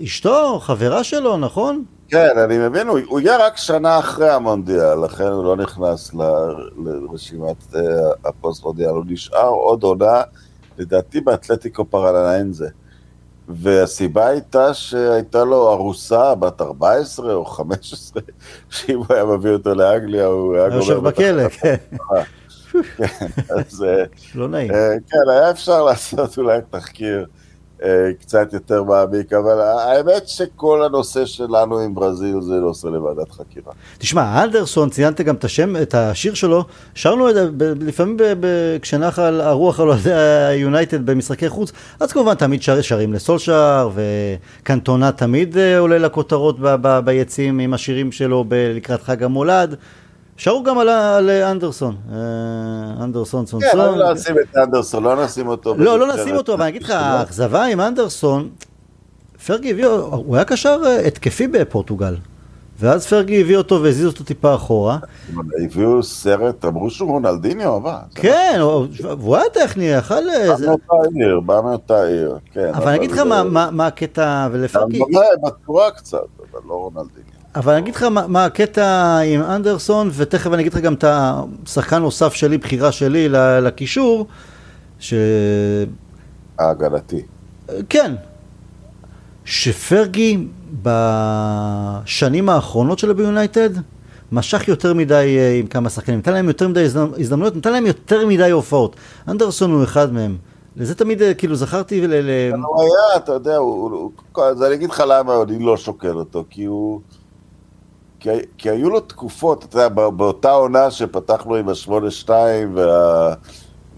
אשתו, 0.04 0.58
חברה 0.60 1.04
שלו, 1.04 1.36
נכון? 1.36 1.84
כן, 2.08 2.38
אני 2.44 2.58
מבין, 2.58 2.88
הוא, 2.88 2.98
הוא 3.06 3.18
הגיע 3.18 3.46
רק 3.46 3.56
שנה 3.56 3.98
אחרי 3.98 4.30
המונדיאל, 4.30 5.04
לכן 5.04 5.26
הוא 5.26 5.44
לא 5.44 5.56
נכנס 5.56 6.14
ל, 6.14 6.22
לרשימת 6.84 7.74
אה, 7.74 7.80
הפוסט-מונדיאל, 8.24 8.90
הוא 8.90 9.04
נשאר 9.06 9.48
עוד 9.48 9.82
עונה, 9.82 10.22
לדעתי 10.78 11.20
באתלטיקו 11.20 11.84
פרלנאנזה. 11.84 12.68
והסיבה 13.48 14.26
הייתה 14.26 14.74
שהייתה 14.74 15.44
לו 15.44 15.72
ארוסה 15.72 16.34
בת 16.34 16.60
14 16.60 17.34
או 17.34 17.44
15, 17.44 18.22
שאם 18.70 18.98
הוא 18.98 19.06
היה 19.10 19.24
מביא 19.24 19.50
אותו 19.50 19.74
לאנגליה, 19.74 20.26
הוא 20.26 20.54
היה 20.54 20.68
גומר... 20.68 20.80
יושב 20.80 20.98
בכלא, 20.98 21.48
כן. 21.48 21.76
כן, 22.96 23.26
אז... 23.50 23.84
אה, 23.88 24.04
לא 24.34 24.48
נעים. 24.48 24.72
כן, 25.08 25.30
היה 25.30 25.50
אפשר 25.50 25.84
לעשות 25.84 26.38
אולי 26.38 26.58
תחקיר. 26.70 27.26
אה, 27.84 28.12
קצת 28.20 28.52
יותר 28.52 28.82
מעמיק, 28.82 29.32
אבל 29.32 29.60
האמת 29.60 30.28
שכל 30.28 30.84
הנושא 30.84 31.26
שלנו 31.26 31.78
עם 31.78 31.94
ברזיל 31.94 32.40
זה 32.40 32.54
נושא 32.54 32.86
לוועדת 32.86 33.30
חקירה. 33.30 33.72
תשמע, 33.98 34.44
אנדרסון, 34.44 34.90
ציינת 34.90 35.20
גם 35.20 35.34
את 35.34 35.44
השם, 35.44 35.76
את 35.76 35.94
השיר 35.94 36.34
שלו, 36.34 36.64
שרנו 36.94 37.30
את 37.30 37.34
זה 37.34 37.50
לפעמים 37.80 38.16
כשנחה 38.82 39.40
הרוח 39.40 39.80
על 39.80 39.88
אוהדי 39.88 40.12
היונייטד 40.48 41.06
במשחקי 41.06 41.48
חוץ, 41.48 41.72
אז 42.00 42.12
כמובן 42.12 42.34
תמיד 42.34 42.62
שר, 42.62 42.82
שרים 42.82 43.12
לסולשאר, 43.12 43.90
וקנטונה 43.94 45.12
תמיד 45.12 45.58
אה, 45.58 45.78
עולה 45.78 45.98
לכותרות 45.98 46.56
ביציעים 47.04 47.58
עם 47.58 47.74
השירים 47.74 48.12
שלו 48.12 48.44
לקראת 48.50 49.02
חג 49.02 49.22
המולד. 49.22 49.76
שרו 50.36 50.62
גם 50.62 50.78
על, 50.78 50.88
על 50.88 51.30
אנדרסון, 51.30 51.96
אה, 52.12 53.04
אנדרסון 53.04 53.44
סון 53.44 53.56
סון. 53.56 53.70
כן, 53.72 53.98
לא 53.98 54.12
נשים 54.12 54.36
את 54.38 54.56
אנדרסון, 54.56 55.02
לא 55.02 55.24
נשים 55.24 55.48
אותו. 55.48 55.74
לא, 55.74 55.98
לא 55.98 56.14
נשים 56.14 56.36
אותו, 56.36 56.54
אבל 56.54 56.62
אני 56.62 56.70
אגיד 56.70 56.82
לך, 56.82 56.90
האכזבה 56.90 57.64
עם 57.64 57.80
אנדרסון, 57.80 58.48
פרגי 59.46 59.70
הביא, 59.70 59.86
הוא 59.86 60.36
היה 60.36 60.44
קשר 60.44 60.80
אה, 60.86 61.06
התקפי 61.06 61.48
בפורטוגל. 61.48 62.16
ואז 62.78 63.06
פרגי 63.06 63.40
הביא 63.40 63.56
אותו 63.56 63.82
והזיז 63.82 64.06
אותו 64.06 64.24
טיפה 64.24 64.54
אחורה. 64.54 64.98
הביאו 65.64 66.02
סרט, 66.02 66.64
אמרו 66.64 66.90
שהוא 66.90 67.10
רונלדיניו 67.10 67.76
אבל. 67.76 67.92
כן, 68.14 68.58
והוא 69.02 69.36
היה 69.36 69.44
טכני, 69.52 69.84
יכל... 69.84 70.14
בא 70.48 70.66
מאותה 70.66 70.94
עיר, 71.14 71.40
בא 71.40 71.60
מאותה 71.64 72.04
עיר, 72.04 72.38
כן. 72.52 72.70
אבל 72.74 72.88
אני 72.88 72.96
אגיד 72.96 73.10
לך 73.10 73.18
מה 73.48 73.86
הקטע, 73.86 74.48
ולפרגי... 74.52 75.00
בצורה 75.42 75.90
קצת, 75.90 76.18
אבל 76.38 76.60
לא 76.68 76.74
רונלדיניו. 76.74 77.41
אבל 77.54 77.72
אני 77.72 77.82
אגיד 77.82 77.94
לך 77.94 78.02
מה, 78.02 78.26
מה 78.26 78.44
הקטע 78.44 79.18
עם 79.18 79.42
אנדרסון, 79.42 80.10
ותכף 80.12 80.52
אני 80.52 80.62
אגיד 80.62 80.72
לך 80.74 80.80
גם 80.80 80.94
את 80.94 81.04
השחקן 81.66 81.98
נוסף 81.98 82.34
שלי, 82.34 82.58
בחירה 82.58 82.92
שלי 82.92 83.28
לקישור, 83.62 84.26
ש... 84.98 85.14
ההגנתי. 86.58 87.22
כן. 87.88 88.14
שפרגי 89.44 90.46
בשנים 90.82 92.48
האחרונות 92.48 92.98
שלו 92.98 93.16
ביונייטד, 93.16 93.70
משך 94.32 94.68
יותר 94.68 94.94
מדי 94.94 95.36
אה, 95.38 95.58
עם 95.58 95.66
כמה 95.66 95.90
שחקנים, 95.90 96.18
נתן 96.18 96.32
להם 96.32 96.48
יותר 96.48 96.68
מדי 96.68 96.84
הזדמנויות, 97.18 97.56
נתן 97.56 97.72
להם 97.72 97.86
יותר 97.86 98.26
מדי 98.26 98.50
הופעות. 98.50 98.96
אנדרסון 99.28 99.70
הוא 99.70 99.84
אחד 99.84 100.12
מהם. 100.12 100.36
לזה 100.76 100.94
תמיד 100.94 101.22
אה, 101.22 101.34
כאילו 101.34 101.54
זכרתי 101.54 102.06
ל... 102.06 102.30
הוא 102.66 102.82
היה, 102.82 103.16
אתה 103.16 103.32
יודע, 103.32 103.56
הוא, 103.56 104.10
אז 104.42 104.62
אני 104.62 104.74
אגיד 104.74 104.90
לך 104.90 105.02
למה 105.08 105.42
אני 105.42 105.58
לא 105.58 105.76
שוקל 105.76 106.16
אותו, 106.16 106.44
כי 106.50 106.64
הוא... 106.64 107.00
כי, 108.22 108.30
כי 108.58 108.70
היו 108.70 108.90
לו 108.90 109.00
תקופות, 109.00 109.64
אתה 109.64 109.76
יודע, 109.76 109.88
באותה 110.10 110.50
עונה 110.50 110.90
שפתחנו 110.90 111.54
עם 111.54 111.68
ה-8-2 111.68 112.30
וה... 112.74 113.34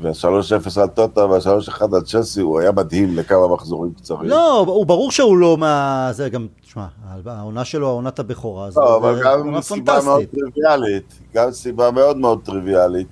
וה-3-0 0.01 0.81
על 0.81 0.89
טוטה 0.89 1.27
וה-3-1 1.27 1.83
על 1.97 2.03
צ'לסי, 2.03 2.41
הוא 2.41 2.61
היה 2.61 2.73
מדהים 2.73 3.17
לכמה 3.17 3.49
מחזורים 3.49 3.93
קצרים. 3.93 4.31
לא, 4.31 4.59
הוא 4.59 4.87
ברור 4.87 5.11
שהוא 5.11 5.37
לא 5.37 5.57
מה... 5.57 6.09
זה 6.13 6.29
גם, 6.29 6.47
תשמע, 6.67 6.87
העונה 7.27 7.65
שלו, 7.65 7.89
העונת 7.89 8.19
הבכורה, 8.19 8.71
זה 8.71 8.81
לא, 8.81 8.97
אבל 8.97 9.23
גם 9.25 9.61
סיבה 9.61 9.99
מאוד 10.05 10.23
טריוויאלית, 10.25 11.21
גם 11.35 11.51
סיבה 11.51 11.91
מאוד 11.91 12.17
מאוד 12.17 12.41
טריוויאלית. 12.45 13.09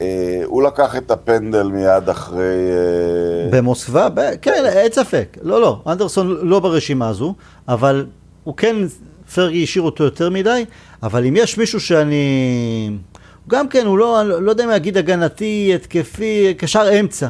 אה, 0.00 0.42
הוא 0.44 0.62
לקח 0.62 0.96
את 0.96 1.10
הפנדל 1.10 1.68
מיד 1.68 2.08
אחרי... 2.08 2.70
אה... 2.72 3.50
במוסקבה? 3.50 4.36
כן, 4.36 4.64
אין 4.66 4.92
ספק. 4.92 5.38
לא, 5.42 5.60
לא, 5.60 5.80
אנדרסון 5.86 6.26
לא 6.26 6.60
ברשימה 6.60 7.08
הזו, 7.08 7.34
אבל 7.68 8.06
הוא 8.44 8.54
כן 8.56 8.76
פרגי 9.34 9.62
השאיר 9.62 9.84
אותו 9.84 10.04
יותר 10.04 10.30
מדי, 10.30 10.64
אבל 11.02 11.26
אם 11.26 11.34
יש 11.36 11.58
מישהו 11.58 11.80
שאני... 11.80 12.90
גם 13.48 13.68
כן, 13.68 13.86
הוא 13.86 13.98
לא, 13.98 14.42
לא 14.42 14.50
יודע 14.50 14.64
אם 14.64 14.68
להגיד 14.68 14.96
הגנתי, 14.96 15.72
התקפי, 15.74 16.54
קשר 16.58 17.00
אמצע. 17.00 17.28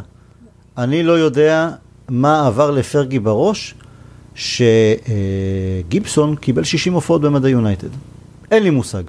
אני 0.79 1.03
לא 1.03 1.13
יודע 1.13 1.71
מה 2.09 2.47
עבר 2.47 2.71
לפרגי 2.71 3.19
בראש, 3.19 3.75
שגיבסון 4.35 6.37
קיבל 6.37 6.65
60 6.65 6.93
הופעות 6.93 7.21
במדע 7.21 7.49
יונייטד. 7.49 7.89
אין 8.51 8.63
לי 8.63 8.71
מושג. 8.71 9.03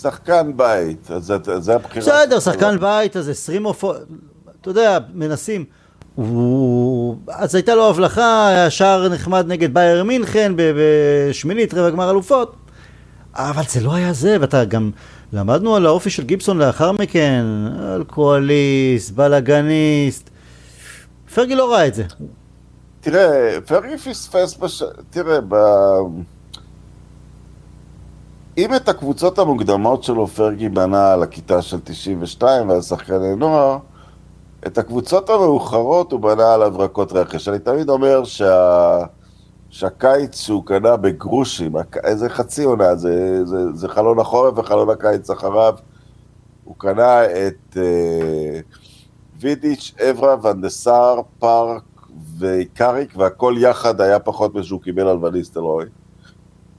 שחקן 0.00 0.52
בית, 0.56 1.10
אז 1.10 1.32
זה 1.58 1.74
הבחירה. 1.74 2.06
בסדר, 2.06 2.40
שחקן 2.40 2.80
בית, 2.80 3.16
אז 3.16 3.28
20 3.28 3.64
הופעות, 3.64 3.96
אתה 4.60 4.70
יודע, 4.70 4.98
מנסים. 5.14 5.64
הוא... 6.16 7.16
אז 7.28 7.54
הייתה 7.54 7.74
לו 7.74 7.90
הבלחה, 7.90 8.48
היה 8.48 8.70
שער 8.70 9.08
נחמד 9.08 9.46
נגד 9.48 9.74
בייר 9.74 10.04
מינכן 10.04 10.52
בשמינית 10.56 11.74
רבע 11.74 11.90
גמר 11.90 12.10
אלופות, 12.10 12.56
אבל 13.34 13.62
זה 13.68 13.80
לא 13.80 13.94
היה 13.94 14.12
זה, 14.12 14.36
ואתה 14.40 14.64
גם... 14.64 14.90
למדנו 15.32 15.76
על 15.76 15.86
האופי 15.86 16.10
של 16.10 16.24
גיבסון 16.24 16.58
לאחר 16.58 16.92
מכן, 16.92 17.44
אלכוהוליסט, 17.94 19.10
בלאגניסט. 19.10 20.30
פרגי 21.34 21.54
לא 21.54 21.72
ראה 21.72 21.86
את 21.86 21.94
זה. 21.94 22.04
תראה, 23.00 23.60
פרגי 23.66 23.98
פספס 23.98 24.56
בש... 24.56 24.82
תראה, 25.10 25.38
ב... 25.48 25.54
אם 28.58 28.74
את 28.74 28.88
הקבוצות 28.88 29.38
המוקדמות 29.38 30.04
שלו 30.04 30.26
פרגי 30.26 30.68
בנה 30.68 31.12
על 31.12 31.22
הכיתה 31.22 31.62
של 31.62 31.76
92 31.84 32.68
ועל 32.68 32.82
שחקני 32.82 33.36
נוער, 33.36 33.78
את 34.66 34.78
הקבוצות 34.78 35.30
המאוחרות 35.30 36.12
הוא 36.12 36.20
בנה 36.20 36.54
על 36.54 36.62
הברקות 36.62 37.12
רכש. 37.12 37.48
אני 37.48 37.58
תמיד 37.58 37.88
אומר 37.88 38.24
שה... 38.24 39.04
שהקיץ 39.70 40.40
שהוא 40.40 40.66
קנה 40.66 40.96
בגרושים, 40.96 41.72
איזה 42.04 42.28
חצי 42.28 42.64
עונה, 42.64 42.94
זה, 42.96 43.44
זה, 43.44 43.72
זה 43.72 43.88
חלון 43.88 44.18
החורף 44.18 44.58
וחלון 44.58 44.90
הקיץ 44.90 45.30
אחריו, 45.30 45.74
הוא 46.64 46.74
קנה 46.78 47.24
את 47.24 47.76
אה, 47.76 48.60
וידיץ', 49.40 49.94
אברה, 50.10 50.36
ונדסאר, 50.42 51.20
פארק 51.38 51.82
וקאריק, 52.38 53.12
והכל 53.16 53.54
יחד 53.58 54.00
היה 54.00 54.18
פחות 54.18 54.54
משהוא 54.54 54.80
קיבל 54.82 55.08
על 55.08 55.24
וניסטלרוי. 55.24 55.86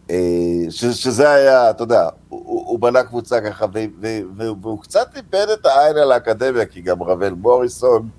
אה, 0.09 0.71
שזה 0.71 1.29
היה, 1.29 1.69
אתה 1.69 1.83
יודע, 1.83 2.09
הוא, 2.29 2.63
הוא 2.67 2.79
בנה 2.79 3.03
קבוצה 3.03 3.41
ככה, 3.41 3.65
והוא 4.61 4.81
קצת 4.81 5.07
איבד 5.15 5.47
את 5.53 5.65
העין 5.65 5.97
על 5.97 6.11
האקדמיה, 6.11 6.65
כי 6.65 6.81
גם 6.81 7.03
רבל 7.03 7.33
מוריסון 7.33 8.09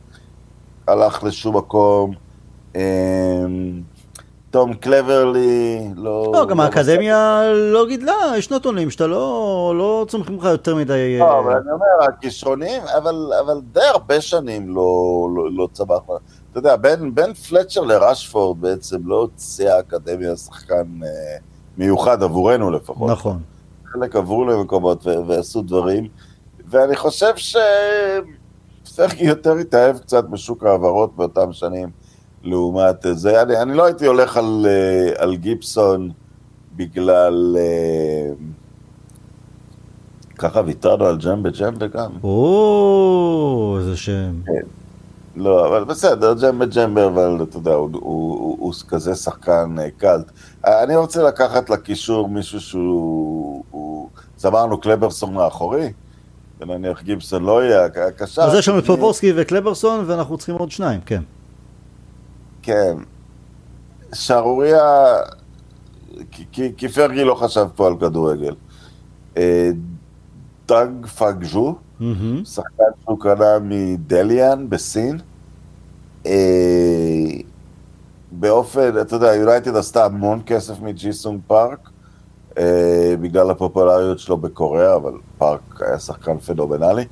הלך 0.86 1.24
לשום 1.24 1.57
מקום. 1.57 2.12
אה, 2.76 2.82
תום 4.51 4.74
קלברלי, 4.74 5.89
לא... 5.97 6.30
לא, 6.34 6.47
גם 6.47 6.59
לא 6.59 6.62
האקדמיה 6.62 7.43
לא 7.55 7.86
גידלה, 7.89 8.32
יש 8.39 8.51
נתונים 8.51 8.91
שאתה 8.91 9.07
לא, 9.07 9.74
לא 9.76 10.05
צומחים 10.09 10.39
לך 10.39 10.45
יותר 10.45 10.74
מדי... 10.74 11.18
לא, 11.18 11.24
אה, 11.24 11.39
אבל 11.39 11.53
אני 11.53 11.72
אומר, 11.72 12.09
הכישרונים, 12.09 12.82
אבל, 12.97 13.32
אבל 13.45 13.61
די 13.72 13.84
הרבה 13.84 14.20
שנים 14.20 14.68
לא, 14.68 15.28
לא, 15.36 15.53
לא 15.53 15.68
צמח. 15.72 16.03
אתה 16.51 16.59
יודע, 16.59 16.76
בין, 16.76 17.14
בין 17.14 17.34
פלצ'ר 17.34 17.80
לרשפורד 17.80 18.61
בעצם 18.61 18.97
לא 19.05 19.16
הוציאה 19.16 19.76
האקדמיה 19.76 20.36
שחקן 20.36 20.86
אה, 21.03 21.39
מיוחד 21.79 22.22
עבורנו 22.22 22.70
לפחות. 22.70 23.11
נכון. 23.11 23.39
חלק 23.93 24.16
עברו 24.16 24.45
למקומות 24.45 25.07
ועשו 25.26 25.62
דברים, 25.62 26.09
ואני 26.70 26.97
חושב 26.97 27.33
שפרגי 27.37 29.24
יותר 29.24 29.53
התאהב 29.53 29.99
קצת 29.99 30.24
בשוק 30.24 30.64
ההעברות 30.64 31.16
באותם 31.16 31.53
שנים. 31.53 31.89
לעומת 32.43 33.07
זה. 33.12 33.43
אני, 33.43 33.62
אני 33.62 33.76
לא 33.76 33.85
הייתי 33.85 34.07
הולך 34.07 34.37
על, 34.37 34.66
אה, 34.68 35.22
על 35.22 35.37
גיבסון 35.37 36.11
בגלל... 36.76 37.57
אה, 37.59 38.33
ככה 40.39 40.62
ויתרנו 40.66 41.05
על 41.05 41.16
ג'מבה 41.24 41.51
ג'מבה 41.51 41.87
גם. 41.87 42.11
או, 42.24 43.76
איזה 43.79 43.97
שם. 43.97 44.33
כן. 44.47 44.78
לא, 45.39 45.66
אבל 45.68 45.84
בסדר, 45.84 46.34
ג'מבה 46.34 46.66
ג'מבה, 46.66 47.07
אבל 47.07 47.39
אתה 47.43 47.57
יודע, 47.57 47.74
הוא, 47.74 47.91
הוא, 47.93 48.01
הוא, 48.01 48.57
הוא 48.61 48.72
כזה 48.89 49.14
שחקן 49.14 49.76
אה, 49.78 49.91
קלט. 49.91 50.30
אני 50.64 50.97
רוצה 50.97 51.22
לקחת 51.22 51.70
לקישור 51.70 52.28
מישהו 52.28 52.61
שהוא... 52.61 53.64
הוא, 53.70 54.09
אז 54.39 54.47
אמרנו 54.47 54.80
קלברסון 54.80 55.34
מאחורי, 55.34 55.93
ונניח 56.61 57.03
גיבסון 57.03 57.45
לא 57.45 57.64
יהיה 57.64 57.84
הקשר. 57.84 58.43
אז 58.43 58.55
יש 58.55 58.68
לנו 58.68 58.78
את 58.78 58.86
פובורסקי 58.86 59.32
וקלברסון, 59.36 60.05
ואנחנו 60.07 60.36
צריכים 60.36 60.55
עוד 60.55 60.70
שניים, 60.70 61.01
כן. 61.07 61.22
כן. 62.62 62.97
שערוריה, 64.14 65.16
כי, 66.30 66.72
כי 66.76 66.89
פרגי 66.89 67.24
לא 67.24 67.34
חשב 67.34 67.66
פה 67.74 67.86
על 67.86 67.97
כדורגל. 68.01 68.55
אה, 69.36 69.70
דונג 70.68 71.07
פאנגז'ו, 71.07 71.74
mm-hmm. 72.01 72.05
שחקן 72.45 72.84
שהוא 73.05 73.20
קנה 73.20 73.59
מדליאן 73.62 74.68
בסין. 74.68 75.18
אה, 76.27 77.27
באופן, 78.33 79.01
אתה 79.01 79.16
יודע, 79.16 79.35
יונייטד 79.35 79.77
עשתה 79.77 80.05
המון 80.05 80.41
כסף 80.47 80.81
מג'יסונג 80.81 81.41
פארק, 81.47 81.91
אה, 82.59 83.14
בגלל 83.21 83.51
הפופולריות 83.51 84.19
שלו 84.19 84.37
בקוריאה, 84.37 84.95
אבל 84.97 85.12
פארק 85.39 85.61
היה 85.81 85.99
שחקן 85.99 86.39
פנומנלי. 86.39 87.05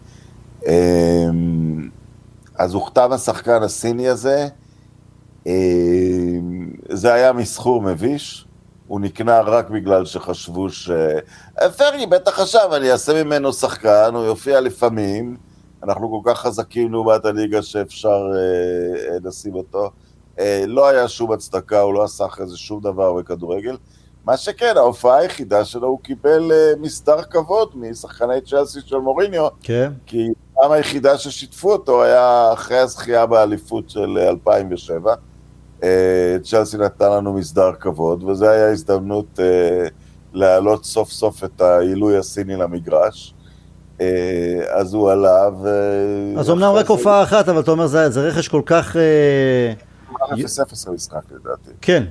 אז 2.59 2.75
הוכתב 2.75 3.11
השחקן 3.13 3.63
הסיני 3.63 4.09
הזה, 4.09 4.49
אה, 5.47 5.53
זה 6.89 7.15
היה 7.15 7.33
מסחור 7.33 7.83
מביש, 7.83 8.47
הוא 8.87 9.01
נקנה 9.01 9.41
רק 9.41 9.71
בגלל 9.71 10.05
שחשבו 10.05 10.71
ש... 10.71 10.91
פרי 11.77 12.07
בטח 12.07 12.41
חשב, 12.41 12.69
אני 12.77 12.93
אעשה 12.93 13.25
ממנו 13.25 13.53
שחקן, 13.53 14.11
הוא 14.15 14.25
יופיע 14.25 14.61
לפעמים, 14.61 15.37
אנחנו 15.91 16.23
כל 16.23 16.31
כך 16.31 16.41
חזקים 16.41 16.93
לעומת 16.93 17.25
הליגה 17.25 17.63
שאפשר 17.63 18.31
אה, 18.35 19.13
אה, 19.13 19.19
לשים 19.25 19.55
אותו. 19.55 19.91
אה, 20.39 20.65
לא 20.67 20.89
היה 20.89 21.09
שום 21.09 21.33
הצדקה, 21.33 21.81
הוא 21.81 21.95
לא 21.95 22.05
עשה 22.05 22.27
אחרי 22.27 22.47
זה 22.47 22.57
שום 22.57 22.81
דבר 22.81 23.13
בכדורגל. 23.13 23.77
מה 24.25 24.37
שכן, 24.37 24.73
ההופעה 24.77 25.17
היחידה 25.17 25.65
שלו, 25.65 25.89
הוא 25.89 25.99
קיבל 26.03 26.53
אה, 26.53 26.73
מסדר 26.81 27.23
כבוד 27.23 27.73
משחקני 27.75 28.41
צ'לסי 28.41 28.81
של 28.87 28.97
מוריניו, 28.97 29.49
כן. 29.63 29.93
כי 30.07 30.29
הפעם 30.53 30.73
היחידה 30.73 31.19
ששיתפו 31.19 31.73
אותו 31.73 32.03
היה 32.03 32.53
אחרי 32.53 32.79
הזכייה 32.79 33.27
באליפות 33.27 33.91
של 33.91 34.19
אה, 34.19 34.29
2007. 34.29 35.15
אה, 35.83 36.37
צ'לסי 36.43 36.77
נתנה 36.77 37.09
לנו 37.09 37.33
מסדר 37.33 37.73
כבוד, 37.81 38.25
וזו 38.25 38.49
הייתה 38.49 38.73
הזדמנות 38.73 39.41
אה, 39.41 39.89
להעלות 40.33 40.85
סוף 40.85 41.11
סוף 41.11 41.45
את 41.45 41.61
העילוי 41.61 42.19
הסיני 42.19 42.57
למגרש. 42.57 43.35
אה, 44.01 44.07
אז 44.69 44.95
הוא 44.95 45.11
עלה, 45.11 45.49
ו... 45.63 45.69
אז 46.39 46.51
אמנם 46.51 46.73
רק 46.73 46.87
הופעה 46.89 47.23
אחת, 47.23 47.49
אבל 47.49 47.61
אתה 47.61 47.71
אומר, 47.71 47.87
זה 47.87 48.11
זה 48.11 48.29
רכש 48.29 48.49
כל 48.49 48.63
כך... 48.67 48.97
אה, 48.97 49.73
0-0 50.31 50.31
המשחק 50.87 51.21
לדעתי. 51.31 51.71
כן. 51.81 52.05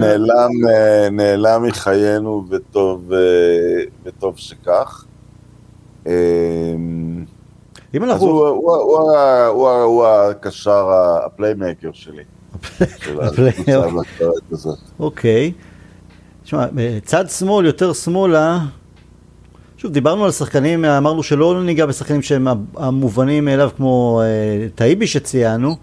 נעלם, 0.00 0.50
אה, 0.70 1.08
נעלם 1.10 1.62
מחיינו 1.62 2.44
וטוב, 2.50 3.12
אה, 3.12 3.18
וטוב 4.04 4.36
שכך. 4.38 5.04
אה, 6.06 6.12
אם 7.94 8.04
אז 8.04 8.10
אנחנו... 8.10 8.26
הוא, 8.26 8.46
הוא, 8.48 8.76
הוא, 8.76 8.98
הוא, 9.48 9.68
ה- 9.70 9.82
הוא 9.82 10.06
הקשר, 10.06 10.90
הפליימקר 11.24 11.90
שלי. 11.92 12.22
הזאת. 14.52 14.78
אוקיי. 15.00 15.52
תשמע, 16.44 16.66
צד 17.04 17.24
שמאל, 17.28 17.66
יותר 17.66 17.92
שמאלה, 17.92 18.58
שוב, 19.82 19.92
דיברנו 19.92 20.24
על 20.24 20.30
שחקנים, 20.30 20.84
אמרנו 20.84 21.22
שלא 21.22 21.62
ניגע 21.64 21.86
בשחקנים 21.86 22.22
שהם 22.22 22.48
המובנים 22.76 23.44
מאליו 23.44 23.70
כמו 23.76 24.22
אה, 24.24 24.68
טייבי 24.74 25.06
שציינו, 25.06 25.76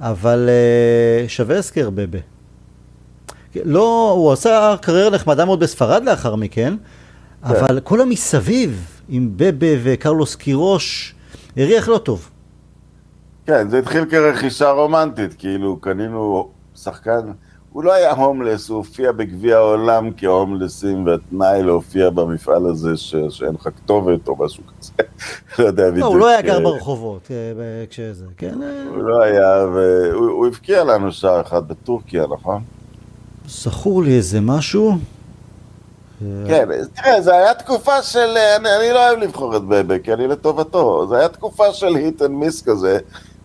אבל 0.00 0.48
אה, 0.48 1.28
שווה 1.28 1.58
הזכר 1.58 1.90
בבה. 1.90 2.18
לא, 3.64 4.10
הוא 4.16 4.32
עשה 4.32 4.74
קריירה 4.80 5.10
נחמדה 5.10 5.44
מאוד 5.44 5.60
בספרד 5.60 6.04
לאחר 6.04 6.36
מכן, 6.36 6.74
אבל 7.42 7.80
כל 7.80 8.00
המסביב, 8.00 9.00
עם 9.08 9.30
בבה 9.36 9.66
וקרלוס 9.82 10.34
קירוש, 10.34 11.14
הריח 11.56 11.88
לא 11.88 11.98
טוב. 11.98 12.30
כן, 13.46 13.68
זה 13.68 13.78
התחיל 13.78 14.04
כרכישה 14.04 14.70
רומנטית, 14.70 15.34
כאילו 15.38 15.76
קנינו 15.76 16.50
שחקן, 16.74 17.32
הוא 17.72 17.84
לא 17.84 17.92
היה 17.92 18.12
הומלס, 18.12 18.68
הוא 18.68 18.76
הופיע 18.76 19.12
בגביע 19.12 19.56
העולם 19.56 20.10
כהומלסים, 20.16 21.06
והתנאי 21.06 21.62
להופיע 21.62 22.10
במפעל 22.10 22.66
הזה 22.66 22.96
ש... 22.96 23.14
שאין 23.30 23.54
לך 23.54 23.68
כתובת 23.76 24.28
או 24.28 24.36
משהו 24.44 24.62
כזה, 24.66 24.92
לא 25.58 25.64
יודע 25.64 25.90
בדיוק. 25.90 25.98
לא, 25.98 26.06
הוא 26.06 26.18
לא 26.18 26.28
היה 26.28 26.42
גר 26.42 26.54
אה, 26.54 26.60
ברחובות 26.60 27.28
אה, 27.30 27.84
כשזה, 27.90 28.24
כן? 28.36 28.62
אה, 28.62 28.84
הוא 28.88 29.02
לא 29.02 29.22
היה, 29.22 29.66
והוא 29.74 30.30
הוא 30.30 30.46
הבקיע 30.46 30.84
לנו 30.84 31.12
שער 31.12 31.40
אחד 31.40 31.68
בטורקיה, 31.68 32.24
נכון? 32.30 32.62
זכור 33.48 34.02
לי 34.02 34.16
איזה 34.16 34.40
משהו. 34.40 34.98
כן, 36.46 36.68
תראה, 36.94 37.22
זו 37.22 37.32
הייתה 37.32 37.62
תקופה 37.62 38.02
של, 38.02 38.36
אני, 38.56 38.68
אני 38.76 38.90
לא 38.94 39.08
אוהב 39.08 39.18
לבחור 39.18 39.56
את 39.56 39.62
כי 40.04 40.12
אני 40.12 40.26
לטובתו, 40.26 41.06
זו 41.08 41.14
הייתה 41.14 41.34
תקופה 41.34 41.72
של 41.72 41.96
היט 41.96 42.22
אנד 42.22 42.30
מיס 42.30 42.62
כזה, 42.62 42.98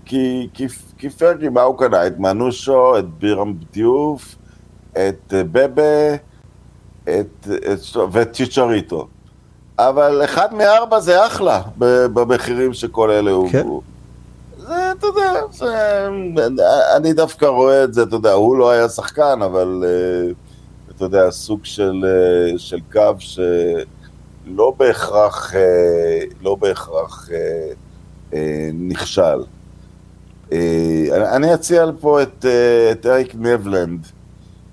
כי, 0.08 0.48
כי, 0.54 0.68
כי 0.98 1.10
פרגי, 1.10 1.50
מה 1.50 1.62
הוא 1.62 1.78
קנה? 1.78 2.08
את 2.08 2.20
מנושו, 2.20 3.00
את 3.00 3.06
בירם 3.20 3.54
דיוף, 3.72 4.36
את 4.92 5.34
אה, 5.34 5.44
בבה, 5.44 6.16
את, 7.04 7.48
את, 7.48 7.80
ואת 8.12 8.34
צ'יצ'ריטו. 8.34 9.08
אבל 9.80 10.24
אחד 10.24 10.54
מארבע 10.54 11.00
זה 11.00 11.28
אחלה, 11.28 11.62
במחירים 12.14 12.74
שכל 12.74 13.12
אלה 13.12 13.32
כן. 13.52 13.68
זה, 14.58 14.92
אתה 14.92 15.08
יודע, 15.08 15.34
זה, 15.52 16.08
אני 16.96 17.14
דווקא 17.14 17.46
רואה 17.46 17.84
את 17.84 17.94
זה, 17.94 18.04
אתה 18.04 18.16
יודע, 18.16 18.34
הוא 18.34 18.58
לא 18.58 18.70
היה 18.70 18.90
שחקן, 18.90 19.40
אבל... 19.42 19.84
אה, 19.86 20.32
אתה 20.96 21.06
יודע, 21.06 21.32
סוג 21.32 21.60
של, 21.64 22.06
אה, 22.06 22.58
של 22.58 22.80
קו 22.92 23.02
שלא 23.20 24.74
בהכרח, 24.78 25.54
לא 26.42 26.56
בהכרח 26.56 27.30
אה, 28.34 28.70
נכשל. 28.74 29.44
אה, 30.52 30.58
אני- 31.12 31.36
אני 31.36 31.54
אציע 31.54 31.86
פה 32.00 32.22
את, 32.22 32.46
אה, 32.46 32.92
את 32.92 33.06
אריק 33.06 33.36
נבלנד, 33.36 34.00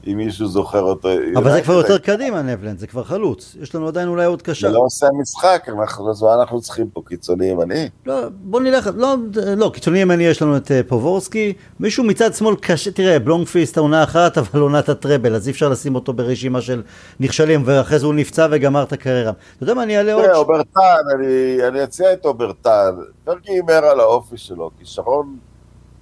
אם 0.07 0.17
מישהו 0.17 0.47
זוכר 0.49 0.81
אותו. 0.83 1.09
אבל 1.37 1.53
זה 1.53 1.63
כבר 1.63 1.75
יותר 1.75 1.99
קדימה, 1.99 2.43
נבלנד, 2.43 2.79
זה 2.79 2.87
כבר 2.87 3.05
חלוץ. 3.05 3.57
יש 3.63 3.75
לנו 3.75 3.89
עדיין 3.89 4.09
אולי 4.09 4.25
עוד 4.25 4.39
זה 4.39 4.45
קשה. 4.45 4.69
לא 4.69 4.79
עושה 4.79 5.07
משחק, 5.21 5.67
אנחנו, 5.69 6.13
אנחנו 6.35 6.61
צריכים 6.61 6.87
פה 6.93 7.03
קיצוני 7.07 7.47
ימני? 7.47 7.89
לא, 8.07 8.15
בוא 8.31 8.61
נלך, 8.61 8.91
לא, 8.97 9.15
לא, 9.57 9.71
קיצוני 9.75 9.99
ימני 9.99 10.25
יש 10.25 10.43
לנו 10.43 10.57
את 10.57 10.71
אה, 10.71 10.81
פובורסקי, 10.89 11.53
מישהו 11.81 12.05
מצד 12.05 12.35
שמאל 12.35 12.55
קשה, 12.61 12.91
תראה, 12.91 13.19
בלומקוויסט 13.19 13.77
העונה 13.77 14.03
אחת, 14.05 14.39
אבל 14.39 14.61
עונת 14.61 14.89
הטראבל, 14.89 15.35
אז 15.35 15.47
אי 15.49 15.53
אפשר 15.53 15.69
לשים 15.69 15.95
אותו 15.95 16.13
ברשימה 16.13 16.61
של 16.61 16.83
נכשלים, 17.21 17.63
ואחרי 17.65 17.99
זה 17.99 18.07
הוא 18.07 18.15
נפצע 18.15 18.47
וגמר 18.51 18.83
את 18.83 18.93
הקריירה. 18.93 19.33
אתה 19.57 19.63
יודע 19.63 19.75
מה, 19.75 19.83
אני 19.83 19.99
אעלה 19.99 20.13
עוד... 20.15 20.25
תראה, 20.25 20.37
אוברטן, 20.37 20.81
אני, 21.15 21.57
אני 21.69 21.85
אציע 21.85 22.13
את 22.13 22.25
אוברטן. 22.25 22.91
פרגי 23.25 23.53
הימר 23.53 23.85
על 23.85 24.01
האופי 24.01 24.37
שלו, 24.37 24.71
כישרון 24.79 25.37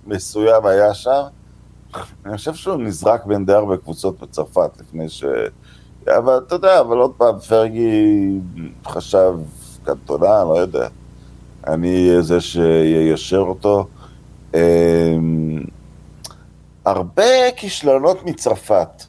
מסוים 0.07 0.67
היה 0.67 0.95
שם. 0.95 1.23
אני 2.27 2.37
חושב 2.37 2.55
שהוא 2.55 2.77
נזרק 2.77 3.27
בין 3.27 3.47
די 3.47 3.53
הרבה 3.53 3.77
קבוצות 3.77 4.21
בצרפת 4.21 4.71
לפני 4.81 5.09
ש... 5.09 5.25
אבל 6.07 6.41
אתה 6.47 6.55
יודע, 6.55 6.81
אבל 6.81 6.99
עוד 6.99 7.13
פעם, 7.17 7.39
פרגי 7.39 8.29
חשב 8.87 9.33
קנטונה, 9.85 10.45
לא 10.45 10.59
יודע. 10.59 10.89
אני 11.67 12.11
זה 12.21 12.41
שיישר 12.41 13.39
אותו. 13.39 13.87
אמ, 14.55 15.63
הרבה 16.85 17.51
כישלונות 17.57 18.25
מצרפת 18.25 19.05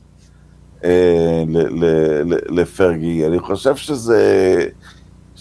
אה, 0.84 1.44
לפרגי. 2.50 3.28
אני 3.28 3.40
חושב 3.40 3.76
שזה, 3.76 4.66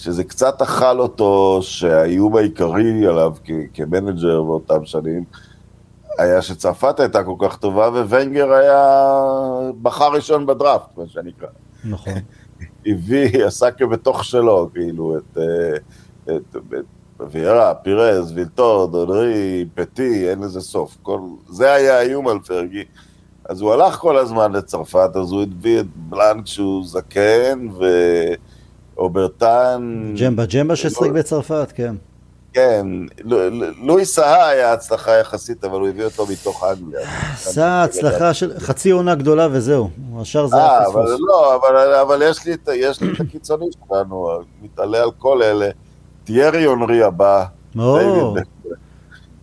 שזה 0.03 0.25
קצת 0.25 0.63
אכל 0.63 1.01
אותו, 1.01 1.59
שהאיום 1.63 2.37
העיקרי 2.37 3.07
עליו 3.07 3.33
כ- 3.45 3.51
כמנג'ר 3.75 4.43
באותם 4.43 4.85
שנים, 4.85 5.25
היה 6.19 6.43
שצרפת 6.43 7.01
הייתה 7.01 7.25
כל 7.25 7.35
כך 7.39 7.57
טובה, 7.57 7.89
וונגר 7.89 8.53
היה 8.53 8.99
בחר 9.83 10.13
ראשון 10.13 10.47
בדראפט, 10.47 10.99
מה 10.99 11.05
שנקרא. 11.07 11.49
נכון. 11.85 12.13
הביא, 12.87 13.45
עשה 13.45 13.71
כבתוך 13.71 14.25
שלו, 14.25 14.69
כאילו, 14.75 15.17
את, 15.19 15.39
אה, 15.39 16.37
את, 16.37 16.57
פירז, 17.83 18.33
וילטור, 18.33 18.87
דונרי, 18.87 19.65
פטי, 19.75 20.31
אין 20.31 20.41
לזה 20.41 20.61
סוף. 20.61 20.97
כל, 21.03 21.21
זה 21.49 21.73
היה 21.73 21.99
האיום 21.99 22.29
על 22.29 22.39
פרגי. 22.39 22.85
אז 23.45 23.61
הוא 23.61 23.73
הלך 23.73 23.95
כל 23.95 24.19
הזמן 24.19 24.53
לצרפת, 24.53 25.11
אז 25.15 25.33
הוא 25.33 25.43
הביא 25.43 25.81
את 25.81 25.87
בלנק 25.97 26.47
שהוא 26.47 26.85
זקן, 26.87 27.69
ואוברטן... 29.03 30.15
ג'מבה, 30.21 30.45
ג'מבה 30.47 30.75
לא- 31.07 31.13
בצרפת, 31.13 31.73
כן. 31.75 31.95
כן, 32.53 32.87
לו- 33.25 33.51
לו- 33.51 33.67
לואי 33.83 34.05
סהה 34.05 34.49
היה 34.49 34.73
הצלחה 34.73 35.13
יחסית, 35.13 35.65
אבל 35.65 35.81
הוא 35.81 35.89
הביא 35.89 36.05
אותו 36.05 36.27
מתוך 36.33 36.65
אנגליה. 36.65 37.01
עשה 37.33 37.83
הצלחה 37.83 38.35
של 38.35 38.53
חצי 38.59 38.91
עונה 38.91 39.15
גדולה 39.15 39.49
וזהו. 39.53 39.91
השאר 40.21 40.47
זה 40.47 40.57
היה 40.57 40.67
אה, 40.67 40.87
אבל 40.87 41.03
פספוס. 41.07 41.21
לא, 41.29 41.57
אבל, 41.57 41.95
אבל 41.95 42.23
יש, 42.23 42.47
לי, 42.47 42.55
את- 42.55 42.69
יש 42.75 43.01
לי 43.01 43.13
את 43.13 43.21
הקיצוני 43.21 43.67
שלנו, 43.89 44.29
מתעלה 44.63 45.03
על 45.03 45.11
כל 45.19 45.43
אלה. 45.43 45.69
טיירי 46.25 46.67
אונרי 46.67 47.03
הבא, 47.03 47.45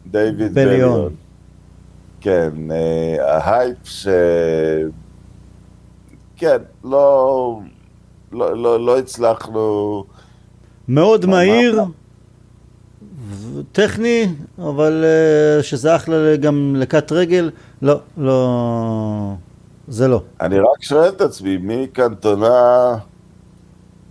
דיוויד-. 0.08 0.54
בליון. 0.54 1.14
כן, 2.22 2.50
אה, 2.72 3.38
ההייפ 3.38 3.78
ש... 3.84 4.08
כן, 6.38 6.58
לא, 6.84 7.60
לא, 8.32 8.58
לא, 8.58 8.86
לא 8.86 9.00
הצלחנו... 9.00 10.04
מאוד 10.88 11.26
מה- 11.26 11.32
מהיר, 11.32 11.82
טכני, 13.72 14.28
אבל 14.60 15.06
אה, 15.06 15.64
שזה 15.64 15.96
אחלה 15.96 16.36
גם 16.36 16.76
לקט 16.78 17.12
רגל, 17.12 17.52
לא, 17.82 18.00
לא, 18.18 19.34
זה 19.88 20.08
לא. 20.08 20.22
אני 20.42 20.60
רק 20.60 20.84
שואל 20.84 21.10
את 21.10 21.22
עצמי, 21.22 21.58
מי 21.58 21.88
קנטונה, 21.94 22.96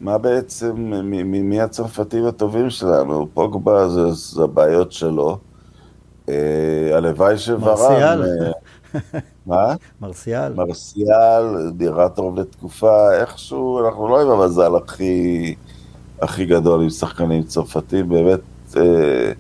מה 0.00 0.18
בעצם, 0.18 0.76
מי, 1.04 1.22
מי, 1.22 1.42
מי 1.42 1.60
הצרפתים 1.60 2.26
הטובים 2.26 2.70
שלנו? 2.70 3.28
פוגבה 3.34 3.88
זה, 3.88 4.12
זה 4.12 4.42
הבעיות 4.42 4.92
שלו. 4.92 5.38
אה, 6.28 6.34
הלוואי 6.92 7.38
שוורן... 7.38 7.60
מרסיאל. 7.60 8.22
מה? 9.48 9.74
מרסיאל. 10.00 10.54
מרסיאל, 10.54 11.72
נראה 11.78 12.08
טוב 12.08 12.40
לתקופה, 12.40 13.14
איכשהו, 13.14 13.86
אנחנו 13.86 14.08
לא 14.08 14.22
עם 14.22 14.30
המזל 14.30 14.76
הכי, 14.76 15.54
הכי 16.22 16.46
גדול 16.46 16.82
עם 16.82 16.90
שחקנים 16.90 17.42
צרפתים, 17.42 18.08
באמת, 18.08 18.40
אה, 18.76 18.82
אה, 18.82 19.32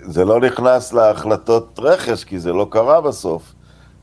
זה 0.00 0.24
לא 0.24 0.40
נכנס 0.40 0.92
להחלטות 0.92 1.78
רכש, 1.78 2.24
כי 2.24 2.38
זה 2.38 2.52
לא 2.52 2.66
קרה 2.70 3.00
בסוף, 3.00 3.52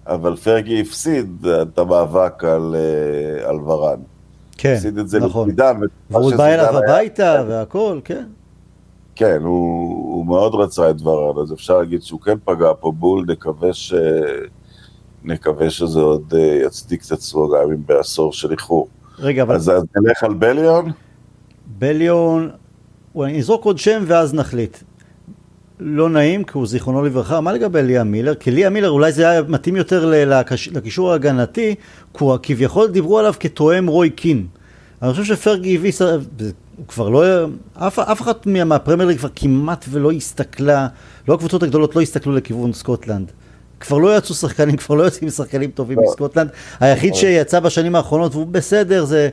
אבל 0.07 0.35
פרגי 0.35 0.81
הפסיד 0.81 1.45
את 1.61 1.79
המאבק 1.79 2.43
על, 2.43 2.75
אה, 2.75 3.49
על 3.49 3.55
ורן. 3.55 3.99
כן, 4.57 4.73
הפסיד 4.73 4.97
את 4.97 5.09
זה 5.09 5.19
נכון. 5.19 5.47
לזידן. 5.47 5.79
בתקופה 5.79 6.19
והוא 6.19 6.35
בא 6.35 6.45
אליו 6.45 6.77
הביתה 6.77 7.43
והכל, 7.47 7.99
כן. 8.03 8.25
כן, 9.21 9.41
הוא, 9.41 10.15
הוא 10.15 10.25
מאוד 10.25 10.55
רצה 10.55 10.89
את 10.89 11.01
ורן, 11.01 11.41
אז 11.41 11.53
אפשר 11.53 11.77
להגיד 11.77 12.01
שהוא 12.01 12.21
כן 12.21 12.37
פגע 12.45 12.71
פה 12.79 12.91
בול, 12.91 13.25
נקווה, 13.27 13.73
ש... 13.73 13.93
נקווה 15.23 15.69
שזה 15.69 15.99
עוד 15.99 16.33
אה, 16.37 16.61
יצדיק 16.65 17.05
את 17.05 17.11
עצמו 17.11 17.49
גם 17.49 17.71
אם 17.71 17.81
בעשור 17.85 18.33
של 18.33 18.51
איחור. 18.51 18.87
רגע, 19.19 19.43
אבל... 19.43 19.55
אז, 19.55 19.71
נלך 19.95 20.23
על 20.23 20.33
בליון? 20.33 20.91
בליון, 21.77 22.49
אני 23.15 23.39
אזרוק 23.39 23.65
עוד 23.65 23.77
שם 23.77 24.03
ואז 24.07 24.33
נחליט. 24.33 24.77
לא 25.79 26.09
נעים, 26.09 26.43
כי 26.43 26.51
הוא 26.53 26.67
זיכרונו 26.67 27.01
לברכה, 27.01 27.41
מה 27.41 27.53
לגבי 27.53 27.83
ליה 27.83 28.03
מילר? 28.03 28.35
כי 28.35 28.51
ליה 28.51 28.69
מילר 28.69 28.89
אולי 28.89 29.11
זה 29.11 29.29
היה 29.29 29.41
מתאים 29.41 29.75
יותר 29.75 30.13
לקישור 30.71 31.11
ההגנתי, 31.11 31.75
כי 32.13 32.25
כביכול 32.43 32.87
דיברו 32.87 33.19
עליו 33.19 33.33
כתואם 33.39 33.87
רוי 33.87 34.09
קין. 34.09 34.47
אני 35.01 35.11
חושב 35.11 35.23
שפרגי 35.23 35.75
הביא, 35.75 35.91
כבר 36.87 37.09
לא, 37.09 37.23
אף, 37.73 37.99
אף 37.99 38.21
אחת 38.21 38.45
מהפרמייר 38.45 39.07
ליג 39.09 39.17
כבר 39.17 39.29
כמעט 39.35 39.85
ולא 39.89 40.11
הסתכלה, 40.11 40.87
לא 41.27 41.33
הקבוצות 41.33 41.63
הגדולות 41.63 41.95
לא 41.95 42.01
הסתכלו 42.01 42.35
לכיוון 42.35 42.73
סקוטלנד. 42.73 43.31
כבר 43.79 43.97
לא 43.97 44.17
יצאו 44.17 44.35
שחקנים, 44.35 44.77
כבר 44.81 44.95
לא 44.95 45.03
יוצאים 45.03 45.29
שחקנים 45.29 45.71
טובים 45.71 45.97
לא. 45.97 46.03
מסקוטלנד. 46.03 46.49
היחיד 46.79 47.15
שיצא 47.15 47.59
בשנים 47.59 47.95
האחרונות 47.95 48.35
והוא 48.35 48.47
בסדר 48.47 49.05
זה 49.05 49.29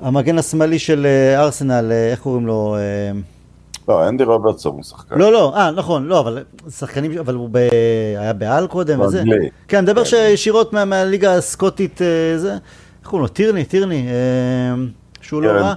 המגן 0.00 0.38
השמאלי 0.38 0.78
של 0.78 1.06
אה, 1.06 1.40
ארסנל, 1.40 1.92
אה, 1.92 2.10
איך 2.10 2.20
קוראים 2.20 2.46
לו? 2.46 2.76
אה, 2.76 3.20
לא, 3.88 4.08
אנדי 4.08 4.24
רוברטסון 4.24 4.72
הוא 4.72 4.82
שחקן. 4.82 5.18
לא, 5.18 5.32
לא, 5.32 5.56
אה, 5.56 5.70
נכון, 5.70 6.06
לא, 6.06 6.20
אבל 6.20 6.44
שחקנים, 6.70 7.18
אבל 7.18 7.34
הוא 7.34 7.48
ב... 7.52 7.68
היה 8.18 8.32
בעל 8.32 8.66
קודם 8.66 9.00
וזה. 9.00 9.22
כן, 9.68 9.76
אני 9.76 9.84
מדבר 9.86 10.04
כן. 10.04 10.10
שישירות 10.10 10.72
מהליגה 10.72 11.34
הסקוטית, 11.34 12.00
זה, 12.36 12.52
איך 12.52 13.10
קוראים 13.10 13.22
לו? 13.22 13.28
טירני, 13.28 13.64
טירני, 13.64 14.06
שהוא 15.32 15.42
לא 15.42 15.50
רע. 15.50 15.74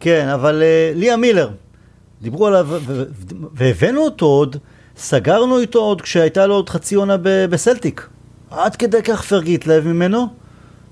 כן, 0.00 0.28
אבל 0.28 0.62
ליה 0.94 1.16
מילר, 1.16 1.50
דיברו 2.22 2.46
עליו, 2.46 2.68
והבאנו 3.54 4.00
אותו 4.00 4.26
עוד. 4.26 4.56
סגרנו 4.96 5.58
איתו 5.58 5.78
עוד 5.78 6.02
כשהייתה 6.02 6.46
לו 6.46 6.54
עוד 6.54 6.68
חצי 6.68 6.94
עונה 6.94 7.16
בסלטיק. 7.50 8.08
עד 8.50 8.76
כדי 8.76 9.02
כך 9.02 9.22
פרגי 9.22 9.54
התלהב 9.54 9.86
ממנו, 9.86 10.26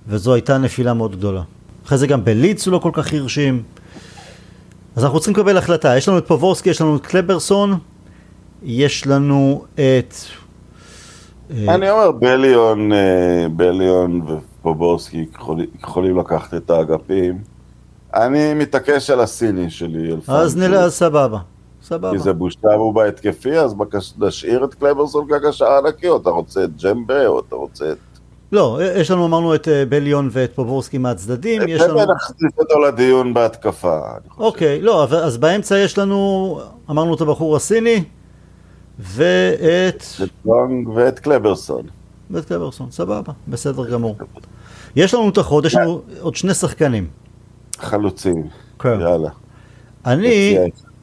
וזו 0.08 0.34
הייתה 0.34 0.58
נפילה 0.58 0.94
מאוד 0.94 1.16
גדולה. 1.16 1.42
אחרי 1.86 1.98
זה 1.98 2.06
גם 2.06 2.24
בליץ 2.24 2.66
הוא 2.66 2.72
לא 2.72 2.78
כל 2.78 2.90
כך 2.92 3.12
הרשים. 3.12 3.62
אז 4.96 5.04
אנחנו 5.04 5.20
צריכים 5.20 5.34
לקבל 5.34 5.56
החלטה. 5.56 5.96
יש 5.96 6.08
לנו 6.08 6.18
את 6.18 6.26
פובורסקי, 6.26 6.70
יש 6.70 6.80
לנו 6.80 6.96
את 6.96 7.06
קלברסון, 7.06 7.78
יש 8.62 9.06
לנו 9.06 9.64
את... 9.74 10.14
אה, 11.50 11.74
אני 11.74 11.90
אומר 11.90 12.12
בליון, 12.12 12.92
אה, 12.92 13.46
בליון 13.56 14.20
ופובורסקי 14.28 15.26
יכולים 15.80 16.18
לקחת 16.18 16.54
את 16.54 16.70
האגפים. 16.70 17.51
אני 18.14 18.54
מתעקש 18.54 19.10
על 19.10 19.20
הסיני 19.20 19.70
שלי. 19.70 20.16
אז 20.28 20.56
נראה, 20.56 20.90
סבבה. 20.90 21.38
סבבה. 21.82 22.12
כי 22.12 22.18
זה 22.18 22.32
בושה 22.32 22.68
והוא 22.68 22.94
בהתקפי, 22.94 23.58
אז 23.58 23.74
נשאיר 24.18 24.64
את 24.64 24.74
קלברסון 24.74 25.26
כקשר 25.28 25.66
ענקי, 25.72 26.08
או 26.08 26.16
אתה 26.16 26.30
רוצה 26.30 26.64
את 26.64 26.82
ג'מבה, 26.82 27.26
או 27.26 27.40
אתה 27.40 27.56
רוצה 27.56 27.92
את... 27.92 27.96
לא, 28.52 28.78
יש 28.82 29.10
לנו, 29.10 29.26
אמרנו 29.26 29.54
את 29.54 29.68
אה, 29.68 29.84
בליון 29.86 30.28
ואת 30.32 30.52
פובורסקי 30.54 30.98
מהצדדים, 30.98 31.62
יש 31.68 31.80
לנו... 31.80 31.94
נכניס 31.94 32.52
אותו 32.58 32.78
לדיון 32.78 33.34
בהתקפה, 33.34 34.00
אוקיי, 34.38 34.80
לא, 34.80 35.04
אז 35.04 35.38
באמצע 35.38 35.78
יש 35.78 35.98
לנו, 35.98 36.60
אמרנו 36.90 37.14
את 37.14 37.20
הבחור 37.20 37.56
הסיני, 37.56 38.04
ואת... 38.98 40.04
את 40.22 40.28
לונג 40.44 40.88
ואת 40.88 41.18
קלברסון. 41.18 41.82
ואת 42.30 42.44
קלברסון, 42.44 42.90
סבבה, 42.90 43.32
בסדר 43.48 43.90
גמור. 43.90 44.16
יש 44.96 45.14
לנו 45.14 45.28
את 45.28 45.38
החוד, 45.38 45.64
יש 45.64 45.74
לנו 45.74 46.00
עוד 46.20 46.36
שני 46.36 46.54
שחקנים. 46.54 47.21
חלוצים, 47.84 48.48
כן. 48.78 49.00
יאללה. 49.00 49.30
אני... 50.06 50.58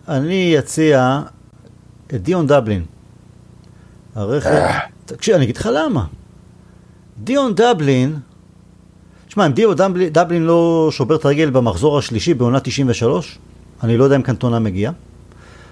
אני 0.07 0.59
אציע 0.59 1.21
את 2.07 2.23
דיון 2.23 2.47
דבלין. 2.47 2.83
הרכב... 4.15 4.65
תקשיב, 5.05 5.35
אני 5.35 5.43
אגיד 5.43 5.57
לך 5.57 5.69
למה. 5.73 6.05
דיון 7.23 7.55
דבלין, 7.55 8.19
תשמע, 9.27 9.45
אם 9.45 9.51
דיון 9.51 9.75
דבלין 10.11 10.43
לא 10.43 10.89
שובר 10.91 11.15
את 11.15 11.25
הרגל 11.25 11.49
במחזור 11.49 11.97
השלישי 11.97 12.33
בעונה 12.33 12.59
93, 12.59 13.37
אני 13.83 13.97
לא 13.97 14.03
יודע 14.03 14.15
אם 14.15 14.21
קנטונה 14.21 14.59
מגיע. 14.59 14.91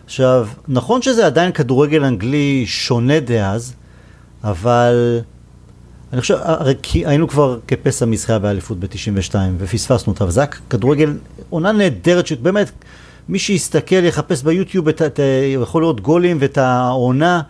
עכשיו, 0.05 0.47
נכון 0.67 1.01
שזה 1.01 1.25
עדיין 1.25 1.51
כדורגל 1.51 2.03
אנגלי 2.03 2.63
שונה 2.67 3.19
דאז, 3.19 3.73
אבל 4.43 5.19
אני 6.13 6.21
חושב, 6.21 6.37
הרי 6.41 6.73
היינו 6.93 7.27
כבר 7.27 7.59
כפסע 7.67 8.05
מזכייה 8.05 8.39
באליפות 8.39 8.79
ב-92 8.79 9.35
ופספסנו 9.57 10.13
אותה, 10.13 10.25
וזה 10.25 10.39
היה 10.39 10.47
כדורגל, 10.47 11.17
עונה 11.49 11.71
נהדרת, 11.71 12.27
שבאמת 12.27 12.71
מי 13.29 13.39
שיסתכל, 13.39 14.03
יחפש 14.03 14.43
ביוטיוב, 14.43 14.87
את, 14.87 15.01
את, 15.01 15.19
יכול 15.53 15.81
לראות 15.81 16.01
גולים 16.01 16.37
ואת 16.39 16.57
העונה, 16.57 17.41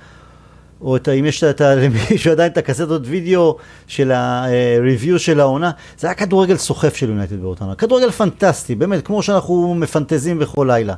או 0.81 0.95
את, 0.95 1.09
אם 1.09 1.25
יש 1.25 1.43
את, 1.43 1.61
למישהו 1.81 2.31
עדיין 2.31 2.51
את 2.51 2.57
הקסטות 2.57 3.01
וידאו 3.05 3.57
של 3.87 4.11
ה-review 4.11 5.17
של 5.17 5.39
העונה, 5.39 5.71
זה 5.99 6.07
היה 6.07 6.13
כדורגל 6.13 6.57
סוחף 6.57 6.95
של 6.95 7.09
יונייטד 7.09 7.41
באותה 7.41 7.63
עונה. 7.63 7.75
כדורגל 7.75 8.11
פנטסטי, 8.11 8.75
באמת, 8.75 9.05
כמו 9.05 9.23
שאנחנו 9.23 9.75
מפנטזים 9.75 10.39
בכל 10.39 10.65
לילה. 10.69 10.95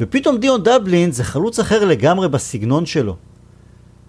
ופתאום 0.00 0.38
דיון 0.38 0.62
דבלין 0.62 1.12
זה 1.12 1.24
חלוץ 1.24 1.58
אחר 1.58 1.84
לגמרי 1.84 2.28
בסגנון 2.28 2.86
שלו. 2.86 3.16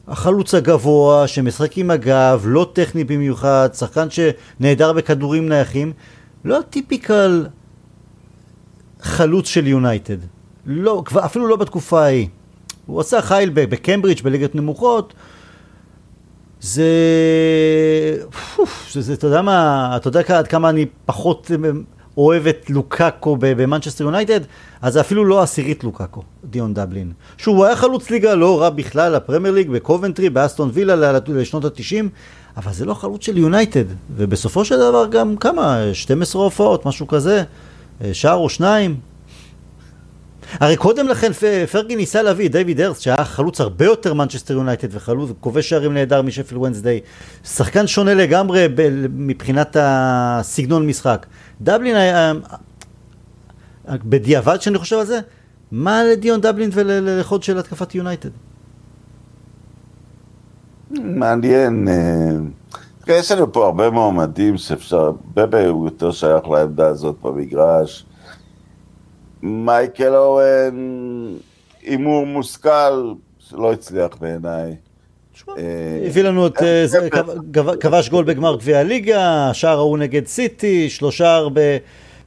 החלוץ 0.08 0.54
הגבוה, 0.54 1.28
שמשחק 1.28 1.78
עם 1.78 1.92
הגב, 1.92 2.44
לא 2.48 2.70
טכני 2.74 3.04
במיוחד, 3.04 3.70
שחקן 3.74 4.08
שנעדר 4.10 4.94
בכדורים 4.94 5.50
נייחים, 5.50 5.94
לא 6.46 6.60
הטיפיקל 6.60 7.48
חלוץ 9.02 9.48
של 9.48 9.68
יונייטד. 9.68 10.18
לא, 10.66 11.04
אפילו 11.26 11.48
לא 11.48 11.56
בתקופה 11.56 12.04
ההיא. 12.04 12.28
הוא 12.86 13.00
עשה 13.00 13.22
חייל 13.22 13.50
בקיימברידג' 13.54 14.24
בליגת 14.24 14.56
נמוכות. 14.56 15.14
זה... 16.60 16.84
זה, 18.94 19.14
אתה 19.14 19.28
יודע 19.28 19.42
מה, 19.42 19.94
אתה 19.96 20.08
יודע 20.08 20.22
עד 20.28 20.48
כמה 20.48 20.70
אני 20.70 20.86
פחות 21.06 21.52
אוהב 22.18 22.48
את 22.48 22.70
לוקאקו 22.70 23.38
במנצ'סטר 23.40 24.04
יונייטד? 24.04 24.40
אז 24.82 24.94
זה 24.94 25.02
אפילו 25.02 25.26
לא 25.26 25.42
עשירית 25.42 25.84
לוקאקו, 25.84 26.24
דיון 26.44 26.74
דבלין. 26.74 27.12
שהוא 27.38 27.66
היה 27.66 27.76
חלוץ 27.76 28.10
ליגה 28.10 28.36
לא 28.36 28.62
רע 28.62 28.70
בכלל, 28.70 29.16
הפרמייר 29.16 29.54
ליג, 29.54 29.70
בקובנטרי, 29.70 30.30
באסטון 30.30 30.70
וילה 30.74 31.20
לשנות 31.28 31.66
התשעים, 31.66 32.10
אבל 32.58 32.74
זה 32.74 32.86
לא 32.86 32.94
חלוץ 32.94 33.26
של 33.26 33.38
יונייטד. 33.38 33.86
ובסופו 34.16 34.66
של 34.66 34.76
דבר 34.76 35.08
גם 35.08 35.38
כמה, 35.38 35.80
12 35.94 36.42
הופעות, 36.42 36.86
משהו 36.86 37.08
כזה. 37.08 37.44
אה, 38.04 38.14
שער 38.14 38.36
או 38.36 38.50
שניים. 38.50 38.96
הרי 40.54 40.78
קודם 40.78 41.08
לכן 41.08 41.32
פרגי 41.72 41.96
ניסה 41.96 42.22
להביא 42.22 42.46
את 42.46 42.52
דיוויד 42.52 42.82
הירסט, 42.82 43.00
שהיה 43.00 43.26
חלוץ 43.26 43.62
הרבה 43.62 43.86
יותר 43.86 44.14
מנצ'סטר 44.14 44.54
יונייטד 44.54 44.88
וחלוץ 44.92 45.30
כובש 45.40 45.70
שערים 45.70 45.94
נהדר 45.94 46.22
משפילד 46.22 46.58
וונסדיי. 46.58 47.00
שחקן 47.44 47.88
שונה 47.88 48.14
לגמרי 48.14 48.68
ב- 48.76 49.08
מבחינת 49.14 49.78
הסגנון 49.80 50.88
משחק. 50.88 51.26
דבלין 51.62 51.96
היה... 51.96 52.34
בדיעבד 53.90 54.62
שאני 54.62 54.78
חושב 54.78 54.98
על 54.98 55.06
זה, 55.06 55.20
מה 55.72 56.04
לדיון 56.04 56.42
דבלין 56.42 56.70
ולחוד 56.74 57.44
של 57.44 57.58
התקפת 57.58 57.96
יונייטד? 57.96 58.30
מעניין. 60.92 61.88
אה, 61.88 62.36
יש 63.08 63.32
לנו 63.32 63.54
פה 63.54 63.66
הרבה 63.66 63.90
מועמדים 63.90 64.58
שאפשר, 64.58 65.12
בבה 65.34 65.68
הוא 65.68 65.86
יותר 65.86 66.12
שייך 66.12 66.48
לעמדה 66.48 66.88
הזאת 66.88 67.16
במגרש. 67.22 68.06
מייקל 69.42 70.16
אוהן, 70.16 70.76
הימור 71.82 72.26
מושכל, 72.26 73.14
שלא 73.40 73.74
הצליח 73.74 74.18
בעיניי. 74.20 74.76
אה, 75.50 76.08
הביא 76.08 76.24
לנו 76.24 76.48
את, 76.48 76.62
אה, 76.62 76.86
כבש 77.80 78.10
גול 78.10 78.26
בגמר 78.26 78.56
גביע 78.56 78.80
הליגה, 78.80 79.50
שער 79.54 79.78
ההוא 79.78 79.98
נגד 79.98 80.28
סיטי, 80.28 80.90
שלושה 80.90 81.42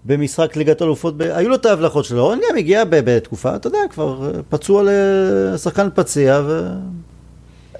במשחק 0.05 0.57
ליגת 0.57 0.83
אלופות, 0.83 1.15
היו 1.21 1.49
לו 1.49 1.55
את 1.55 1.67
ההבלחות 1.67 2.05
שלו, 2.05 2.33
אני 2.33 2.41
גם 2.51 2.57
הגיע 2.57 2.85
בתקופה, 2.89 3.57
אתה 3.57 3.67
יודע, 3.67 3.79
כבר 3.91 4.33
פצוע 4.49 4.83
לשחקן 4.87 5.89
פציע 5.95 6.41
ו... 6.45 6.69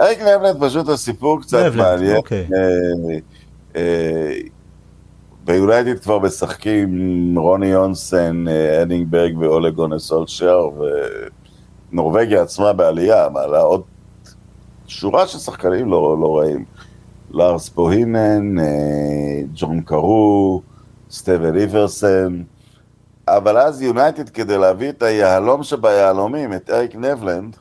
אריק 0.01 0.19
נבלט 0.21 0.57
פשוט 0.61 0.89
הסיפור 0.89 1.41
קצת 1.41 1.73
מעניין. 1.75 2.17
אוקיי. 2.17 2.47
אה, 3.77 3.83
ביונייטד 5.45 5.99
כבר 5.99 6.19
משחקים 6.19 7.39
רוני 7.39 7.67
יונסן, 7.67 8.45
הנינג 8.83 9.18
ברג 9.18 9.39
ואולה 9.39 9.66
גונאר 9.66 9.93
סולשר, 9.93 10.69
ונורבגיה 11.93 12.43
עצמה 12.43 12.73
בעלייה, 12.73 13.29
מעלה 13.33 13.61
עוד 13.61 13.83
שורה 14.91 15.27
של 15.27 15.39
שחקנים 15.39 15.91
לא, 15.91 16.17
לא 16.21 16.39
רעים. 16.39 16.65
לארס 17.31 17.69
בוהינן, 17.69 18.59
אה, 18.59 19.43
ג'ון 19.55 19.81
קארו, 19.81 20.63
סטפן 21.11 21.57
איברסן, 21.57 22.43
אבל 23.29 23.59
אז 23.59 23.83
יונייטד 23.83 24.29
כדי 24.29 24.59
להביא 24.59 24.89
את 24.89 25.03
היהלום 25.03 25.63
שביהלומים, 25.63 26.53
את 26.55 26.71
אריק 26.71 26.97
נבלנד, 26.97 27.57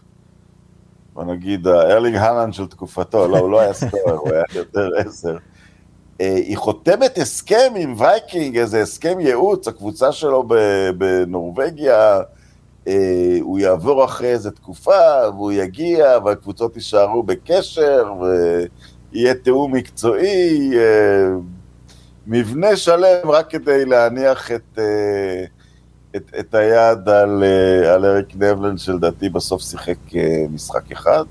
בוא 1.13 1.23
נגיד, 1.23 1.67
הארלינג 1.67 2.15
הולאנד 2.15 2.53
של 2.53 2.67
תקופתו, 2.67 3.27
לא, 3.27 3.37
הוא 3.37 3.49
לא 3.51 3.59
היה 3.59 3.73
scorer, 3.73 4.15
הוא 4.15 4.29
היה 4.33 4.43
יותר 4.55 4.89
עשר. 4.97 5.37
אה, 6.21 6.35
היא 6.35 6.57
חותמת 6.57 7.17
הסכם 7.17 7.73
עם 7.75 7.93
וייקינג, 7.97 8.57
איזה 8.57 8.81
הסכם 8.81 9.19
ייעוץ, 9.19 9.67
הקבוצה 9.67 10.11
שלו 10.11 10.43
בנורבגיה 10.97 12.21
אה, 12.87 13.37
הוא 13.41 13.59
יעבור 13.59 14.05
אחרי 14.05 14.27
איזה 14.27 14.51
תקופה, 14.51 15.29
והוא 15.33 15.51
יגיע, 15.51 16.17
והקבוצות 16.25 16.75
יישארו 16.75 17.23
בקשר, 17.23 18.13
ויהיה 19.11 19.33
תיאום 19.33 19.75
מקצועי, 19.75 20.71
אה, 20.77 21.29
מבנה 22.27 22.75
שלם 22.75 23.29
רק 23.29 23.49
כדי 23.49 23.85
להניח 23.85 24.51
את, 24.51 24.79
אה, 24.79 25.45
את, 26.15 26.31
את 26.39 26.53
היד 26.53 27.09
על, 27.09 27.43
אה, 27.43 27.93
על 27.93 28.05
אריק 28.05 28.35
נבלן, 28.35 28.77
שלדעתי 28.77 29.29
בסוף 29.29 29.61
שיחק 29.61 30.15
אה, 30.15 30.45
משחק 30.51 30.91
אחד, 30.91 31.23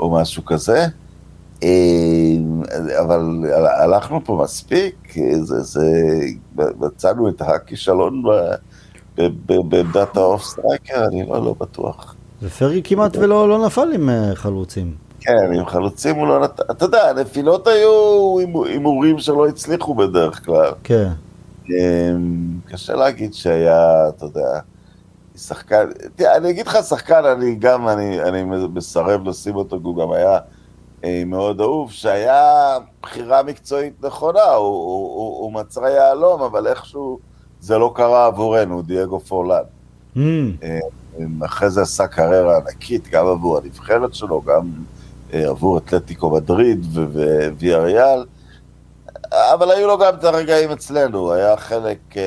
או 0.00 0.10
משהו 0.10 0.44
כזה. 0.44 0.86
אה, 1.62 1.68
אבל 3.00 3.44
הלכנו 3.82 4.24
פה 4.24 4.40
מספיק, 4.44 5.14
זה, 5.40 5.60
זה, 5.60 5.86
מצאנו 6.56 7.28
את 7.28 7.40
הכישלון 7.40 8.22
בעמדת 9.18 10.16
ה 10.16 10.22
off 10.22 10.42
striker, 10.44 11.04
אני 11.04 11.26
לא, 11.26 11.44
לא 11.44 11.54
בטוח. 11.60 12.14
ופרגי 12.42 12.82
כמעט 12.84 13.16
ולא 13.16 13.48
לא 13.48 13.66
נפל 13.66 13.88
עם 13.94 14.10
אה, 14.10 14.34
חלוצים. 14.34 14.94
כן, 15.20 15.52
עם 15.54 15.66
חלוצים 15.66 16.16
הוא 16.16 16.28
לא 16.28 16.40
נתן, 16.40 16.62
אתה 16.70 16.84
יודע, 16.84 17.10
הנפילות 17.10 17.66
היו 17.66 18.36
הימורים 18.66 19.18
שלא 19.18 19.48
הצליחו 19.48 19.94
בדרך 19.94 20.44
כלל. 20.44 20.72
כן. 20.84 21.08
אמ, 21.70 22.58
קשה 22.66 22.94
להגיד 22.94 23.34
שהיה, 23.34 24.08
אתה 24.08 24.24
יודע, 24.24 24.60
שחקן, 25.36 25.84
תראה, 26.16 26.36
אני 26.36 26.50
אגיד 26.50 26.66
לך 26.66 26.78
שחקן, 26.88 27.24
אני 27.24 27.54
גם, 27.54 27.88
אני, 27.88 28.22
אני 28.22 28.44
מסרב 28.74 29.28
לשים 29.28 29.56
אותו, 29.56 29.78
הוא 29.82 29.96
גם 29.96 30.12
היה 30.12 30.38
אה, 31.04 31.22
מאוד 31.26 31.60
אהוב, 31.60 31.92
שהיה 31.92 32.78
בחירה 33.02 33.42
מקצועית 33.42 34.04
נכונה, 34.04 34.44
הוא, 34.44 34.66
הוא, 34.66 35.16
הוא, 35.16 35.42
הוא 35.42 35.52
מצא 35.52 35.80
יהלום, 35.80 36.42
אבל 36.42 36.66
איכשהו 36.66 37.18
זה 37.62 37.78
לא 37.78 37.92
קרה 37.94 38.26
עבורנו, 38.26 38.82
דייגו 38.82 39.20
פורלן. 39.20 39.62
Mm. 40.16 40.20
אה, 40.62 40.78
אחרי 41.44 41.70
זה 41.70 41.82
עשה 41.82 42.06
קריירה 42.06 42.56
ענקית, 42.56 43.08
גם 43.08 43.26
עבור 43.26 43.58
הנבחרת 43.58 44.14
שלו, 44.14 44.42
גם 44.42 44.70
אה, 45.32 45.48
עבור 45.48 45.78
אתלטיקו 45.78 46.30
מדריד 46.30 46.86
וויאריאל. 47.58 48.24
אבל 49.32 49.70
היו 49.70 49.86
לו 49.86 49.98
גם 49.98 50.14
את 50.14 50.24
הרגעים 50.24 50.70
אצלנו, 50.70 51.32
היה 51.32 51.56
חלק... 51.56 51.98
אה, 52.16 52.22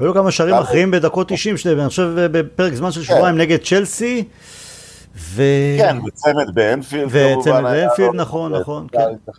היו 0.00 0.06
לו 0.06 0.14
כמה 0.14 0.30
שערים 0.30 0.54
אחרים 0.54 0.90
בדקות 0.90 1.28
90, 1.28 1.56
אני 1.66 1.88
חושב 1.88 2.08
בפרק 2.16 2.74
זמן 2.74 2.92
של 2.92 3.02
שבועיים 3.02 3.34
כן. 3.34 3.40
נגד 3.40 3.58
צ'לסי. 3.64 4.24
ו... 5.16 5.42
כן, 5.78 5.96
וצמד 6.06 6.54
באנפילד 6.54 7.08
וצמד 7.10 7.62
באנפילד, 7.62 8.14
נכון, 8.14 8.54
נכון, 8.54 8.86
כן. 8.92 9.32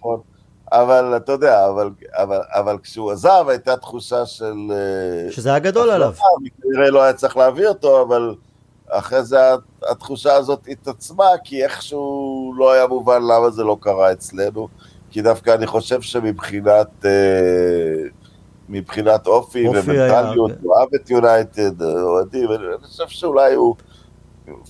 אבל 0.72 1.18
אתה 1.18 1.32
יודע, 1.32 1.68
אבל, 1.68 1.90
אבל, 2.14 2.40
אבל 2.50 2.78
כשהוא 2.84 3.12
עזב 3.12 3.46
הייתה 3.48 3.78
תחושה 3.78 4.26
של... 4.26 4.56
אה, 4.72 5.32
שזה 5.32 5.50
היה 5.50 5.60
גדול 5.60 5.90
עליו. 5.90 6.14
כנראה 6.62 6.90
לא 6.90 7.04
היה 7.04 7.14
צריך 7.14 7.38
להביא 7.38 7.68
אותו, 7.68 8.02
אבל 8.02 8.36
אחרי 8.90 9.24
זה 9.24 9.38
התחושה 9.92 10.34
הזאת 10.34 10.60
התעצמה, 10.68 11.28
כי 11.44 11.64
איכשהו 11.64 12.54
לא 12.58 12.72
היה 12.72 12.88
מובן 12.88 13.22
למה 13.22 13.50
זה 13.50 13.64
לא 13.64 13.78
קרה 13.82 14.12
אצלנו. 14.12 14.68
כי 15.12 15.22
דווקא 15.22 15.54
אני 15.54 15.68
חושב 15.68 16.02
שמבחינת 16.02 17.06
אה, 17.06 18.10
מבחינת 18.70 19.28
אופי, 19.28 19.68
אופי 19.68 19.80
ומנטליות, 19.80 20.52
הוא 20.62 20.76
אוהב 20.76 20.90
את 20.96 21.10
יונייטד, 21.10 21.82
אוהדים, 21.82 22.52
אני 22.52 22.88
חושב 22.88 23.08
שאולי 23.08 23.54
הוא... 23.54 23.76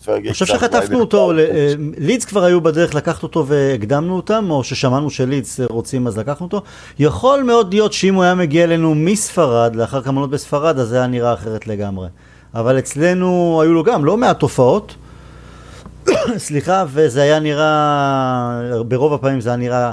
אני 0.08 0.34
חושב 0.34 0.46
שחטפנו 0.46 1.00
אותו, 1.00 1.32
אה, 1.32 1.74
לידס 1.98 2.26
כבר 2.26 2.44
היו 2.44 2.62
בדרך 2.62 2.96
לקחת 2.96 3.24
אותו 3.24 3.48
והקדמנו 3.48 4.16
אותם, 4.16 4.48
או 4.50 4.64
ששמענו 4.64 5.10
שלידס 5.10 5.60
רוצים 5.60 6.08
אז 6.08 6.18
לקחנו 6.18 6.46
אותו. 6.46 6.62
יכול 7.00 7.44
מאוד 7.44 7.74
להיות 7.74 7.94
שאם 7.94 8.16
הוא 8.16 8.24
היה 8.24 8.36
מגיע 8.36 8.64
אלינו 8.64 8.96
מספרד, 8.96 9.76
לאחר 9.76 10.02
כמה 10.02 10.16
עונות 10.16 10.30
בספרד, 10.30 10.80
אז 10.80 10.88
זה 10.88 10.98
היה 10.98 11.08
נראה 11.08 11.34
אחרת 11.34 11.68
לגמרי. 11.68 12.08
אבל 12.54 12.80
אצלנו 12.80 13.60
היו 13.64 13.74
לו 13.74 13.84
גם 13.84 14.06
לא 14.06 14.18
מעט 14.18 14.40
תופעות, 14.40 14.96
סליחה, 16.38 16.86
וזה 16.88 17.22
היה 17.22 17.40
נראה, 17.40 18.62
ברוב 18.88 19.14
הפעמים 19.14 19.42
זה 19.42 19.50
היה 19.50 19.58
נראה 19.58 19.92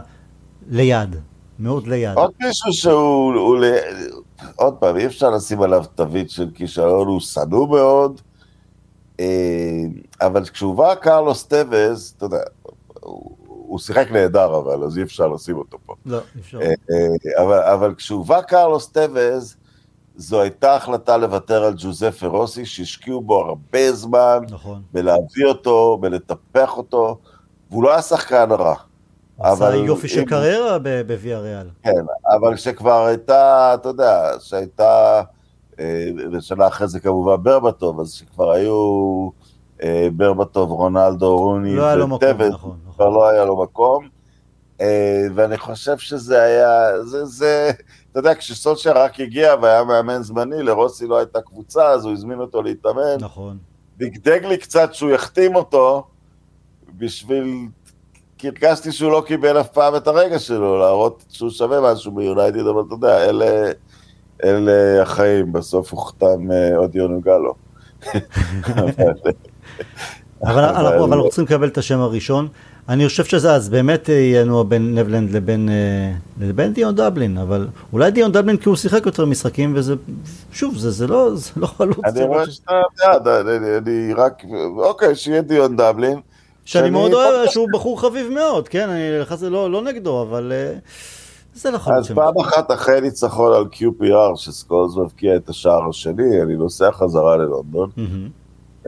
ליד, 0.71 1.17
מאוד 1.59 1.87
ליד. 1.87 2.15
עוד 2.15 2.31
מישהו 2.41 2.73
שהוא, 2.73 3.35
הוא, 3.35 3.59
עוד 4.57 4.75
פעם, 4.75 4.97
אי 4.97 5.07
אפשר 5.07 5.31
לשים 5.31 5.63
עליו 5.63 5.85
תווית 5.95 6.31
של 6.31 6.47
כישלון, 6.55 7.07
הוא 7.07 7.21
שנוא 7.21 7.69
מאוד. 7.69 8.21
אה, 9.21 9.85
אבל 10.21 10.45
כשהובא 10.45 10.95
קרלוס 10.95 11.45
טוויז, 11.45 12.15
אתה 12.17 12.25
יודע, 12.25 12.43
הוא 13.47 13.79
שיחק 13.79 14.11
נהדר 14.11 14.59
אבל, 14.59 14.85
אז 14.85 14.99
אי 14.99 15.03
אפשר 15.03 15.29
לשים 15.29 15.57
אותו 15.57 15.79
פה. 15.87 15.95
לא, 16.07 16.19
אפשר. 16.41 16.61
אה, 16.61 16.67
אה, 16.67 17.43
אבל, 17.45 17.59
אבל 17.59 17.95
כשהובא 17.95 18.43
קרלוס 18.43 18.87
טוויז, 18.87 19.57
זו 20.17 20.41
הייתה 20.41 20.75
החלטה 20.75 21.17
לוותר 21.17 21.65
על 21.65 21.75
ג'וזפה 21.77 22.27
רוסי, 22.27 22.67
שהשקיעו 22.67 23.21
בו 23.21 23.41
הרבה 23.41 23.93
זמן, 23.93 24.39
נכון. 24.51 24.83
בלהביא 24.93 25.47
אותו, 25.47 25.99
בלטפח 26.01 26.77
אותו, 26.77 27.19
והוא 27.71 27.83
לא 27.83 27.93
היה 27.93 28.03
שחקן 28.03 28.51
רע. 28.51 28.75
עשה 29.39 29.75
יופי 29.75 30.09
של 30.09 30.25
קריירה 30.25 30.79
בוויאריאל. 31.07 31.69
כן, 31.83 32.05
אבל 32.37 32.55
כשכבר 32.55 33.07
הייתה, 33.07 33.75
אתה 33.75 33.89
יודע, 33.89 34.33
שהייתה... 34.41 35.23
אה, 35.81 36.09
ושנה 36.33 36.67
אחרי 36.67 36.89
זה 36.89 37.01
כמובן 37.01 37.43
ברבטוב, 37.43 38.01
אז 38.01 38.13
שכבר 38.13 38.51
היו 38.51 39.31
אה, 39.83 40.09
ברבטוב, 40.17 40.71
רונלדו, 40.71 41.37
רוני 41.37 41.77
לא 41.77 42.05
וטבט, 42.05 42.53
נכון, 42.53 42.79
נכון. 42.83 42.95
כבר 42.95 43.09
לא 43.09 43.29
היה 43.29 43.45
לו 43.45 43.63
מקום. 43.63 44.09
אה, 44.81 45.27
ואני 45.35 45.59
חושב 45.59 45.99
שזה 45.99 46.43
היה, 46.43 47.03
זה, 47.03 47.25
זה, 47.25 47.71
אתה 48.11 48.19
יודע, 48.19 48.35
כשסולשר 48.35 48.93
רק 48.99 49.21
הגיע 49.21 49.55
והיה 49.63 49.85
מאמן 49.85 50.23
זמני, 50.23 50.63
לרוסי 50.63 51.07
לא 51.07 51.19
הייתה 51.19 51.41
קבוצה, 51.41 51.89
אז 51.89 52.05
הוא 52.05 52.13
הזמין 52.13 52.41
אותו 52.41 52.63
להתאמן. 52.63 53.17
נכון. 53.21 53.59
דגדג 53.99 54.45
לי 54.45 54.59
קצת 54.59 54.95
שהוא 54.95 55.11
יחתים 55.11 55.57
אותו, 55.57 56.05
בשביל, 56.97 57.69
כי 58.39 58.49
הרגשתי 58.49 58.93
שהוא 58.93 59.13
לא 59.13 59.23
קיבל 59.27 59.61
אף 59.61 59.69
פעם 59.69 59.97
את 59.97 60.07
הרגע 60.07 60.39
שלו, 60.39 60.79
להראות 60.79 61.25
שהוא 61.29 61.51
שווה 61.51 61.93
משהו 61.93 62.13
ביונייטד, 62.13 62.67
אבל 62.67 62.83
אתה 62.87 62.95
יודע, 62.95 63.25
אלה... 63.25 63.73
אלה 64.45 65.03
החיים, 65.03 65.53
בסוף 65.53 65.93
הוכתם 65.93 66.53
אה, 66.53 66.77
עוד 66.77 66.97
יונוגלו. 66.97 67.55
אבל 70.43 70.65
אנחנו 70.65 71.23
רוצים 71.23 71.45
לקבל 71.45 71.69
את 71.69 71.79
השם 71.79 71.99
הראשון. 71.99 72.49
אני 72.89 73.09
חושב 73.09 73.25
שזה 73.25 73.53
אז 73.53 73.69
באמת 73.69 74.09
ינוע 74.09 74.63
בין 74.63 74.99
נבלנד 74.99 75.31
לבין, 75.31 75.69
אה, 75.69 76.13
לבין 76.41 76.73
דיון 76.73 76.95
דבלין, 76.95 77.39
אבל 77.39 77.69
אולי 77.93 78.11
דיון 78.11 78.33
דבלין 78.33 78.57
כי 78.57 78.69
הוא 78.69 78.77
שיחק 78.77 79.07
יותר 79.07 79.25
משחקים 79.25 79.73
וזה, 79.77 79.95
שוב, 80.53 80.77
זה, 80.77 80.91
זה 80.91 81.07
לא, 81.07 81.31
זה 81.35 81.51
לא 81.57 81.67
חלוץ. 81.67 81.99
אני 82.05 82.23
רואה 82.23 82.51
שאתה 82.51 82.81
בעד, 82.99 83.29
אני 83.29 84.15
רק, 84.15 84.43
אוקיי, 84.77 85.15
שיהיה 85.15 85.43
דיון 85.43 85.77
דבלין. 85.77 86.21
שאני 86.65 86.91
מאוד 86.91 87.13
אוהב, 87.15 87.49
שהוא 87.51 87.69
בחור 87.73 88.01
חביב 88.01 88.33
מאוד, 88.33 88.69
כן, 88.69 88.89
אני 88.89 89.51
לא, 89.51 89.71
לא 89.71 89.83
נגדו, 89.83 90.23
אבל... 90.23 90.53
Uh, 90.53 91.16
זה 91.57 91.71
נכון. 91.71 91.95
אז 91.95 92.11
פעם 92.11 92.39
אחת 92.41 92.71
אחרי 92.73 93.01
ניצחון 93.01 93.53
על 93.53 93.65
QPR, 93.73 94.37
שסקולס 94.37 94.97
מבקיע 94.97 95.37
את 95.37 95.49
השער 95.49 95.89
השני, 95.89 96.43
אני 96.43 96.57
נוסע 96.57 96.93
חזרה 96.93 97.37
ללונדון, 97.37 97.91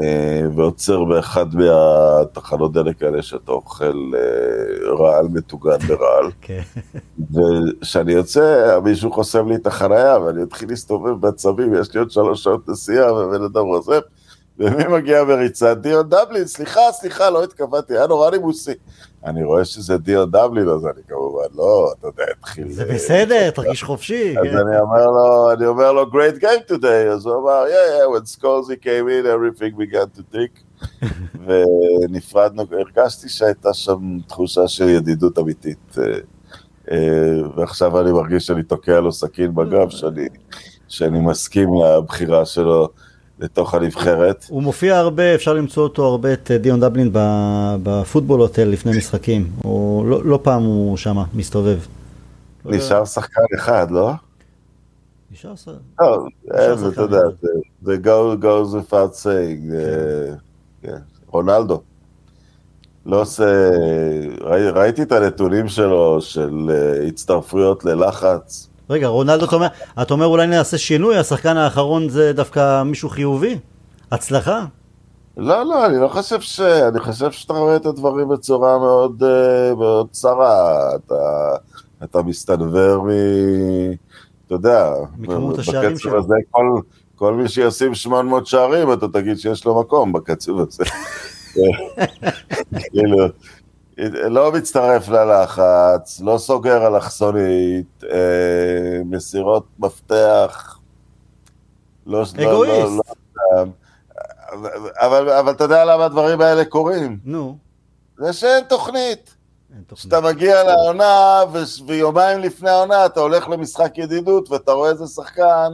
אה, 0.02 0.42
ועוצר 0.56 1.04
באחד 1.04 1.46
מהתחנות 1.54 2.72
דלק 2.72 3.02
האלה 3.02 3.22
שאתה 3.22 3.52
אוכל 3.52 4.10
אה, 4.14 4.94
רעל 4.98 5.28
מטוגן 5.28 5.78
ברעל. 5.88 6.30
כן. 6.40 6.62
וכשאני 7.32 8.12
יוצא, 8.12 8.78
מישהו 8.84 9.12
חוסם 9.12 9.48
לי 9.48 9.54
את 9.54 9.66
החנייה, 9.66 10.18
ואני 10.18 10.42
אתחיל 10.42 10.68
להסתובב 10.68 11.26
בצווים, 11.26 11.74
יש 11.74 11.94
לי 11.94 12.00
עוד 12.00 12.10
שלוש 12.10 12.42
שעות 12.42 12.68
נסיעה, 12.68 13.14
ובן 13.14 13.42
אדם 13.44 13.64
רוזם. 13.64 14.00
ומי 14.58 14.84
מגיע 14.84 15.24
בריצה? 15.24 15.74
דיון 15.74 16.08
דבלין, 16.08 16.46
סליחה, 16.46 16.80
סליחה, 16.92 17.30
לא 17.30 17.44
התכוונתי, 17.44 17.96
היה 17.96 18.06
נורא 18.06 18.30
נימוסי. 18.30 18.72
אני 19.24 19.44
רואה 19.44 19.64
שזה 19.64 19.98
דיון 19.98 20.30
דבלין, 20.30 20.68
אז 20.68 20.86
אני 20.86 21.02
כמובן 21.08 21.44
לא, 21.54 21.92
אתה 21.98 22.06
יודע, 22.06 22.24
התחיל... 22.38 22.72
זה 22.72 22.84
בסדר, 22.84 23.50
תרגיש 23.50 23.82
חופשי. 23.82 24.38
אז 24.38 24.44
כן. 24.44 24.56
אני 24.56 24.80
אומר 24.80 25.06
לו, 25.06 25.52
אני 25.52 25.66
אומר 25.66 25.92
לו, 25.92 26.02
great 26.02 26.40
game 26.42 26.70
today, 26.70 27.12
אז 27.12 27.26
הוא 27.26 27.42
אמר, 27.42 27.64
yeah, 27.66 28.02
yeah, 28.02 28.18
when 28.18 28.38
Skolzy 28.38 28.84
came 28.84 29.08
in, 29.08 29.26
everything 29.26 29.76
began 29.76 30.18
to 30.18 30.34
tick. 30.34 30.62
ונפרדנו, 31.46 32.62
הרגשתי 32.70 33.28
שהייתה 33.28 33.74
שם 33.74 34.18
תחושה 34.26 34.68
של 34.68 34.88
ידידות 34.88 35.38
אמיתית. 35.38 35.96
אה, 35.98 36.04
אה, 36.90 37.48
ועכשיו 37.56 38.00
אני 38.00 38.12
מרגיש 38.12 38.46
שאני 38.46 38.62
תוקע 38.62 39.00
לו 39.00 39.12
סכין 39.12 39.54
בגב, 39.54 39.88
שאני 40.88 41.20
מסכים 41.20 41.68
לבחירה 41.84 42.44
שלו. 42.44 42.88
לתוך 43.38 43.74
הנבחרת. 43.74 44.46
הוא 44.48 44.62
מופיע 44.62 44.98
הרבה, 44.98 45.34
אפשר 45.34 45.52
למצוא 45.52 45.82
אותו 45.82 46.04
הרבה, 46.04 46.32
את 46.32 46.50
אה, 46.50 46.58
דיון 46.58 46.80
דבלין 46.80 47.10
בפוטבול 47.82 48.40
הוטל 48.40 48.64
לפני 48.64 48.98
משחקים. 48.98 49.50
הוא, 49.62 50.06
לא, 50.06 50.24
לא 50.24 50.40
פעם 50.42 50.62
הוא 50.62 50.96
שם 50.96 51.16
מסתובב. 51.34 51.78
נשאר 52.64 53.04
שחקן 53.04 53.42
אחד, 53.56 53.90
לא? 53.90 54.12
נשאר 55.32 55.56
שחקן. 55.56 55.78
לא, 56.00 56.24
אה, 56.54 56.72
אתה 56.92 57.02
יודע, 57.02 57.20
זה 57.82 57.96
goes 58.04 58.74
without 58.74 59.22
saying. 59.22 59.74
אה, 59.74 60.34
כן. 60.82 60.90
כן, 60.90 60.98
רונלדו. 61.26 61.82
לא 63.06 63.20
עושה, 63.20 63.70
ראיתי 64.74 65.02
את 65.02 65.12
הנתונים 65.12 65.68
שלו, 65.68 66.20
של 66.20 66.70
הצטרפויות 67.08 67.84
ללחץ. 67.84 68.67
רגע, 68.90 69.06
רונלדו, 69.06 69.44
אתה 69.44 69.56
אומר, 69.56 69.66
אתה 70.02 70.14
אומר 70.14 70.26
אולי 70.26 70.46
נעשה 70.46 70.78
שינוי, 70.78 71.16
השחקן 71.16 71.56
האחרון 71.56 72.08
זה 72.08 72.32
דווקא 72.32 72.82
מישהו 72.82 73.08
חיובי? 73.08 73.58
הצלחה? 74.12 74.64
לא, 75.36 75.62
לא, 75.66 75.86
אני 75.86 75.98
לא 76.00 76.08
חושב 76.08 76.40
ש... 76.40 76.60
אני 76.60 77.00
חושב 77.00 77.32
שאתה 77.32 77.52
רואה 77.52 77.76
את 77.76 77.86
הדברים 77.86 78.28
בצורה 78.28 78.78
מאוד, 78.78 79.22
אה, 79.22 79.74
מאוד 79.74 80.06
צרה. 80.10 80.76
אתה, 80.96 81.14
אתה 82.04 82.22
מסתנוור 82.22 83.02
מ... 83.02 83.08
אתה 84.46 84.54
יודע, 84.54 84.92
מכמות 85.18 85.58
השערים 85.58 85.90
בקצב 85.90 86.02
שלו. 86.02 86.18
הזה 86.18 86.34
כל, 86.50 86.80
כל 87.16 87.34
מי 87.34 87.48
שישים 87.48 87.94
800 87.94 88.46
שערים, 88.46 88.92
אתה 88.92 89.08
תגיד 89.08 89.38
שיש 89.38 89.64
לו 89.64 89.80
מקום 89.80 90.12
בקצב 90.12 90.52
הזה. 90.58 90.84
כאילו, 92.90 93.26
לא 94.06 94.52
מצטרף 94.52 95.08
ללחץ, 95.08 96.20
לא 96.20 96.38
סוגר 96.38 96.86
אלכסונית, 96.86 98.04
אה, 98.10 98.18
מסירות 99.04 99.64
מפתח. 99.78 100.78
לא, 102.06 102.18
לא- 102.38 102.50
אגואיסט. 102.52 102.90
לא, 102.90 103.02
לא, 103.56 103.64
אבל, 104.52 104.70
אבל, 104.96 105.30
אבל 105.30 105.52
אתה 105.52 105.64
יודע 105.64 105.84
למה 105.84 106.04
הדברים 106.04 106.40
האלה 106.40 106.64
קורים? 106.64 107.18
נו, 107.24 107.56
זה 108.18 108.32
שאין 108.32 108.64
תוכנית. 108.68 109.34
כשאתה 109.94 110.20
מגיע 110.20 110.64
לעונה, 110.64 111.40
ויומיים 111.86 112.38
לפני 112.38 112.70
העונה 112.70 113.06
אתה 113.06 113.20
הולך 113.20 113.48
למשחק 113.48 113.98
ידידות 113.98 114.50
ואתה 114.50 114.72
רואה 114.72 114.90
איזה 114.90 115.06
שחקן, 115.06 115.72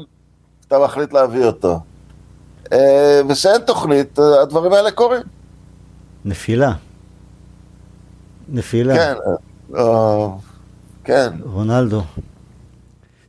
אתה 0.69 0.79
מחליט 0.79 1.13
להביא 1.13 1.45
אותו. 1.45 1.81
אה, 2.73 3.21
ושאין 3.29 3.61
תוכנית, 3.61 4.19
הדברים 4.43 4.73
האלה 4.73 4.91
קורים. 4.91 5.23
נפילה. 6.25 6.73
נפילה. 8.49 8.95
כן, 8.95 9.15
אה, 9.75 9.81
אה, 9.81 10.29
כן. 11.05 11.33
רונלדו. 11.43 12.03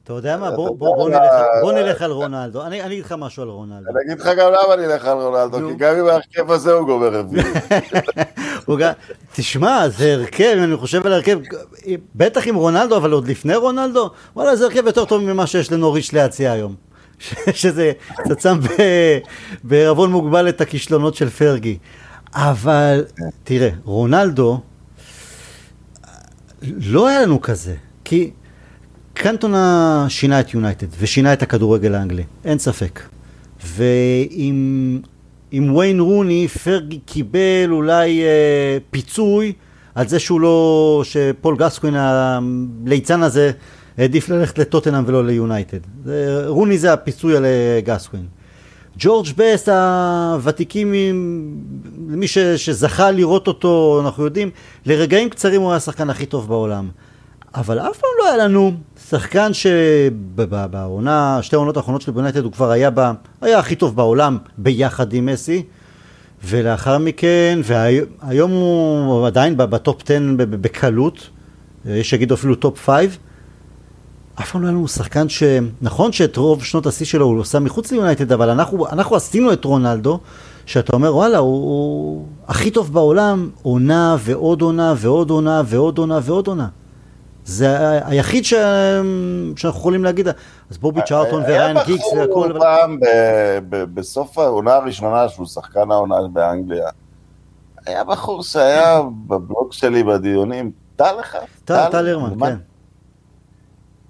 אתה 0.04 0.14
יודע 0.14 0.38
מה? 0.38 0.52
בוא, 0.52 0.78
בוא, 0.78 0.96
בוא, 0.96 1.10
נלך, 1.10 1.22
בוא 1.62 1.74
נלך 1.74 2.02
על 2.02 2.12
רונלדו. 2.12 2.66
אני, 2.66 2.82
אני 2.82 2.94
אגיד 2.94 3.06
לך 3.06 3.16
משהו 3.18 3.44
על 3.44 3.50
רונלדו. 3.50 3.90
אני 3.90 4.00
אגיד 4.06 4.20
לך 4.20 4.28
גם 4.38 4.52
למה 4.52 4.74
אני 4.74 4.86
אלך 4.86 5.06
על 5.06 5.18
רונלדו. 5.18 5.58
כי 5.70 5.76
גם 5.78 5.96
עם 5.96 6.08
ההרכב 6.08 6.52
הזה 6.52 6.72
הוא 6.72 6.86
גומר 6.86 7.14
רביעי. 7.14 7.46
הוא 8.66 8.78
גם, 8.78 8.92
תשמע, 9.34 9.90
זה 9.90 10.14
הרכב, 10.14 10.58
אני 10.64 10.76
חושב 10.76 11.06
על 11.06 11.14
הרכב, 11.14 11.40
בטח 12.16 12.48
עם 12.48 12.56
רונלדו, 12.56 12.98
אבל 12.98 13.12
עוד 13.12 13.28
לפני 13.28 13.56
רונלדו, 13.56 14.10
וואלה, 14.36 14.56
זה 14.56 14.66
הרכב 14.66 14.86
יותר 14.86 15.06
טוב 15.06 15.22
ממה 15.22 15.48
שיש 15.48 15.72
לנוריץ' 15.72 16.14
להציע 16.14 16.52
היום. 16.52 16.76
שזה 17.54 17.92
קצת 18.18 18.40
שם 18.40 18.60
בערבון 19.64 20.12
מוגבל 20.12 20.50
את 20.50 20.62
הכישלונות 20.62 21.16
של 21.16 21.30
פרגי. 21.30 21.78
אבל, 22.34 23.06
תראה, 23.44 23.70
רונלדו, 23.84 24.60
לא 26.78 27.08
היה 27.08 27.22
לנו 27.22 27.42
כזה, 27.42 27.76
כי 28.04 28.32
קנטונה 29.14 30.06
שינה 30.10 30.40
את 30.40 30.54
יונייטד 30.54 30.88
ושינה 31.00 31.34
את 31.34 31.42
הכדורגל 31.44 31.96
האנגלי, 31.96 32.24
אין 32.46 32.60
ספק. 32.60 33.00
ועם 33.66 35.02
עם 35.52 35.76
ויין 35.76 36.00
רוני, 36.00 36.48
פרגי 36.48 37.00
קיבל 37.06 37.72
אולי 37.72 38.24
אה, 38.24 38.78
פיצוי 38.92 39.54
על 39.96 40.08
זה 40.08 40.20
שהוא 40.20 40.42
לא, 40.42 41.02
שפול 41.04 41.58
גסקווין 41.58 41.96
הליצן 41.98 43.24
הזה 43.24 43.52
העדיף 43.98 44.30
ללכת 44.30 44.58
לטוטנאם 44.58 45.04
ולא 45.08 45.26
ליונייטד. 45.26 45.80
רוני 46.46 46.78
זה 46.78 46.94
הפיצוי 46.94 47.38
על 47.38 47.46
אה, 47.46 47.80
גסקווין. 47.84 48.26
ג'ורג' 49.00 49.28
בסט, 49.38 49.70
הוותיקים, 49.70 50.94
עם- 50.94 51.56
מי 51.98 52.28
ש, 52.28 52.38
שזכה 52.38 53.12
לראות 53.12 53.48
אותו, 53.48 54.02
אנחנו 54.06 54.24
יודעים, 54.26 54.50
לרגעים 54.86 55.30
קצרים 55.30 55.62
הוא 55.62 55.70
היה 55.70 55.78
השחקן 55.78 56.10
הכי 56.10 56.26
טוב 56.26 56.48
בעולם. 56.48 56.90
אבל 57.56 57.80
אף 57.80 57.98
פעם 57.98 58.10
לא 58.20 58.28
היה 58.30 58.38
לנו 58.38 58.72
שחקן 59.10 59.52
שבעונה, 59.54 61.40
שתי 61.42 61.56
העונות 61.56 61.78
האחרונות 61.78 62.02
שלו 62.02 62.14
ביונייטד 62.14 62.44
הוא 62.44 62.52
כבר 62.52 62.72
היה, 62.72 62.90
בה, 62.90 63.12
היה 63.42 63.60
הכי 63.60 63.76
טוב 63.76 63.96
בעולם 63.96 64.38
ביחד 64.58 65.14
עם 65.14 65.26
מסי. 65.26 65.64
ולאחר 66.44 66.98
מכן, 66.98 67.60
והיום 67.64 68.52
הוא 68.52 69.28
עדיין 69.28 69.58
ב 69.58 69.69
top 69.69 70.02
10 70.06 70.14
ב- 70.38 70.44
ב- 70.44 70.62
בקלות, 70.62 71.30
יש 71.86 72.10
שיגידו 72.10 72.36
אפילו 72.36 72.56
top 72.56 72.80
5. 72.90 73.18
אף 74.40 74.52
פעם 74.52 74.62
לא 74.62 74.68
היה 74.68 74.76
לנו 74.76 74.88
שחקן 74.88 75.30
ש... 75.30 75.44
נכון 75.82 76.12
שאת 76.12 76.38
רוב 76.38 76.64
שנות 76.64 76.86
השיא 76.86 77.06
שלו 77.06 77.26
הוא 77.26 77.40
עושה 77.40 77.60
מחוץ 77.60 77.92
ליונייטד, 77.92 78.32
אבל 78.32 78.50
אנחנו, 78.50 78.88
אנחנו 78.88 79.16
עשינו 79.16 79.54
את 79.54 79.66
רונלדו, 79.66 80.20
שאתה 80.66 80.96
אומר, 80.96 81.16
וואלה, 81.16 81.38
הוא, 81.38 81.48
הוא 81.56 82.26
הכי 82.48 82.72
טוב 82.72 82.94
בעולם, 82.94 83.50
עונה 83.64 84.16
ועוד 84.20 84.62
עונה 84.62 84.94
ועוד 84.98 85.30
עונה 85.30 85.62
ועוד 85.66 85.98
עונה 85.98 86.20
ועוד 86.24 86.48
עונה. 86.48 86.68
זה 87.46 88.00
היחיד 88.06 88.46
ש... 88.46 88.54
שאנחנו 89.56 89.80
יכולים 89.80 90.04
להגיד, 90.04 90.28
אז 90.72 90.78
בובי 90.78 91.02
צ'ארטון 91.06 91.44
וריין 91.44 91.78
גיקס 91.86 92.04
היה 92.14 92.22
והכל, 92.22 92.50
בחור 92.50 92.60
פעם 92.60 93.00
ב- 93.00 93.60
ב- 93.70 93.84
בסוף 94.00 94.38
העונה 94.38 94.74
הראשונה 94.74 95.30
שהוא 95.30 95.46
שחקן 95.46 95.92
העונה 95.92 96.16
באנגליה. 96.34 96.90
היה 97.86 98.04
בחור 98.04 98.44
שהיה 98.44 99.02
בבלוג 99.28 99.68
שלי 99.72 100.04
בדיונים, 100.04 100.72
טל 100.96 101.16
אחד? 101.22 101.40
טל, 101.66 101.90
טל 101.92 102.08
הרמן, 102.08 102.40
כן. 102.40 102.56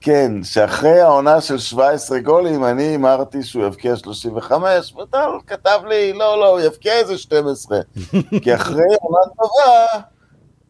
כן, 0.05 0.43
שאחרי 0.43 0.99
העונה 1.01 1.41
של 1.41 1.57
17 1.57 2.19
גולים, 2.19 2.65
אני 2.65 2.83
הימרתי 2.83 3.43
שהוא 3.43 3.65
יבקיע 3.65 3.95
35, 3.95 4.93
וטל 4.93 5.29
כתב 5.47 5.79
לי, 5.87 6.13
לא, 6.13 6.39
לא, 6.39 6.49
הוא 6.49 6.59
יבקיע 6.59 6.93
איזה 6.93 7.17
12. 7.17 7.79
כי 8.43 8.55
אחרי 8.55 8.83
עונה 9.01 9.19
טובה, 9.37 10.01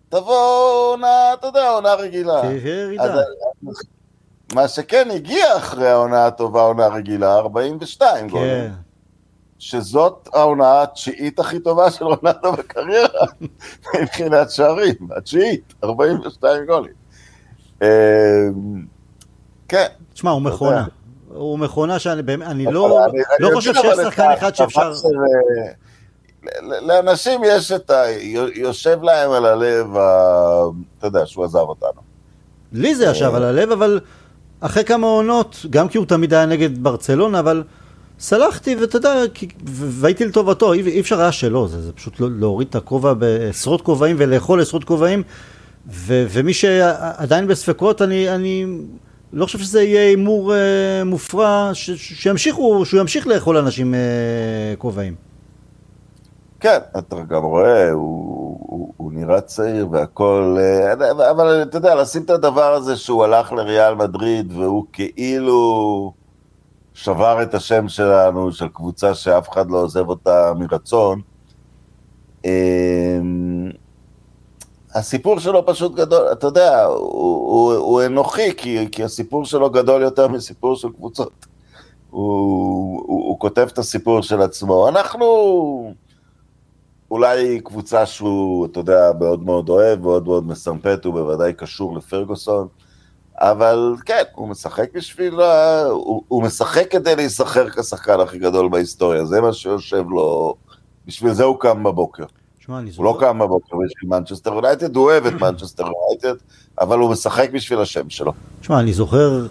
תבוא 0.09 0.91
עונה, 0.91 1.33
אתה 1.33 1.47
יודע, 1.47 1.69
עונה 1.69 1.93
רגילה. 1.93 2.41
תהיה 2.41 2.81
ירידה. 2.81 3.03
אז- 3.03 3.81
מה 4.53 4.67
שכן 4.67 5.07
הגיע 5.11 5.57
אחרי 5.57 5.87
העונה 5.87 6.25
הטובה, 6.27 6.61
עונה 6.61 6.87
רגילה, 6.87 7.35
42 7.35 8.27
גולים. 8.29 8.47
כן. 8.47 8.71
שזאת 9.59 10.29
העונה 10.33 10.81
התשיעית 10.81 11.39
הכי 11.39 11.59
טובה 11.59 11.91
של 11.91 12.05
רונלדו 12.05 12.51
בקריירה, 12.51 13.25
מבחינת 14.01 14.51
שערים, 14.51 14.95
התשיעית, 15.17 15.73
42 15.83 16.65
גולים. 16.65 16.93
כן. 19.67 19.85
תשמע, 20.13 20.31
הוא 20.31 20.41
מכונה. 20.41 20.85
הוא 21.33 21.59
מכונה 21.59 21.99
שאני 21.99 22.21
באמת, 22.21 22.47
לא, 22.71 22.99
לא 23.39 23.49
חושב 23.53 23.73
שיש 23.73 23.95
שחקן 24.03 24.31
אחד 24.37 24.55
שאפשר... 24.55 24.91
אה, 24.91 25.71
לאנשים 26.81 27.41
יש 27.45 27.71
את 27.71 27.89
ה... 27.89 28.03
יושב 28.55 29.03
להם 29.03 29.31
על 29.31 29.45
הלב, 29.45 29.87
אתה 30.97 31.07
יודע, 31.07 31.25
שהוא 31.25 31.45
עזב 31.45 31.57
אותנו. 31.59 32.01
לי 32.73 32.95
זה 32.95 33.05
ישב 33.05 33.31
על 33.35 33.43
הלב, 33.43 33.71
אבל 33.71 33.99
אחרי 34.59 34.83
כמה 34.83 35.07
עונות, 35.07 35.65
גם 35.69 35.87
כי 35.87 35.97
הוא 35.97 36.05
תמיד 36.05 36.33
היה 36.33 36.45
נגד 36.45 36.83
ברצלונה, 36.83 37.39
אבל 37.39 37.63
סלחתי, 38.19 38.75
ואתה 38.75 38.97
יודע, 38.97 39.13
והייתי 39.65 40.25
לטובתו, 40.25 40.73
אי 40.73 40.81
אי 40.81 40.99
אפשר 40.99 41.21
היה 41.21 41.31
שלא, 41.31 41.67
זה, 41.67 41.81
זה 41.81 41.93
פשוט 41.93 42.19
לא- 42.19 42.29
להוריד 42.39 42.67
את 42.69 42.75
הכובע 42.75 43.13
בעשרות 43.13 43.81
כובעים 43.81 44.15
ולאכול 44.19 44.61
עשרות 44.61 44.83
כובעים, 44.83 45.23
ו- 45.87 46.25
ומי 46.29 46.53
שעדיין 46.53 47.47
בספקות, 47.47 48.01
אני, 48.01 48.29
אני 48.29 48.65
לא 49.35 49.45
חושב 49.45 49.59
שזה 49.59 49.83
יהיה 49.83 50.01
הימור 50.09 50.55
אה, 50.55 51.03
מופרע, 51.05 51.69
ש- 51.73 51.91
ש- 51.91 52.23
שימשיכו, 52.23 52.85
שהוא 52.85 52.99
ימשיך 52.99 53.27
לאכול 53.27 53.57
אנשים 53.57 53.93
אה, 53.93 53.99
כובעים. 54.77 55.15
כן, 56.59 56.77
אתה 56.97 57.15
גם 57.29 57.43
רואה, 57.43 57.91
הוא, 57.91 58.57
הוא, 58.59 58.93
הוא 58.97 59.11
נראה 59.13 59.41
צעיר 59.41 59.87
והכל, 59.91 60.57
אה, 60.59 60.93
אבל 61.31 61.63
אתה 61.63 61.77
יודע, 61.77 61.95
לשים 61.95 62.23
את 62.23 62.29
הדבר 62.29 62.73
הזה 62.73 62.95
שהוא 62.95 63.23
הלך 63.23 63.51
לריאל 63.51 63.95
מדריד 63.95 64.53
והוא 64.57 64.85
כאילו 64.93 66.13
שבר 66.93 67.43
את 67.43 67.53
השם 67.53 67.87
שלנו, 67.87 68.51
של 68.51 68.67
קבוצה 68.67 69.13
שאף 69.15 69.49
אחד 69.49 69.71
לא 69.71 69.77
עוזב 69.77 70.09
אותה 70.09 70.51
מרצון. 70.59 71.21
אמ, 72.45 73.71
הסיפור 74.95 75.39
שלו 75.39 75.65
פשוט 75.65 75.95
גדול, 75.95 76.31
אתה 76.31 76.47
יודע, 76.47 76.83
הוא, 76.85 76.97
הוא, 76.97 77.73
הוא 77.73 78.01
אנוכי, 78.05 78.55
כי, 78.57 78.87
כי 78.91 79.03
הסיפור 79.03 79.45
שלו 79.45 79.69
גדול 79.69 80.01
יותר 80.01 80.27
מסיפור 80.27 80.75
של 80.75 80.87
קבוצות. 80.89 81.45
הוא, 82.09 83.01
הוא, 83.07 83.27
הוא 83.27 83.39
כותב 83.39 83.67
את 83.73 83.77
הסיפור 83.77 84.21
של 84.21 84.41
עצמו. 84.41 84.87
אנחנו 84.89 85.93
אולי 87.11 87.61
קבוצה 87.63 88.05
שהוא, 88.05 88.65
אתה 88.65 88.79
יודע, 88.79 89.11
מאוד 89.19 89.43
מאוד 89.43 89.69
אוהב, 89.69 90.01
מאוד 90.01 90.25
מאוד 90.27 90.47
מסמפת, 90.47 91.05
הוא 91.05 91.13
בוודאי 91.13 91.53
קשור 91.53 91.97
לפרגוסון, 91.97 92.67
אבל 93.35 93.95
כן, 94.05 94.23
הוא 94.35 94.47
משחק 94.47 94.89
בשביל, 94.93 95.41
ה- 95.41 95.85
הוא, 95.85 96.23
הוא 96.27 96.43
משחק 96.43 96.91
כדי 96.91 97.15
להיזכר 97.15 97.69
כשחקן 97.69 98.19
הכי 98.19 98.39
גדול 98.39 98.69
בהיסטוריה, 98.69 99.25
זה 99.25 99.41
מה 99.41 99.53
שיושב 99.53 100.09
לו, 100.09 100.55
בשביל 101.07 101.33
זה 101.33 101.43
הוא 101.43 101.59
קם 101.59 101.83
בבוקר. 101.83 102.25
שמע, 102.65 102.79
אני 102.79 102.91
הוא 102.95 103.05
לא 103.05 103.17
קם 103.19 103.39
בבוקר 103.39 103.75
בשביל 103.85 104.09
מנצ'סטר 104.09 104.53
יונייטד, 104.53 104.95
הוא 104.95 105.03
אוהב 105.03 105.25
את 105.25 105.33
מנצ'סטר 105.33 105.83
יונייטד, 105.83 106.43
אבל 106.81 106.99
הוא 106.99 107.11
משחק 107.11 107.49
בשביל 107.53 107.79
השם 107.79 108.09
שלו. 108.09 108.33
תשמע, 108.61 108.79
אני 108.79 108.93
זוכר, 108.93 109.47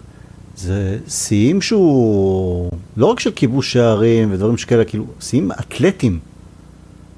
זה 0.57 0.97
שיאים 1.07 1.61
שהוא, 1.61 2.71
לא 2.97 3.05
רק 3.05 3.19
של 3.19 3.31
כיבוש 3.31 3.73
שערים 3.73 4.33
ודברים 4.33 4.57
שכאלה, 4.57 4.85
כאילו, 4.85 5.05
שיאים 5.19 5.51
אתלטיים. 5.51 6.19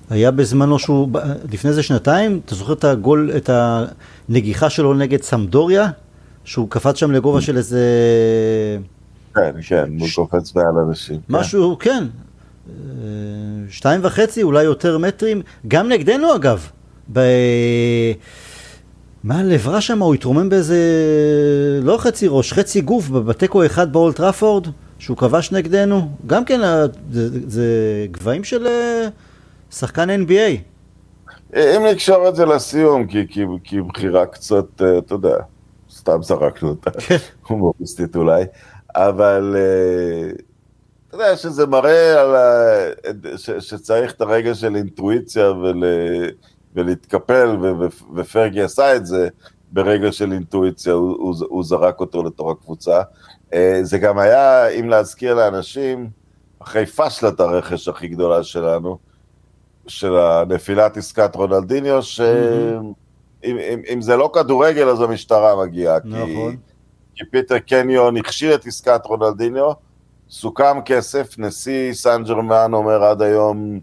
היה 0.10 0.32
בזמנו 0.32 0.80
שהוא, 0.80 1.10
לפני 1.52 1.70
איזה 1.70 1.84
שנתיים, 1.84 2.40
אתה 2.46 2.56
זוכר 2.56 2.74
את 2.74 2.84
הגול, 2.84 3.32
את 3.38 3.50
הנגיחה 4.30 4.70
שלו 4.70 4.94
נגד 4.94 5.22
סמדוריה? 5.22 5.90
שהוא 6.46 6.70
קפץ 6.70 6.96
שם 6.96 7.12
לגובה 7.12 7.42
של 7.42 7.58
איזה... 7.58 7.82
כן, 9.36 9.52
כן, 9.68 9.90
הוא 10.00 10.08
קופץ 10.16 10.56
מעל 10.56 10.78
אנשים. 10.88 11.16
כן. 11.16 11.34
משהו, 11.36 11.78
כן. 11.80 12.04
שתיים 13.70 14.00
וחצי, 14.04 14.44
אולי 14.44 14.64
יותר 14.64 14.98
מטרים, 14.98 15.42
גם 15.68 15.90
נגדנו 15.90 16.36
אגב. 16.36 16.68
ב... 17.14 17.20
מה 19.24 19.44
לעברה 19.44 19.82
שם? 19.82 20.02
הוא 20.02 20.14
התרומם 20.16 20.50
באיזה... 20.50 20.80
לא 21.84 21.98
חצי 21.98 22.28
ראש, 22.30 22.54
חצי 22.54 22.82
גוף, 22.82 23.10
בתיקו 23.10 23.66
אחד 23.66 23.94
באולט 23.94 24.16
טראפורד, 24.16 24.68
שהוא 25.00 25.18
כבש 25.18 25.52
נגדנו. 25.52 26.10
גם 26.28 26.46
כן, 26.46 26.60
זה, 27.12 27.50
זה 27.50 27.66
גבהים 28.12 28.44
של 28.44 28.68
אה, 28.68 29.08
שחקן 29.72 30.10
NBA. 30.10 30.58
אם 31.56 31.86
נקשור 31.92 32.30
את 32.30 32.36
זה 32.36 32.46
לסיום, 32.46 33.08
כי, 33.08 33.28
כי, 33.30 33.46
כי 33.64 33.82
בחירה 33.82 34.26
קצת, 34.26 34.82
אה, 34.82 34.98
אתה 34.98 35.14
יודע, 35.14 35.36
סתם 35.92 36.24
זרקנו 36.24 36.70
אותה, 36.70 36.92
כן. 36.92 37.18
הומוריסטית 37.48 38.16
אולי, 38.16 38.44
אבל 38.96 39.56
אה, 39.58 40.32
אתה 41.08 41.16
יודע 41.16 41.38
שזה 41.38 41.66
מראה 41.66 42.22
על 42.22 42.36
ה... 42.36 43.38
ש, 43.38 43.50
שצריך 43.52 44.14
את 44.14 44.22
הרגע 44.22 44.56
של 44.56 44.76
אינטואיציה 44.76 45.52
ול... 45.52 45.84
ולהתקפל, 46.76 47.58
ופרגי 48.16 48.62
עשה 48.62 48.96
את 48.96 49.06
זה 49.06 49.30
ברגע 49.72 50.12
של 50.12 50.32
אינטואיציה, 50.32 50.94
הוא, 50.94 51.18
הוא, 51.18 51.36
הוא 51.50 51.64
זרק 51.64 52.00
אותו 52.00 52.24
לתוך 52.24 52.52
הקבוצה. 52.52 53.02
אה, 53.54 53.80
זה 53.84 53.98
גם 53.98 54.20
היה, 54.20 54.68
אם 54.68 54.90
להזכיר 54.90 55.34
לאנשים, 55.34 56.10
אחרי 56.60 56.86
פשלת 56.86 57.40
הרכש 57.40 57.88
הכי 57.88 58.08
גדולה 58.08 58.44
שלנו, 58.44 58.98
של 59.88 60.18
הנפילת 60.18 60.98
עסקת 60.98 61.36
רונלדיניו, 61.36 62.04
שאם 62.04 62.94
אם, 63.44 63.82
אם 63.94 64.02
זה 64.02 64.16
לא 64.16 64.32
כדורגל 64.34 64.90
אז 64.90 65.02
המשטרה 65.02 65.66
מגיעה. 65.66 65.98
נכון. 66.06 66.52
כי, 66.52 66.58
כי 67.16 67.32
פיטר 67.32 67.60
קניון 67.60 68.18
הכשיל 68.18 68.56
את 68.56 68.66
עסקת 68.66 69.02
רונלדיניו, 69.06 69.72
סוכם 70.30 70.82
כסף, 70.86 71.36
נשיא 71.38 71.94
סן 71.94 72.24
ג'רמן 72.24 72.74
אומר 72.74 73.04
עד 73.04 73.22
היום 73.22 73.80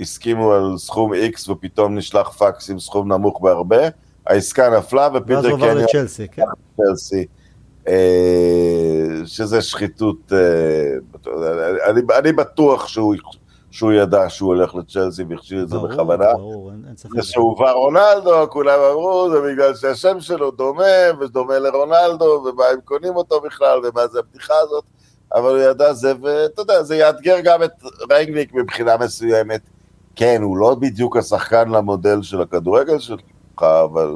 הסכימו 0.00 0.52
על 0.52 0.74
סכום 0.78 1.12
X 1.12 1.50
ופתאום 1.50 1.98
נשלח 1.98 2.28
פקס 2.28 2.70
עם 2.70 2.78
סכום 2.78 3.12
נמוך 3.12 3.40
בהרבה, 3.40 3.88
העסקה 4.26 4.78
נפלה 4.78 5.08
ופיטר 5.14 5.42
קניון... 5.42 5.60
ואז 5.60 5.70
עבר 5.70 5.82
לצ'לסי, 5.82 6.28
כן. 6.28 6.42
צ'לסי, 6.76 7.26
אה, 7.88 9.26
שזה 9.26 9.62
שחיתות, 9.62 10.32
אה, 10.32 11.88
אני, 11.90 12.00
אני 12.18 12.32
בטוח 12.32 12.88
שהוא, 12.88 13.14
שהוא 13.70 13.92
ידע 13.92 14.28
שהוא 14.28 14.48
הולך 14.48 14.74
לצ'לסי 14.74 15.24
והכשיר 15.28 15.62
את 15.62 15.68
זה 15.68 15.78
בכוונה. 15.78 16.32
ברור, 16.34 16.70
אין 16.70 16.96
ספק. 16.96 17.14
ושהוא 17.14 17.58
בא 17.58 17.70
רונלדו, 17.70 18.50
כולם 18.50 18.80
אמרו, 18.90 19.30
זה 19.30 19.40
בגלל 19.40 19.74
שהשם 19.74 20.20
שלו 20.20 20.50
דומה, 20.50 20.84
ודומה 21.20 21.58
לרונלדו, 21.58 22.24
ומה 22.24 22.64
הם 22.72 22.80
קונים 22.84 23.16
אותו 23.16 23.40
בכלל, 23.40 23.78
ומה 23.84 24.06
זה 24.06 24.18
הבדיחה 24.18 24.54
הזאת. 24.62 24.84
אבל 25.34 25.50
הוא 25.50 25.58
ידע 25.58 25.92
זה, 25.92 26.12
ואתה 26.22 26.62
יודע, 26.62 26.82
זה 26.82 26.96
יאתגר 26.96 27.36
גם 27.44 27.62
את 27.62 27.70
ריינגניק 28.10 28.54
מבחינה 28.54 28.96
מסוימת. 28.96 29.60
כן, 30.16 30.42
הוא 30.42 30.58
לא 30.58 30.74
בדיוק 30.74 31.16
השחקן 31.16 31.68
למודל 31.68 32.22
של 32.22 32.42
הכדורגל 32.42 32.98
שלך, 32.98 33.62
אבל 33.62 34.14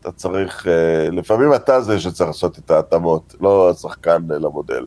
אתה 0.00 0.14
צריך, 0.16 0.66
אה, 0.66 1.10
לפעמים 1.10 1.54
אתה 1.54 1.80
זה 1.80 2.00
שצריך 2.00 2.28
לעשות 2.28 2.58
את 2.58 2.70
ההתאמות, 2.70 3.34
לא 3.40 3.70
השחקן 3.70 4.22
למודל. 4.28 4.86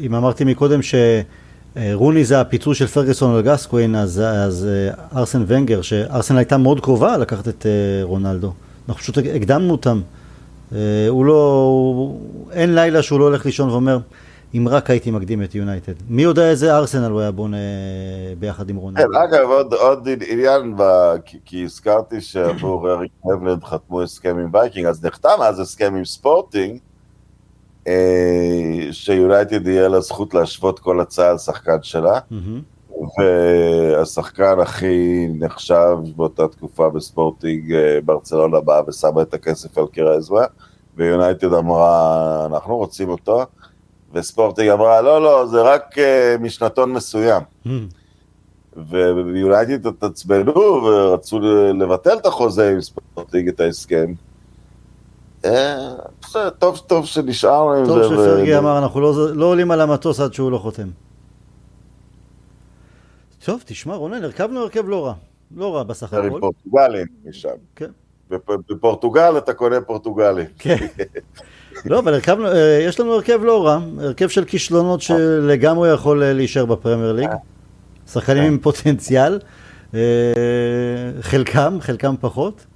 אם 0.00 0.14
אמרתי 0.14 0.44
מקודם 0.44 0.80
שרוני 0.82 2.24
זה 2.24 2.40
הפיצוי 2.40 2.74
של 2.74 2.86
פרגוסון 2.86 3.34
על 3.34 3.42
גסקווין, 3.42 3.94
אז, 3.94 4.20
אז 4.20 4.66
אה, 4.66 5.18
ארסן 5.18 5.44
ונגר, 5.46 5.82
שארסן 5.82 6.36
הייתה 6.36 6.56
מאוד 6.56 6.80
קרובה 6.80 7.16
לקחת 7.16 7.48
את 7.48 7.66
אה, 7.66 8.04
רונלדו. 8.04 8.52
אנחנו 8.88 9.00
פשוט 9.00 9.18
הקדמנו 9.18 9.72
אותם. 9.72 10.00
הוא 11.08 11.24
לא, 11.24 11.64
הוא, 11.94 12.20
אין 12.52 12.74
לילה 12.74 13.02
שהוא 13.02 13.20
לא 13.20 13.24
הולך 13.24 13.46
לישון 13.46 13.70
ואומר, 13.70 13.98
אם 14.54 14.68
רק 14.68 14.90
הייתי 14.90 15.10
מקדים 15.10 15.42
את 15.42 15.54
יונייטד. 15.54 15.92
מי 16.08 16.22
יודע 16.22 16.50
איזה 16.50 16.76
ארסנל 16.76 17.10
הוא 17.10 17.20
היה 17.20 17.30
בונה 17.30 17.56
ביחד 18.38 18.70
עם 18.70 18.76
רונלד. 18.76 19.00
כן, 19.00 19.14
אגב, 19.14 19.48
עוד, 19.48 19.74
עוד 19.74 20.08
עניין, 20.28 20.74
ב... 20.76 20.82
כי, 21.24 21.38
כי 21.44 21.64
הזכרתי 21.64 22.20
שעבור 22.20 22.88
אריק 22.90 23.12
נבלנד 23.24 23.64
חתמו 23.64 24.02
הסכם 24.02 24.38
עם 24.38 24.48
וייקינג, 24.52 24.86
אז 24.86 25.04
נחתם 25.04 25.42
אז 25.42 25.60
הסכם 25.60 25.94
עם 25.94 26.04
ספורטינג, 26.04 26.78
אה, 27.86 28.88
שיונייטד 28.90 29.66
יהיה 29.66 29.88
לה 29.88 30.00
זכות 30.00 30.34
להשוות 30.34 30.78
כל 30.78 31.00
הצעה 31.00 31.30
על 31.30 31.38
שחקן 31.38 31.82
שלה. 31.82 32.18
והשחקן 33.18 34.60
הכי 34.60 35.26
נחשב 35.38 35.96
באותה 36.16 36.48
תקופה 36.48 36.90
בספורטינג 36.90 37.72
אה, 37.72 37.98
ברצלונה 38.04 38.60
באה 38.60 38.80
ושמה 38.88 39.22
את 39.22 39.34
הכסף 39.34 39.78
על 39.78 39.86
קיר 39.86 40.08
האצבע, 40.08 40.44
ויונייטד 40.96 41.52
אמרה, 41.52 42.46
אנחנו 42.46 42.76
רוצים 42.76 43.08
אותו. 43.08 43.44
וספורטינג 44.14 44.68
אמרה, 44.68 45.02
לא, 45.02 45.22
לא, 45.22 45.46
זה 45.46 45.62
רק 45.62 45.98
uh, 45.98 46.40
משנתון 46.40 46.92
מסוים. 46.92 47.42
Mm. 47.66 47.70
ויונייטד 48.76 49.86
התעצבנו 49.86 50.54
ורצו 50.54 51.40
לבטל 51.80 52.14
את 52.14 52.26
החוזה 52.26 52.70
עם 52.70 52.80
ספורטינג, 52.80 53.48
את 53.48 53.60
ההסכם. 53.60 54.12
אה, 55.44 55.94
טוב, 56.58 56.82
טוב 56.86 57.06
שנשארנו 57.06 57.72
עם 57.72 57.84
זה. 57.84 57.92
טוב 57.92 58.02
שפרגי 58.02 58.58
אמר, 58.58 58.78
אנחנו 58.78 59.00
לא, 59.00 59.34
לא 59.34 59.46
עולים 59.46 59.70
על 59.70 59.80
המטוס 59.80 60.20
עד 60.20 60.34
שהוא 60.34 60.52
לא 60.52 60.58
חותם. 60.58 60.88
טוב, 63.44 63.62
תשמע, 63.66 63.94
רונן, 63.94 64.24
הרכבנו 64.24 64.60
הרכב 64.60 64.88
לא 64.88 65.06
רע. 65.06 65.14
לא 65.56 65.76
רע 65.76 65.82
בסך 65.82 66.12
הכל. 66.12 66.40
פורטוגלים 66.40 67.06
משם. 67.24 67.48
כן. 67.76 67.90
בפורטוגל 68.70 69.38
אתה 69.38 69.54
קונה 69.54 69.80
פורטוגלים. 69.80 70.46
כן. 70.58 70.76
לא, 71.84 71.98
אבל 71.98 72.14
הרכבנו, 72.14 72.46
אה, 72.46 72.78
יש 72.82 73.00
לנו 73.00 73.12
הרכב 73.14 73.40
לא 73.42 73.66
רע, 73.66 73.78
הרכב 73.98 74.28
של 74.28 74.44
כישלונות 74.44 75.02
שלגמרי 75.02 75.92
יכול 75.92 76.22
אה, 76.22 76.32
להישאר 76.32 76.64
בפרמייר 76.64 77.12
ליג. 77.12 77.30
שחקנים 78.12 78.42
עם 78.42 78.58
פוטנציאל, 78.58 79.38
אה, 79.94 80.00
חלקם, 81.20 81.78
חלקם 81.80 82.14
פחות. 82.20 82.66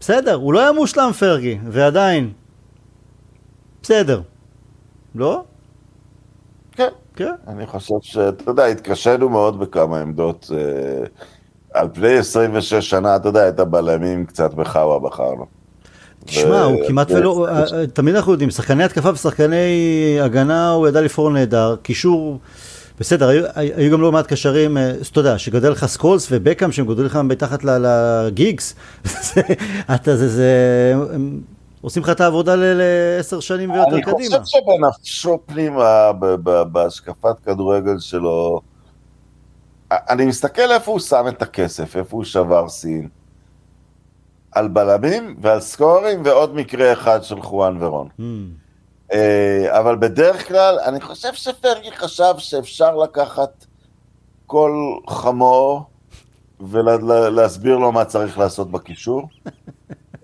בסדר, 0.00 0.34
הוא 0.34 0.52
לא 0.52 0.60
היה 0.60 0.72
מושלם 0.72 1.10
פרגי, 1.18 1.58
ועדיין, 1.68 2.32
בסדר. 3.82 4.20
לא? 5.14 5.44
כן. 6.72 6.88
כן. 7.16 7.32
אני 7.48 7.66
חושב 7.66 7.94
שאתה 8.02 8.50
יודע, 8.50 8.64
התקשינו 8.64 9.28
מאוד 9.28 9.58
בכמה 9.60 10.00
עמדות. 10.00 10.50
על 11.78 11.88
פני 11.94 12.18
26 12.18 12.90
שנה, 12.90 13.16
אתה 13.16 13.28
יודע, 13.28 13.48
את 13.48 13.60
הבלמים 13.60 14.26
קצת 14.26 14.54
בחאווה 14.54 14.98
בחרנו. 14.98 15.46
תשמע, 16.24 16.62
הוא 16.62 16.86
כמעט 16.88 17.10
ולא, 17.10 17.46
אה, 17.48 17.64
אה, 17.72 17.86
תמיד 17.86 18.14
אנחנו 18.14 18.32
יודעים, 18.32 18.50
שחקני 18.50 18.84
התקפה 18.84 19.10
ושחקני 19.12 20.18
הגנה 20.22 20.70
הוא 20.70 20.88
ידע 20.88 21.00
לפעור 21.00 21.30
נהדר, 21.30 21.76
קישור, 21.82 22.38
בסדר, 23.00 23.28
היו, 23.28 23.44
היו 23.54 23.92
גם 23.92 24.00
לא 24.00 24.12
מעט 24.12 24.26
קשרים, 24.26 24.76
אה, 24.76 24.92
אתה 25.12 25.20
יודע, 25.20 25.38
שגדל 25.38 25.70
לך 25.70 25.86
סקולס 25.86 26.28
ובקאם 26.30 26.72
שהם 26.72 26.86
גודלים 26.86 27.06
לך 27.06 27.16
מתחת 27.16 27.64
לגיגס, 27.64 28.74
אתה 29.94 30.16
זה, 30.16 30.28
זה, 30.28 30.52
הם 31.14 31.40
עושים 31.80 32.02
לך 32.02 32.10
את 32.10 32.20
העבודה 32.20 32.54
לעשר 32.56 33.40
שנים 33.40 33.70
ויותר 33.70 34.00
קדימה. 34.00 34.36
אני 34.36 34.44
חושב 34.44 34.58
שבנפשו 34.58 35.38
פנימה, 35.46 36.12
בהשקפת 36.72 37.36
כדורגל 37.46 37.98
שלו, 37.98 38.60
אני 39.90 40.26
מסתכל 40.26 40.72
איפה 40.72 40.90
הוא 40.90 41.00
שם 41.00 41.24
את 41.28 41.42
הכסף, 41.42 41.96
איפה 41.96 42.16
הוא 42.16 42.24
שבר 42.24 42.68
סין. 42.68 43.08
על 44.52 44.68
בלמים 44.68 45.36
ועל 45.40 45.60
סקורים 45.60 46.22
ועוד 46.24 46.54
מקרה 46.54 46.92
אחד 46.92 47.22
של 47.22 47.42
חואן 47.42 47.76
ורון. 47.80 48.08
Mm. 48.20 49.14
אבל 49.68 49.96
בדרך 49.96 50.48
כלל, 50.48 50.78
אני 50.84 51.00
חושב 51.00 51.32
שפרגי 51.32 51.92
חשב 51.92 52.34
שאפשר 52.38 52.96
לקחת 52.96 53.66
כל 54.46 54.98
חמור 55.08 55.82
ולהסביר 56.60 57.78
לו 57.78 57.92
מה 57.92 58.04
צריך 58.04 58.38
לעשות 58.38 58.70
בקישור. 58.70 59.22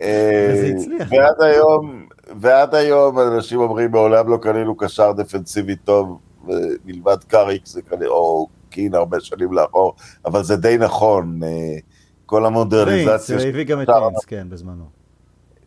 וזה 0.01 0.73
הצליח. 0.77 1.09
ועד 1.11 1.43
היום, 1.43 2.07
ועד 2.41 2.75
היום 2.75 3.19
אנשים 3.19 3.61
אומרים, 3.61 3.91
מעולם 3.91 4.29
לא 4.29 4.37
קנינו 4.37 4.77
קשר 4.77 5.13
דפנסיבי 5.13 5.77
טוב, 5.77 6.19
מלבד 6.85 7.25
קאריק, 7.29 7.65
או 8.07 8.47
קין 8.75 8.95
הרבה 8.95 9.21
שנים 9.21 9.53
לאחור, 9.53 9.95
אבל 10.25 10.43
זה 10.43 10.57
די 10.57 10.77
נכון. 10.79 11.41
כל 12.27 12.47
המודרניזציה. 12.47 13.37
ריינס, 13.37 13.55
הביא 13.55 13.65
גם 13.65 13.83
את 13.83 13.89
ריינס, 13.89 14.25
כן, 14.25 14.47
בזמנו. 14.51 14.85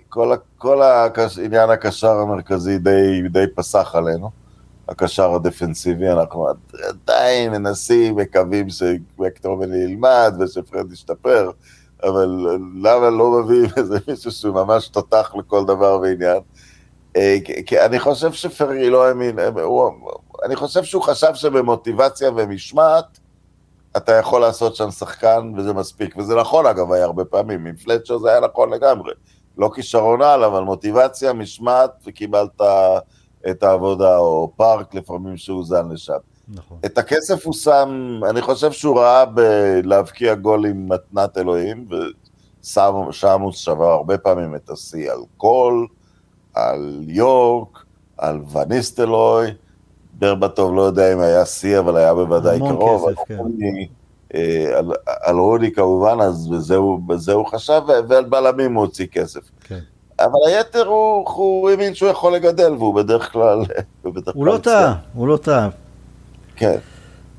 כל, 0.10 0.36
כל 0.58 0.82
הקש, 0.82 1.40
עניין 1.40 1.70
הקשר 1.70 2.12
המרכזי 2.12 2.78
די, 2.78 3.22
די 3.30 3.46
פסח 3.56 3.96
עלינו, 3.96 4.32
הקשר 4.90 5.34
הדפנסיבי, 5.34 6.10
אנחנו 6.10 6.48
עדיין 6.88 7.52
מנסים, 7.52 8.16
מקווים 8.16 8.68
שקטורמן 8.70 9.74
ילמד 9.74 10.34
ושפרד 10.40 10.92
ישתפר, 10.92 11.52
אבל 12.04 12.48
למה 12.82 13.10
לא 13.10 13.32
מביאים 13.32 13.70
איזה 13.78 13.98
מישהו 14.08 14.32
שהוא 14.32 14.56
ממש 14.56 14.88
תותח 14.88 15.34
לכל 15.40 15.66
דבר 15.66 16.00
ועניין? 16.02 16.40
אה, 17.16 17.38
כי 17.66 17.80
אני 17.80 18.00
חושב 18.00 18.34
שפרי 18.34 18.90
לא 18.90 19.08
האמין, 19.08 19.40
אני 20.46 20.56
חושב 20.56 20.84
שהוא 20.84 21.04
חשב 21.04 21.34
שבמוטיבציה 21.34 22.32
ומשמעת, 22.36 23.20
אתה 23.98 24.14
יכול 24.14 24.42
לעשות 24.42 24.76
שם 24.76 24.92
שחקן 24.92 25.54
וזה 25.58 25.74
מספיק, 25.74 26.18
וזה 26.18 26.36
נכון 26.36 26.66
אגב, 26.66 26.92
היה 26.92 27.06
הרבה 27.06 27.26
פעמים, 27.26 27.66
עם 27.66 27.76
פלצ'ר 27.76 28.18
זה 28.18 28.30
היה 28.32 28.40
נכון 28.40 28.74
לגמרי, 28.74 29.14
לא 29.58 29.70
כישרון 29.76 30.22
על, 30.22 30.44
אבל 30.44 30.62
מוטיבציה, 30.62 31.34
משמעת, 31.34 31.92
וקיבלת 32.08 32.62
את 33.50 33.64
העבודה, 33.64 34.18
או 34.18 34.52
פארק 34.56 34.94
לפעמים 34.96 35.38
שהוזן 35.38 35.90
לשם. 35.90 36.18
נכון. 36.48 36.78
את 36.86 36.98
הכסף 36.98 37.46
הוא 37.46 37.54
שם, 37.54 38.20
אני 38.30 38.42
חושב 38.42 38.72
שהוא 38.72 39.00
ראה 39.00 39.26
בלהבקיע 39.26 40.36
גול 40.36 40.66
עם 40.66 40.90
מתנת 40.90 41.38
אלוהים, 41.38 41.88
ושם 42.62 43.42
הוא 43.42 43.52
שבר 43.52 43.92
הרבה 43.92 44.18
פעמים 44.18 44.56
את 44.56 44.70
השיא 44.70 45.12
על 45.12 45.20
קול, 45.38 45.88
על 46.58 47.04
יורק, 47.08 47.84
על 48.18 48.40
וניסטלוי, 48.52 49.48
ברבטוב 50.20 50.76
לא 50.76 50.82
יודע 50.82 51.14
אם 51.14 51.20
היה 51.20 51.46
שיא, 51.46 51.80
אבל 51.80 51.98
היה 51.98 52.14
בוודאי 52.14 52.60
קרוב. 52.60 53.10
כסף, 53.10 53.22
כן. 53.28 53.38
אה, 54.36 54.78
על, 54.78 54.92
על 55.06 55.36
רודי 55.36 55.72
כמובן, 55.72 56.18
אז 56.22 56.48
בזה 56.48 56.76
הוא, 56.76 57.00
בזה 57.08 57.34
הוא 57.34 57.46
חשב, 57.46 57.82
ועל 58.08 58.26
בלמים 58.26 58.74
הוא 58.74 58.84
הוציא 58.84 59.06
כסף. 59.06 59.42
כן. 59.64 59.80
אבל 60.20 60.40
היתר 60.48 60.88
הוא, 60.88 61.30
הוא 61.30 61.70
האמין 61.70 61.96
שהוא 61.96 62.10
יכול 62.10 62.36
לגדל, 62.36 62.72
והוא 62.72 62.96
בדרך 62.96 63.32
כלל... 63.32 63.60
בדרך 64.04 64.36
הוא 64.36 64.46
לא 64.46 64.58
טעה, 64.58 64.96
הוא 65.14 65.28
לא 65.28 65.38
טעה. 65.38 65.70
כן. 66.56 66.78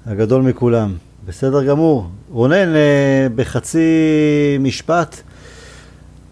הגדול 0.06 0.42
מכולם. 0.42 0.94
בסדר 1.26 1.64
גמור. 1.64 2.06
רונן, 2.30 2.74
אה, 2.74 3.26
בחצי 3.34 3.88
משפט, 4.60 5.16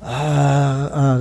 אה, 0.04 1.16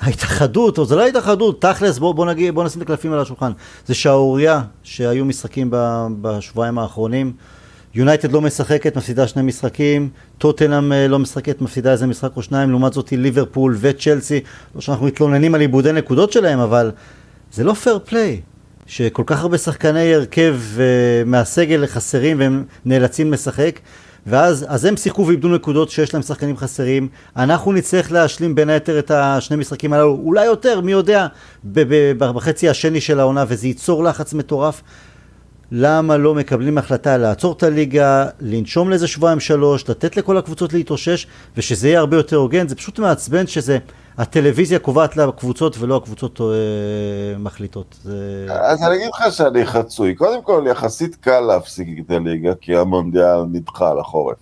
ההתאחדות, 0.00 0.78
או 0.78 0.84
זה 0.84 0.96
לא 0.96 1.02
ההתאחדות, 1.02 1.62
תכלס, 1.62 1.98
בוא, 1.98 2.14
בוא, 2.14 2.26
נגיד, 2.26 2.54
בוא 2.54 2.64
נשים 2.64 2.82
את 2.82 2.86
הקלפים 2.86 3.12
על 3.12 3.20
השולחן. 3.20 3.52
זה 3.86 3.94
שערורייה 3.94 4.62
שהיו 4.82 5.24
משחקים 5.24 5.68
בשבועיים 6.20 6.78
האחרונים. 6.78 7.32
יונייטד 7.94 8.32
לא 8.32 8.40
משחקת, 8.40 8.96
מפסידה 8.96 9.26
שני 9.26 9.42
משחקים, 9.42 10.08
טוטנאם 10.38 10.92
אה, 10.92 11.08
לא 11.08 11.18
משחקת, 11.18 11.60
מפסידה 11.60 11.92
איזה 11.92 12.06
משחק 12.06 12.36
או 12.36 12.42
שניים, 12.42 12.70
לעומת 12.70 12.92
זאת 12.92 13.12
ליברפול 13.12 13.76
וצ'לסי, 13.80 14.40
לא 14.74 14.80
שאנחנו 14.80 15.06
מתלוננים 15.06 15.54
על 15.54 15.60
עיבודי 15.60 15.92
נקודות 15.92 16.32
שלהם, 16.32 16.58
אבל 16.58 16.90
זה 17.52 17.64
לא 17.64 17.72
פייר 17.72 17.98
פליי, 18.04 18.40
שכל 18.86 19.22
כך 19.26 19.40
הרבה 19.40 19.58
שחקני 19.58 20.14
הרכב 20.14 20.56
uh, 20.76 20.80
מהסגל 21.26 21.86
חסרים 21.86 22.40
והם 22.40 22.64
נאלצים 22.84 23.32
לשחק, 23.32 23.80
ואז 24.28 24.66
אז 24.68 24.84
הם 24.84 24.96
שיחקו 24.96 25.26
ואיבדו 25.26 25.48
נקודות 25.48 25.90
שיש 25.90 26.14
להם 26.14 26.22
שחקנים 26.22 26.56
חסרים, 26.56 27.08
אנחנו 27.36 27.72
נצטרך 27.72 28.12
להשלים 28.12 28.54
בין 28.54 28.70
היתר 28.70 28.98
את 28.98 29.10
השני 29.10 29.56
משחקים 29.56 29.92
הללו, 29.92 30.20
אולי 30.24 30.44
יותר, 30.44 30.80
מי 30.80 30.92
יודע, 30.92 31.26
בחצי 32.18 32.68
השני 32.68 33.00
של 33.00 33.20
העונה, 33.20 33.44
וזה 33.48 33.66
ייצור 33.66 34.04
לחץ 34.04 34.34
מטורף. 34.34 34.82
למה 35.72 36.16
לא 36.16 36.34
מקבלים 36.34 36.78
החלטה 36.78 37.16
לעצור 37.16 37.52
את 37.52 37.62
הליגה, 37.62 38.26
לנשום 38.40 38.90
לאיזה 38.90 39.08
שבועיים 39.08 39.40
שלוש, 39.40 39.90
לתת 39.90 40.16
לכל 40.16 40.38
הקבוצות 40.38 40.72
להתאושש, 40.72 41.26
ושזה 41.56 41.88
יהיה 41.88 42.00
הרבה 42.00 42.16
יותר 42.16 42.36
הוגן, 42.36 42.68
זה 42.68 42.76
פשוט 42.76 42.98
מעצבן 42.98 43.46
שזה, 43.46 43.78
הטלוויזיה 44.18 44.78
קובעת 44.78 45.16
לקבוצות 45.16 45.76
ולא 45.78 45.96
הקבוצות 45.96 46.40
אה, 46.40 46.46
מחליטות. 47.38 47.98
זה... 48.02 48.46
אז 48.50 48.82
אני 48.82 48.96
אגיד 48.96 49.08
לך 49.14 49.32
שאני 49.32 49.66
חצוי. 49.66 50.14
קודם 50.14 50.42
כל, 50.42 50.64
יחסית 50.70 51.14
קל 51.16 51.40
להפסיק 51.40 51.88
את 52.06 52.10
הליגה, 52.10 52.54
כי 52.54 52.76
המונדיאל 52.76 53.42
נדחה 53.52 53.94
לחורף. 53.94 54.36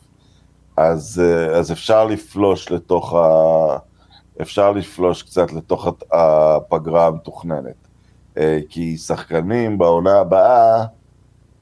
אז, 0.77 1.22
אה, 1.24 1.59
אז 1.59 1.72
אפשר 1.72 2.05
לפלוש 2.05 2.70
לתוך 2.70 3.14
ה... 3.14 3.77
אפשר 4.43 4.72
לפלוש 4.72 5.22
קצת 5.22 5.53
לתוך 5.53 5.89
הפגרה 6.12 7.07
המתוכננת. 7.07 7.74
אה, 8.39 8.59
כי 8.68 8.97
שחקנים 8.97 9.79
בעונה 9.79 10.18
הבאה, 10.18 10.81
אה, 10.81 10.85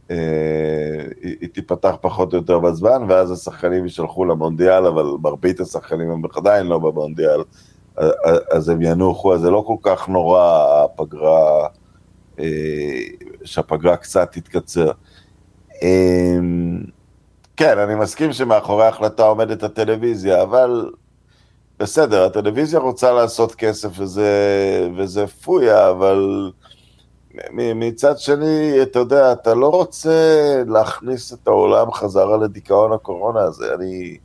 היא 0.08 1.48
תיפתח 1.52 1.94
פחות 2.00 2.32
או 2.32 2.38
יותר 2.38 2.58
בזמן, 2.58 3.02
ואז 3.08 3.30
השחקנים 3.30 3.84
יישלחו 3.84 4.24
למונדיאל, 4.24 4.86
אבל 4.86 5.04
מרבית 5.22 5.60
השחקנים 5.60 6.10
הם 6.10 6.22
עדיין 6.36 6.66
לא 6.66 6.78
במונדיאל, 6.78 7.42
אז 8.50 8.68
הם 8.68 8.82
ינוחו, 8.82 9.34
אז 9.34 9.40
זה 9.40 9.50
לא 9.50 9.64
כל 9.66 9.76
כך 9.82 10.08
נורא 10.08 10.66
הפגרה, 10.84 11.66
אה, 12.38 13.00
שהפגרה 13.44 13.96
קצת 13.96 14.32
תתקצר. 14.32 14.90
אמ, 15.82 16.80
כן, 17.56 17.78
אני 17.78 17.94
מסכים 17.94 18.32
שמאחורי 18.32 18.84
ההחלטה 18.84 19.22
עומדת 19.22 19.62
הטלוויזיה, 19.62 20.42
אבל 20.42 20.90
בסדר, 21.78 22.24
הטלוויזיה 22.24 22.80
רוצה 22.80 23.12
לעשות 23.12 23.54
כסף 23.54 23.88
וזה, 23.98 24.88
וזה 24.96 25.26
פויה, 25.26 25.90
אבל... 25.90 26.50
מצד 27.52 28.18
שני, 28.18 28.82
אתה 28.82 28.98
יודע, 28.98 29.32
אתה 29.32 29.54
לא 29.54 29.68
רוצה 29.68 30.10
להכניס 30.66 31.32
את 31.32 31.48
העולם 31.48 31.92
חזרה 31.92 32.36
לדיכאון 32.36 32.92
הקורונה 32.92 33.40
הזה. 33.40 33.74
אני, 33.74 34.16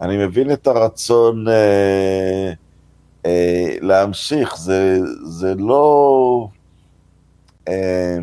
אני 0.00 0.26
מבין 0.26 0.52
את 0.52 0.66
הרצון 0.66 1.48
אה, 1.48 2.52
אה, 3.26 3.76
להמשיך, 3.80 4.56
זה, 4.56 4.98
זה 5.24 5.54
לא... 5.54 6.48
אה, 7.68 8.18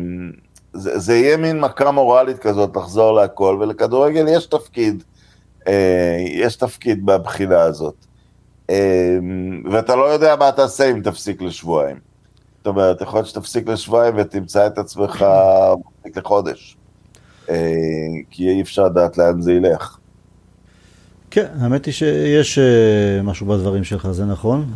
זה, 0.72 0.98
זה 0.98 1.14
יהיה 1.16 1.36
מין 1.36 1.60
מכה 1.60 1.90
מורלית 1.90 2.38
כזאת 2.38 2.76
לחזור 2.76 3.12
להכל, 3.12 3.56
ולכדורגל 3.60 4.26
יש 4.28 4.46
תפקיד, 4.46 5.02
אה, 5.68 6.16
יש 6.30 6.56
תפקיד 6.56 7.06
בבחינה 7.06 7.60
הזאת. 7.60 7.94
אה, 8.70 9.18
ואתה 9.72 9.96
לא 9.96 10.04
יודע 10.04 10.36
מה 10.36 10.52
תעשה 10.52 10.90
אם 10.90 11.00
תפסיק 11.00 11.42
לשבועיים. 11.42 12.07
אומרת, 12.68 13.00
יכול 13.00 13.18
להיות 13.18 13.28
שתפסיק 13.28 13.68
לשבועיים 13.68 14.14
ותמצא 14.18 14.66
את 14.66 14.78
עצמך 14.78 15.24
מפסיק 15.78 16.16
לחודש. 16.16 16.76
אה, 17.50 17.56
כי 18.30 18.48
אי 18.48 18.60
אפשר 18.60 18.84
לדעת 18.84 19.18
לאן 19.18 19.40
זה 19.40 19.52
ילך. 19.52 19.98
כן, 21.30 21.46
האמת 21.60 21.84
היא 21.84 21.94
שיש 21.94 22.58
אה, 22.58 23.22
משהו 23.22 23.46
בדברים 23.46 23.84
שלך, 23.84 24.10
זה 24.10 24.24
נכון. 24.24 24.66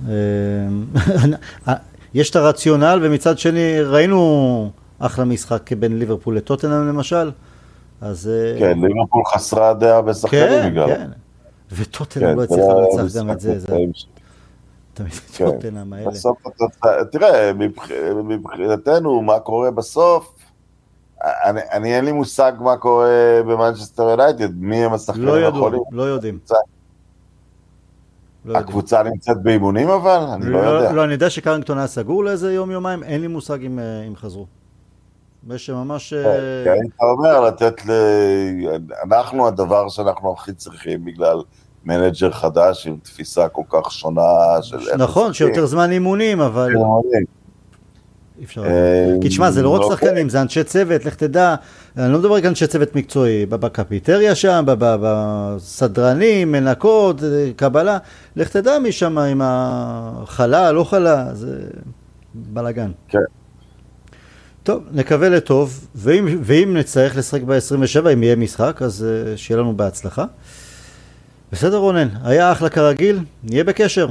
אה, 1.68 1.74
יש 2.14 2.30
את 2.30 2.36
הרציונל, 2.36 3.01
ומצד 3.03 3.38
שני 3.38 3.80
ראינו 3.80 4.70
אחלה 4.99 5.24
משחק 5.24 5.72
בין 5.72 5.99
ליברפול 5.99 6.36
לטוטנאם 6.36 6.88
למשל, 6.88 7.30
אז... 8.01 8.30
כן, 8.59 8.78
ליברפול 8.78 9.22
חסרה 9.34 9.74
דעה 9.74 10.03
בשחקנים 10.03 10.49
כן, 10.49 10.70
בגלל. 10.70 10.86
כן, 10.86 11.07
וטוטנאם 11.72 12.26
כן, 12.26 12.36
לא 12.36 12.43
הצליחה 12.43 13.03
לנצח 13.03 13.18
גם 13.18 13.30
את 13.30 13.40
זה. 13.40 13.59
כן. 15.32 15.45
בסוף 16.07 16.47
התוצאה, 16.47 17.05
תראה, 17.05 17.53
מבחינתנו, 18.24 19.22
מה 19.22 19.40
קורה 19.40 19.70
בסוף, 19.70 20.34
אני, 21.24 21.61
אני 21.72 21.97
אין 21.97 22.05
לי 22.05 22.12
מושג 22.12 22.53
מה 22.61 22.76
קורה 22.76 23.40
במנצ'סטר 23.47 24.03
יונייטד, 24.03 24.55
מי 24.55 24.84
הם 24.84 24.93
השחקנים 24.93 25.26
לא 25.26 25.36
האחרונים. 25.36 25.82
לא 25.90 26.03
יודעים. 26.03 26.38
לא 28.45 28.59
הקבוצה 28.59 29.03
נמצאת 29.03 29.43
באימונים 29.43 29.88
אבל? 29.88 30.26
אני 30.34 30.47
לא, 30.47 30.64
לא 30.64 30.68
יודע. 30.68 30.93
לא, 30.93 31.05
אני 31.05 31.12
יודע 31.12 31.30
שקרינגטון 31.30 31.78
היה 31.78 31.86
סגור 31.86 32.24
לאיזה 32.24 32.53
יום-יומיים, 32.53 33.03
אין 33.03 33.20
לי 33.20 33.26
מושג 33.26 33.64
אם, 33.64 33.78
אה, 33.78 34.03
אם 34.09 34.16
חזרו. 34.16 34.47
ושממש... 35.49 36.14
כן, 36.14 36.70
אה, 36.70 36.74
אתה 36.97 37.05
אומר 37.18 37.40
לתת 37.40 37.86
ל... 37.86 37.93
אנחנו 39.05 39.47
הדבר 39.47 39.88
שאנחנו 39.88 40.32
הכי 40.32 40.53
צריכים 40.53 41.05
בגלל 41.05 41.43
מנג'ר 41.85 42.30
חדש 42.30 42.87
עם 42.87 42.97
תפיסה 43.03 43.49
כל 43.49 43.62
כך 43.68 43.93
שונה 43.93 44.22
של. 44.62 44.97
נכון, 44.99 45.33
שיותר 45.33 45.66
זמן 45.66 45.91
אימונים, 45.91 46.41
אבל... 46.41 46.72
אי 48.39 48.45
אפשר... 48.45 48.64
אה, 48.64 49.14
כי 49.20 49.28
תשמע, 49.28 49.51
זה 49.51 49.62
לא 49.62 49.68
רק 49.68 49.80
אוקיי. 49.80 49.97
שחקנים, 49.97 50.28
זה 50.28 50.43
אנשי 50.43 50.64
צוות, 50.64 51.05
לך 51.05 51.14
תדע, 51.14 51.55
אני 51.97 52.12
לא 52.12 52.18
מדבר 52.18 52.35
רק 52.35 52.43
על 52.43 52.49
אנשי 52.49 52.66
צוות 52.66 52.97
מקצועי, 52.97 53.47
בקפיטריה 53.47 54.35
שם, 54.35 54.64
בסדרנים, 54.78 56.53
מנקות, 56.53 57.16
קבלה, 57.56 57.98
לך 58.36 58.48
תדע 58.48 58.78
מי 58.78 58.93
שם 58.93 59.19
עם 59.19 59.40
החלה, 59.44 60.73
לא 60.73 60.85
חלה, 60.85 61.35
זה 61.35 61.61
בלאגן. 62.35 62.90
כן. 63.09 63.19
טוב, 64.62 64.85
נקווה 64.93 65.28
לטוב, 65.28 65.86
ואם, 65.94 66.39
ואם 66.43 66.77
נצטרך 66.77 67.16
לשחק 67.16 67.43
ב-27, 67.43 68.12
אם 68.12 68.23
יהיה 68.23 68.36
משחק, 68.36 68.82
אז 68.82 69.06
uh, 69.06 69.36
שיהיה 69.36 69.61
לנו 69.61 69.77
בהצלחה. 69.77 70.24
בסדר 71.53 71.77
רונן, 71.77 72.09
היה 72.24 72.53
אחלה 72.53 72.69
כרגיל, 72.69 73.19
נהיה 73.45 73.65
בקשר. 73.65 74.09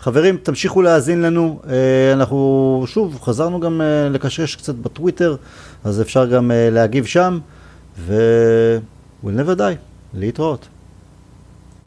חברים, 0.00 0.36
תמשיכו 0.36 0.82
להאזין 0.82 1.22
לנו, 1.22 1.60
אה, 1.68 2.12
אנחנו 2.12 2.84
שוב 2.86 3.18
חזרנו 3.22 3.60
גם 3.60 3.80
אה, 3.80 4.08
לקשקש 4.08 4.56
קצת 4.56 4.74
בטוויטר, 4.74 5.36
אז 5.84 6.00
אפשר 6.00 6.26
גם 6.26 6.50
אה, 6.50 6.68
להגיב 6.70 7.04
שם, 7.04 7.38
ו- 7.98 8.78
we'll 9.24 9.28
never 9.28 9.58
die, 9.58 9.76
להתראות. 10.14 10.68